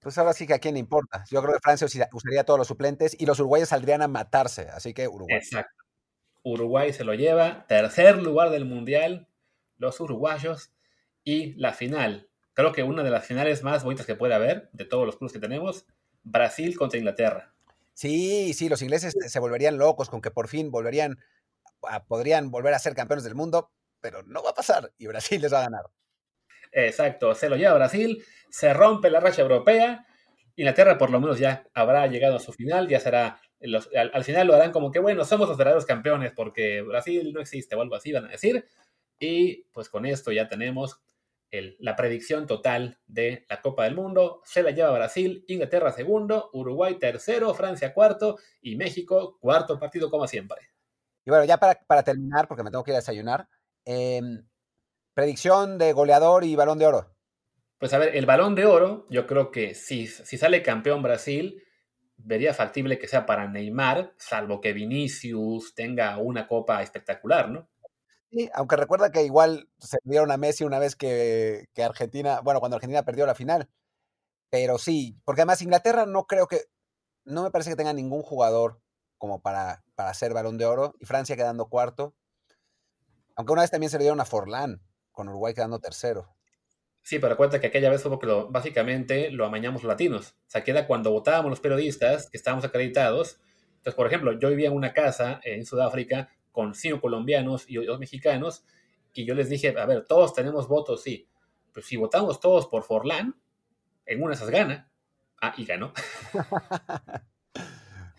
Pues 0.00 0.18
ahora 0.18 0.34
sí 0.34 0.46
que 0.46 0.54
a 0.54 0.58
quién 0.58 0.74
le 0.74 0.80
importa. 0.80 1.24
Yo 1.30 1.40
creo 1.40 1.54
que 1.54 1.60
Francia 1.60 1.86
usaría 2.12 2.44
todos 2.44 2.58
los 2.58 2.68
suplentes 2.68 3.16
y 3.18 3.24
los 3.24 3.40
uruguayos 3.40 3.70
saldrían 3.70 4.02
a 4.02 4.08
matarse, 4.08 4.68
así 4.68 4.92
que 4.92 5.08
Uruguay. 5.08 5.38
Exacto. 5.38 5.82
Uruguay 6.42 6.92
se 6.92 7.04
lo 7.04 7.14
lleva, 7.14 7.66
tercer 7.68 8.18
lugar 8.18 8.50
del 8.50 8.64
Mundial, 8.64 9.28
los 9.78 9.98
uruguayos, 10.00 10.72
y 11.24 11.54
la 11.54 11.72
final, 11.72 12.28
creo 12.52 12.72
que 12.72 12.82
una 12.82 13.02
de 13.02 13.10
las 13.10 13.24
finales 13.24 13.62
más 13.62 13.84
bonitas 13.84 14.06
que 14.06 14.16
puede 14.16 14.34
haber 14.34 14.68
de 14.72 14.84
todos 14.84 15.06
los 15.06 15.16
clubes 15.16 15.32
que 15.32 15.38
tenemos, 15.38 15.86
Brasil 16.24 16.76
contra 16.76 16.98
Inglaterra. 16.98 17.54
Sí, 17.94 18.52
sí, 18.54 18.68
los 18.68 18.82
ingleses 18.82 19.14
se 19.24 19.38
volverían 19.38 19.78
locos 19.78 20.10
con 20.10 20.20
que 20.20 20.30
por 20.30 20.48
fin 20.48 20.70
volverían, 20.70 21.18
podrían 22.08 22.50
volver 22.50 22.74
a 22.74 22.78
ser 22.78 22.94
campeones 22.94 23.24
del 23.24 23.36
mundo, 23.36 23.70
pero 24.00 24.22
no 24.24 24.42
va 24.42 24.50
a 24.50 24.54
pasar 24.54 24.92
y 24.98 25.06
Brasil 25.06 25.40
les 25.40 25.52
va 25.52 25.60
a 25.60 25.62
ganar. 25.62 25.84
Exacto, 26.72 27.34
se 27.34 27.48
lo 27.48 27.56
lleva 27.56 27.74
Brasil, 27.74 28.24
se 28.50 28.72
rompe 28.72 29.10
la 29.10 29.20
racha 29.20 29.42
europea, 29.42 30.06
Inglaterra 30.56 30.98
por 30.98 31.10
lo 31.10 31.20
menos 31.20 31.38
ya 31.38 31.66
habrá 31.74 32.06
llegado 32.06 32.36
a 32.36 32.40
su 32.40 32.52
final, 32.52 32.88
ya 32.88 32.98
será 32.98 33.40
al, 33.94 34.24
final 34.24 34.46
lo 34.46 34.54
harán 34.54 34.72
como 34.72 34.90
que, 34.90 34.98
bueno, 34.98 35.24
somos 35.24 35.48
los 35.48 35.56
verdaderos 35.56 35.86
campeones 35.86 36.32
porque 36.34 36.82
Brasil 36.82 37.32
no 37.32 37.40
existe 37.40 37.74
o 37.74 37.80
algo 37.80 37.94
así, 37.94 38.12
van 38.12 38.26
a 38.26 38.30
decir. 38.30 38.66
Y 39.18 39.64
pues 39.72 39.88
con 39.88 40.04
esto 40.04 40.32
ya 40.32 40.48
tenemos 40.48 41.00
la 41.50 41.96
predicción 41.96 42.46
total 42.46 42.98
de 43.06 43.44
la 43.48 43.60
Copa 43.60 43.84
del 43.84 43.94
Mundo. 43.94 44.40
Se 44.44 44.62
la 44.62 44.70
lleva 44.70 44.90
Brasil, 44.90 45.44
Inglaterra 45.48 45.92
segundo, 45.92 46.50
Uruguay 46.54 46.98
tercero, 46.98 47.54
Francia 47.54 47.92
cuarto 47.92 48.38
y 48.60 48.74
México 48.76 49.38
cuarto 49.38 49.78
partido 49.78 50.10
como 50.10 50.26
siempre. 50.26 50.70
Y 51.24 51.30
bueno, 51.30 51.44
ya 51.44 51.58
para, 51.58 52.02
terminar, 52.02 52.48
porque 52.48 52.64
me 52.64 52.70
tengo 52.70 52.82
que 52.82 52.90
ir 52.90 52.96
a 52.96 52.98
desayunar, 52.98 53.48
em, 53.84 54.44
predicción 55.14 55.78
de 55.78 55.92
goleador 55.92 56.44
y 56.44 56.56
balón 56.56 56.78
de 56.78 56.86
oro. 56.86 57.14
Pues 57.78 57.92
a 57.94 57.98
ver, 57.98 58.16
el 58.16 58.26
balón 58.26 58.54
de 58.54 58.66
oro, 58.66 59.06
yo 59.10 59.26
creo 59.26 59.50
que 59.50 59.74
si, 59.74 60.06
si 60.06 60.38
sale 60.38 60.62
campeón 60.62 61.02
Brasil, 61.02 61.62
vería 62.16 62.54
factible 62.54 62.98
que 62.98 63.08
sea 63.08 63.26
para 63.26 63.48
Neymar, 63.48 64.14
salvo 64.16 64.60
que 64.60 64.72
Vinicius 64.72 65.74
tenga 65.74 66.18
una 66.18 66.46
copa 66.46 66.82
espectacular, 66.82 67.50
¿no? 67.50 67.68
Sí, 68.30 68.48
aunque 68.54 68.76
recuerda 68.76 69.10
que 69.10 69.24
igual 69.24 69.68
se 69.78 69.98
dieron 70.04 70.30
a 70.30 70.38
Messi 70.38 70.64
una 70.64 70.78
vez 70.78 70.96
que, 70.96 71.66
Argentina, 71.76 72.40
bueno, 72.40 72.60
cuando 72.60 72.76
Argentina 72.76 73.04
perdió 73.04 73.26
la 73.26 73.34
final. 73.34 73.68
Pero 74.48 74.78
sí, 74.78 75.18
porque 75.24 75.42
además 75.42 75.60
Inglaterra 75.60 76.06
no 76.06 76.26
creo 76.26 76.46
que, 76.46 76.62
no 77.24 77.42
me 77.42 77.50
parece 77.50 77.70
que 77.70 77.76
tenga 77.76 77.92
ningún 77.92 78.22
jugador 78.22 78.80
como 79.18 79.42
para, 79.42 79.84
para 79.94 80.10
hacer 80.10 80.32
balón 80.32 80.56
de 80.56 80.64
oro. 80.64 80.94
Y 81.00 81.04
Francia 81.04 81.36
quedando 81.36 81.68
cuarto. 81.68 82.14
Aunque 83.36 83.52
una 83.52 83.62
vez 83.62 83.70
también 83.70 83.90
se 83.90 83.98
le 83.98 84.04
dieron 84.04 84.20
a 84.20 84.24
Forlán, 84.24 84.80
con 85.12 85.28
Uruguay 85.28 85.54
quedando 85.54 85.78
tercero. 85.78 86.34
Sí, 87.02 87.18
pero 87.18 87.34
acuérdate 87.34 87.60
que 87.60 87.66
aquella 87.66 87.90
vez 87.90 88.02
fue 88.02 88.10
porque 88.10 88.26
lo, 88.26 88.48
básicamente 88.48 89.30
lo 89.30 89.44
amañamos 89.44 89.82
los 89.82 89.88
latinos. 89.88 90.36
O 90.46 90.50
sea, 90.50 90.64
queda 90.64 90.86
cuando 90.86 91.10
votábamos 91.10 91.50
los 91.50 91.60
periodistas, 91.60 92.30
que 92.30 92.36
estábamos 92.36 92.64
acreditados. 92.64 93.40
Entonces, 93.68 93.94
por 93.94 94.06
ejemplo, 94.06 94.38
yo 94.38 94.48
vivía 94.50 94.68
en 94.68 94.74
una 94.74 94.92
casa 94.92 95.40
en 95.42 95.66
Sudáfrica 95.66 96.30
con 96.52 96.74
cinco 96.74 97.00
colombianos 97.00 97.64
y 97.68 97.74
dos 97.84 97.98
mexicanos, 97.98 98.64
y 99.14 99.24
yo 99.24 99.34
les 99.34 99.48
dije, 99.48 99.74
a 99.76 99.86
ver, 99.86 100.04
todos 100.06 100.32
tenemos 100.32 100.68
votos, 100.68 101.02
sí. 101.02 101.28
Pero 101.72 101.84
si 101.84 101.96
votamos 101.96 102.40
todos 102.40 102.66
por 102.66 102.84
Forlán, 102.84 103.34
en 104.06 104.22
una 104.22 104.34
esas 104.34 104.50
gana. 104.50 104.90
Ah, 105.40 105.54
y 105.56 105.64
ganó. 105.64 105.92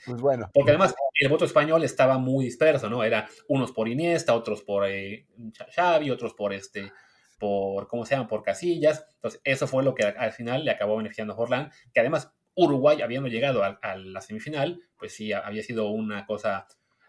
Pues 0.06 0.22
bueno. 0.22 0.50
Porque 0.54 0.72
además 0.72 0.96
el 1.20 1.30
voto 1.30 1.46
español 1.46 1.84
estaba 1.84 2.18
muy 2.18 2.46
disperso, 2.46 2.90
¿no? 2.90 3.04
Era 3.04 3.28
unos 3.48 3.72
por 3.72 3.88
Iniesta, 3.88 4.34
otros 4.34 4.62
por 4.62 4.88
eh, 4.88 5.28
Xavi, 5.76 6.10
otros 6.10 6.34
por 6.34 6.54
este 6.54 6.92
por, 7.40 7.88
¿cómo 7.88 8.06
se 8.06 8.16
llama? 8.16 8.28
Por 8.28 8.42
casillas. 8.42 9.06
Entonces, 9.16 9.42
eso 9.44 9.68
fue 9.68 9.84
lo 9.84 9.94
que 9.94 10.06
al 10.06 10.32
final 10.32 10.64
le 10.64 10.72
acabó 10.72 10.96
beneficiando 10.96 11.34
a 11.34 11.36
Forlán, 11.36 11.72
que 11.94 12.00
además 12.00 12.32
Uruguay, 12.56 13.02
habiendo 13.02 13.28
llegado 13.28 13.64
a, 13.64 13.96
la 13.98 14.22
semifinal, 14.22 14.80
pues 14.98 15.14
sí, 15.14 15.34
había 15.34 15.64
sido 15.64 15.90
una 15.90 16.26
cosa 16.26 16.68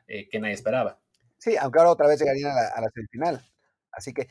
eh, 0.08 0.28
que 0.28 0.40
nadie 0.40 0.54
esperaba. 0.54 0.98
Sí, 1.38 1.56
aunque 1.56 1.78
ahora 1.78 1.92
otra 1.92 2.08
vez 2.08 2.18
llegarían 2.18 2.50
a 2.50 2.80
la, 2.80 2.90
semifinal. 2.92 3.48
Así 3.92 4.12
que 4.12 4.28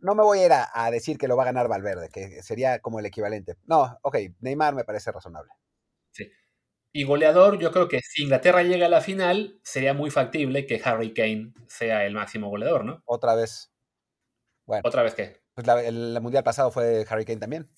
no, 0.00 0.14
me 0.14 0.22
voy 0.22 0.38
a 0.38 0.46
ir 0.46 0.52
a, 0.54 0.90
decir 0.90 1.18
que 1.18 1.28
lo 1.28 1.36
va 1.36 1.42
a 1.42 1.46
ganar 1.46 1.68
Valverde, 1.68 2.08
que 2.08 2.42
sería 2.42 2.78
como 2.78 2.98
el 2.98 3.06
equivalente. 3.06 3.56
No, 3.66 3.98
ok, 4.00 4.16
Neymar 4.40 4.74
me 4.74 4.84
parece 4.84 5.12
razonable. 5.12 5.52
Sí. 6.12 6.30
Y 6.92 7.04
goleador, 7.04 7.58
yo 7.58 7.72
creo 7.72 7.88
que 7.88 8.00
si 8.00 8.24
Inglaterra 8.24 8.62
llega 8.62 8.86
a 8.86 8.90
la 8.90 9.00
final, 9.00 9.58
sería 9.62 9.94
muy 9.94 10.10
factible 10.10 10.66
que 10.66 10.80
Harry 10.84 11.14
Kane 11.14 11.54
sea 11.66 12.04
el 12.04 12.14
máximo 12.14 12.50
goleador, 12.50 12.84
¿no? 12.84 13.02
Otra 13.06 13.34
vez. 13.34 13.72
Bueno. 14.66 14.82
¿Otra 14.84 15.02
vez 15.02 15.14
qué? 15.14 15.40
Pues 15.54 15.66
la, 15.66 15.82
el, 15.82 16.20
mundial 16.20 16.44
pasado 16.44 16.70
fue 16.70 17.06
Harry 17.08 17.24
Kane 17.24 17.40
también. 17.40 17.70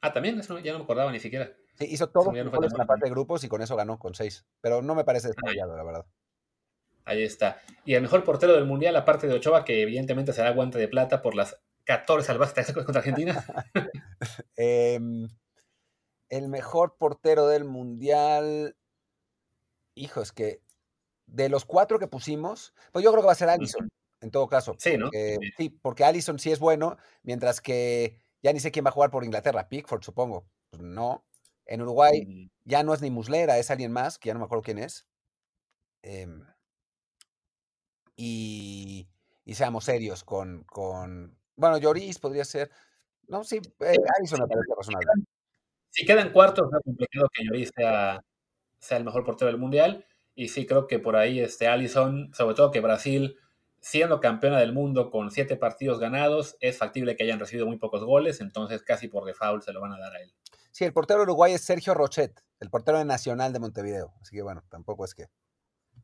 Ah, 0.00 0.12
también, 0.12 0.38
eso 0.40 0.58
ya 0.58 0.72
no 0.72 0.78
me 0.78 0.84
acordaba 0.84 1.12
ni 1.12 1.20
siquiera. 1.20 1.52
Sí, 1.78 1.86
hizo 1.90 2.08
todo 2.08 2.34
en 2.34 2.50
la 2.50 2.86
parte 2.86 3.06
de 3.06 3.10
grupos 3.10 3.44
y 3.44 3.48
con 3.48 3.60
eso 3.60 3.76
ganó 3.76 3.98
con 3.98 4.14
seis. 4.14 4.46
Pero 4.60 4.80
no 4.80 4.94
me 4.94 5.04
parece 5.04 5.28
descabellado, 5.28 5.76
la 5.76 5.84
verdad. 5.84 6.06
Ahí 7.04 7.22
está. 7.22 7.60
Y 7.84 7.94
el 7.94 8.02
mejor 8.02 8.24
portero 8.24 8.54
del 8.54 8.64
mundial, 8.64 8.96
aparte 8.96 9.26
de 9.26 9.34
Ochoa, 9.34 9.64
que 9.64 9.82
evidentemente 9.82 10.32
será 10.32 10.50
guante 10.50 10.78
de 10.78 10.88
plata 10.88 11.20
por 11.20 11.34
las 11.34 11.58
14 11.84 12.26
salvajes 12.26 12.72
contra 12.72 12.98
Argentina. 12.98 13.44
Em, 14.56 15.28
el 16.36 16.48
mejor 16.48 16.96
portero 16.96 17.46
del 17.46 17.64
mundial. 17.64 18.76
Hijo, 19.94 20.20
es 20.20 20.32
que 20.32 20.62
de 21.26 21.48
los 21.48 21.64
cuatro 21.64 21.98
que 21.98 22.08
pusimos, 22.08 22.74
pues 22.92 23.04
yo 23.04 23.10
creo 23.10 23.22
que 23.22 23.26
va 23.26 23.32
a 23.32 23.36
ser 23.36 23.48
Alisson 23.48 23.88
en 24.20 24.30
todo 24.30 24.48
caso. 24.48 24.74
Sí, 24.78 24.96
¿no? 24.96 25.10
sí, 25.56 25.68
porque 25.68 26.04
Allison 26.04 26.38
sí 26.38 26.50
es 26.50 26.58
bueno, 26.58 26.96
mientras 27.22 27.60
que 27.60 28.18
ya 28.42 28.52
ni 28.52 28.60
sé 28.60 28.72
quién 28.72 28.84
va 28.84 28.88
a 28.88 28.92
jugar 28.92 29.10
por 29.10 29.22
Inglaterra, 29.22 29.68
Pickford, 29.68 30.02
supongo. 30.02 30.46
Pues 30.70 30.82
no. 30.82 31.24
En 31.66 31.82
Uruguay 31.82 32.24
mm. 32.26 32.50
ya 32.64 32.82
no 32.82 32.94
es 32.94 33.02
ni 33.02 33.10
Muslera, 33.10 33.58
es 33.58 33.70
alguien 33.70 33.92
más, 33.92 34.18
que 34.18 34.28
ya 34.28 34.34
no 34.34 34.40
me 34.40 34.46
acuerdo 34.46 34.62
quién 34.62 34.78
es. 34.78 35.06
Em, 36.02 36.44
y, 38.16 39.08
y, 39.44 39.54
seamos 39.54 39.84
serios 39.84 40.24
con, 40.24 40.64
con. 40.64 41.38
Bueno, 41.56 41.78
Lloris 41.78 42.18
podría 42.18 42.44
ser. 42.44 42.70
No, 43.28 43.44
sí, 43.44 43.56
eh, 43.80 43.96
Allison 44.18 44.40
me 44.40 44.48
parece 44.48 44.74
razonable. 44.76 45.24
Si 45.94 46.04
quedan 46.04 46.32
cuartos, 46.32 46.66
es 46.72 46.82
complicado 46.84 47.28
que 47.32 47.44
Lloris 47.44 47.70
sea, 47.72 48.20
sea 48.80 48.98
el 48.98 49.04
mejor 49.04 49.24
portero 49.24 49.48
del 49.48 49.60
mundial. 49.60 50.04
Y 50.34 50.48
sí 50.48 50.66
creo 50.66 50.88
que 50.88 50.98
por 50.98 51.14
ahí 51.14 51.38
este 51.38 51.68
Allison, 51.68 52.34
sobre 52.34 52.56
todo 52.56 52.72
que 52.72 52.80
Brasil 52.80 53.36
siendo 53.78 54.18
campeona 54.18 54.58
del 54.58 54.72
mundo 54.72 55.08
con 55.10 55.30
siete 55.30 55.56
partidos 55.56 56.00
ganados, 56.00 56.56
es 56.60 56.78
factible 56.78 57.14
que 57.14 57.22
hayan 57.22 57.38
recibido 57.38 57.66
muy 57.66 57.76
pocos 57.76 58.02
goles, 58.02 58.40
entonces 58.40 58.82
casi 58.82 59.06
por 59.06 59.24
default 59.24 59.62
se 59.62 59.72
lo 59.72 59.82
van 59.82 59.92
a 59.92 59.98
dar 59.98 60.16
a 60.16 60.22
él. 60.22 60.34
Sí, 60.72 60.84
el 60.84 60.92
portero 60.92 61.22
uruguay 61.22 61.52
es 61.52 61.60
Sergio 61.60 61.92
Rochet, 61.94 62.42
el 62.60 62.70
portero 62.70 62.98
de 62.98 63.04
Nacional 63.04 63.52
de 63.52 63.60
Montevideo, 63.60 64.14
así 64.22 64.34
que 64.34 64.42
bueno, 64.42 64.64
tampoco 64.70 65.04
es 65.04 65.14
que... 65.14 65.26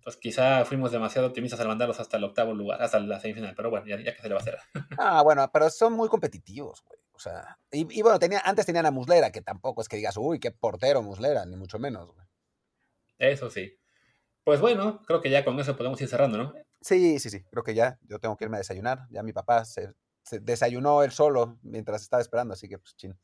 Pues 0.04 0.18
quizá 0.18 0.64
fuimos 0.66 0.92
demasiado 0.92 1.26
optimistas 1.26 1.58
al 1.58 1.68
mandarlos 1.68 1.98
hasta 1.98 2.18
el 2.18 2.24
octavo 2.24 2.52
lugar, 2.52 2.80
hasta 2.82 3.00
la 3.00 3.18
semifinal, 3.18 3.54
pero 3.56 3.70
bueno, 3.70 3.86
ya, 3.86 3.96
que 3.96 4.22
se 4.22 4.28
le 4.28 4.34
va 4.34 4.40
a 4.40 4.42
hacer. 4.42 4.58
Ah, 4.98 5.22
bueno, 5.22 5.50
pero 5.50 5.70
son 5.70 5.94
muy 5.94 6.08
competitivos, 6.10 6.84
güey. 6.86 6.99
O 7.20 7.22
sea, 7.22 7.58
y, 7.70 8.00
bueno, 8.00 8.18
tenía, 8.18 8.40
antes 8.42 8.64
tenían 8.64 8.86
a 8.86 8.90
Muslera, 8.90 9.30
que 9.30 9.42
tampoco 9.42 9.82
es 9.82 9.88
que 9.90 9.98
digas, 9.98 10.16
uy, 10.16 10.40
qué 10.40 10.52
portero 10.52 11.02
Muslera, 11.02 11.44
ni 11.44 11.54
mucho 11.54 11.78
menos, 11.78 12.10
güey. 12.14 12.26
Eso 13.18 13.50
sí. 13.50 13.78
Pues 14.42 14.58
bueno, 14.62 15.02
creo 15.06 15.20
que 15.20 15.28
ya 15.28 15.44
con 15.44 15.60
eso 15.60 15.76
podemos 15.76 16.00
ir 16.00 16.08
cerrando, 16.08 16.38
¿no? 16.38 16.54
Sí, 16.80 17.18
sí, 17.18 17.28
sí, 17.28 17.42
creo 17.50 17.62
que 17.62 17.74
ya, 17.74 17.98
yo 18.08 18.20
tengo 18.20 18.38
que 18.38 18.44
irme 18.44 18.56
a 18.56 18.60
desayunar. 18.60 19.00
Ya 19.10 19.22
mi 19.22 19.34
papá 19.34 19.66
se, 19.66 19.92
desayunó 20.40 21.02
él 21.02 21.10
solo 21.10 21.58
mientras 21.60 22.00
estaba 22.00 22.22
esperando, 22.22 22.54
así 22.54 22.70
que 22.70 22.78
pues 22.78 22.96
chin. 22.96 23.14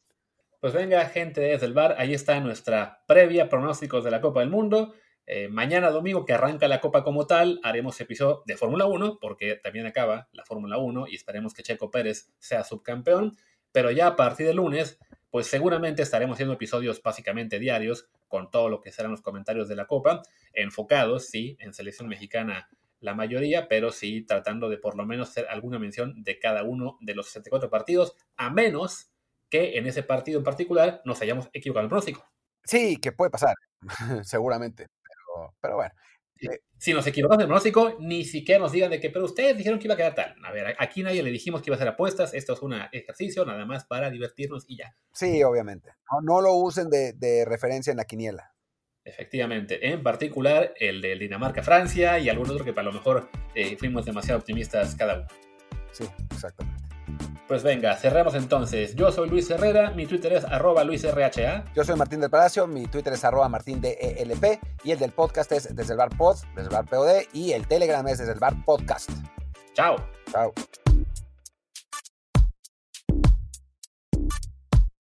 Pues 0.61 0.75
venga, 0.75 1.03
gente 1.07 1.41
desde 1.41 1.65
el 1.65 1.73
bar, 1.73 1.97
ahí 1.97 2.13
está 2.13 2.39
nuestra 2.41 3.03
previa 3.09 3.49
pronósticos 3.49 4.05
de 4.05 4.11
la 4.11 4.21
Copa 4.21 4.41
del 4.41 4.51
Mundo. 4.51 4.93
Eh, 5.25 5.49
mañana 5.49 5.91
domingo, 5.91 6.27
que 6.27 6.35
arranca 6.35 6.69
la 6.69 6.83
Copa 6.83 7.03
como 7.03 7.27
tal, 7.27 7.61
haremos 7.63 7.99
episodio 7.99 8.43
de 8.45 8.59
Fórmula 8.59 8.85
1, 8.85 9.21
porque 9.23 9.55
también 9.55 9.87
acaba 9.87 10.29
la 10.33 10.45
Fórmula 10.45 10.77
1 10.77 11.07
y 11.09 11.15
esperemos 11.15 11.55
que 11.55 11.63
Checo 11.63 11.91
Pérez 11.91 12.35
sea 12.39 12.63
subcampeón. 12.63 13.35
Pero 13.77 13.91
ya 13.91 14.07
a 14.07 14.17
partir 14.17 14.47
de 14.47 14.55
lunes 14.55 14.99
pues 15.31 15.49
seguramente 15.49 16.01
estaremos 16.01 16.37
haciendo 16.37 16.55
episodios 16.55 17.03
básicamente 17.03 17.59
diarios 17.59 18.09
con 18.27 18.51
todo 18.51 18.71
lo 18.71 18.81
que 18.81 18.91
serán 18.91 19.11
los 19.11 19.21
comentarios 19.21 19.69
de 19.69 19.77
la 19.77 19.87
Copa, 19.87 20.23
enfocados, 20.55 21.27
sí, 21.27 21.59
en 21.61 21.75
selección 21.75 22.09
mexicana 22.09 22.71
la 23.01 23.13
mayoría, 23.13 23.69
pero 23.69 23.93
sí 23.93 24.23
tratando 24.23 24.71
de 24.71 24.79
por 24.79 24.97
lo 24.97 25.05
menos 25.05 25.29
hacer 25.29 25.47
alguna 25.51 25.79
mención 25.79 26.23
de 26.23 26.39
cada 26.39 26.63
uno 26.63 26.97
de 27.03 27.15
los 27.15 27.27
64 27.27 27.69
partidos, 27.69 28.17
a 28.39 28.49
menos 28.49 29.11
que 29.51 29.77
en 29.77 29.87
ese 29.87 30.03
partido 30.03 30.39
en 30.39 30.45
particular 30.45 31.03
nos 31.05 31.21
hayamos 31.21 31.51
equivocado 31.53 31.83
en 31.83 31.85
el 31.85 31.91
pronóstico. 31.91 32.27
Sí, 32.65 32.97
que 32.97 33.13
puede 33.13 33.31
pasar, 33.31 33.57
seguramente, 34.25 34.87
pero, 35.61 35.77
bueno. 35.77 35.93
Si 36.79 36.93
nos 36.93 37.07
equivocamos 37.07 37.43
el 37.43 37.47
pronóstico, 37.47 37.97
ni 38.01 38.25
siquiera 38.25 38.61
nos 38.61 38.73
digan 38.73 38.91
de 38.91 39.01
que, 39.01 39.11
pero 39.11 39.25
ustedes 39.25 39.57
dijeron 39.57 39.79
que 39.79 39.87
iba 39.87 39.95
a 39.95 39.97
quedar 39.97 40.15
tal. 40.15 40.35
A 40.45 40.53
ver, 40.53 40.77
aquí 40.79 41.03
nadie 41.03 41.23
le 41.23 41.31
dijimos 41.31 41.63
que 41.63 41.71
iba 41.71 41.77
a 41.77 41.79
hacer 41.79 41.89
apuestas, 41.89 42.35
esto 42.35 42.53
es 42.53 42.61
un 42.61 42.75
ejercicio 42.93 43.45
nada 43.45 43.65
más 43.65 43.87
para 43.87 44.11
divertirnos 44.11 44.65
y 44.69 44.77
ya. 44.79 44.95
Sí, 45.13 45.43
obviamente. 45.43 45.93
No, 46.23 46.41
lo 46.41 46.55
usen 46.55 46.91
de, 46.91 47.15
de 47.15 47.45
referencia 47.45 47.91
en 47.91 47.97
la 47.97 48.05
quiniela. 48.05 48.53
Efectivamente, 49.05 49.89
en 49.89 50.03
particular 50.03 50.75
el 50.79 51.01
de 51.01 51.17
Dinamarca-Francia 51.17 52.19
y 52.19 52.29
algún 52.29 52.51
otro 52.51 52.65
que 52.65 52.73
para 52.73 52.87
lo 52.87 52.93
mejor 52.93 53.31
eh, 53.55 53.77
fuimos 53.77 54.05
demasiado 54.05 54.41
optimistas 54.41 54.97
cada 54.97 55.21
uno. 55.21 55.29
Sí, 55.93 56.05
exactamente. 56.33 56.86
Pues 57.49 57.63
venga, 57.63 57.95
cerramos 57.97 58.35
entonces. 58.35 58.97
Yo 58.97 59.13
soy 59.13 59.29
Luis 59.29 59.49
Herrera, 59.51 59.91
mi 59.93 60.07
Twitter 60.07 60.33
es 60.33 60.45
arroba 60.45 60.83
luisrha. 60.83 61.65
Yo 61.75 61.85
soy 61.85 61.95
Martín 61.95 62.21
del 62.21 62.31
Palacio, 62.31 62.67
mi 62.67 62.87
Twitter 62.87 63.13
es 63.13 63.25
arroba 63.25 63.49
martindelp 63.49 63.97
y 64.83 64.91
el 64.91 64.99
del 64.99 65.13
podcast 65.13 65.53
es 65.53 65.75
desde 65.75 65.93
el 65.93 65.99
bar 65.99 66.11
pod, 66.17 66.39
desde 66.57 66.69
el 66.69 66.75
bar 66.75 66.87
pod 66.87 67.09
y 67.33 67.53
el 67.53 67.67
Telegram 67.69 68.07
es 68.09 68.19
desde 68.19 68.33
el 68.33 68.41
bar 68.41 68.55
podcast. 68.65 69.11
Chao. 69.75 69.97
Chao. 70.33 70.53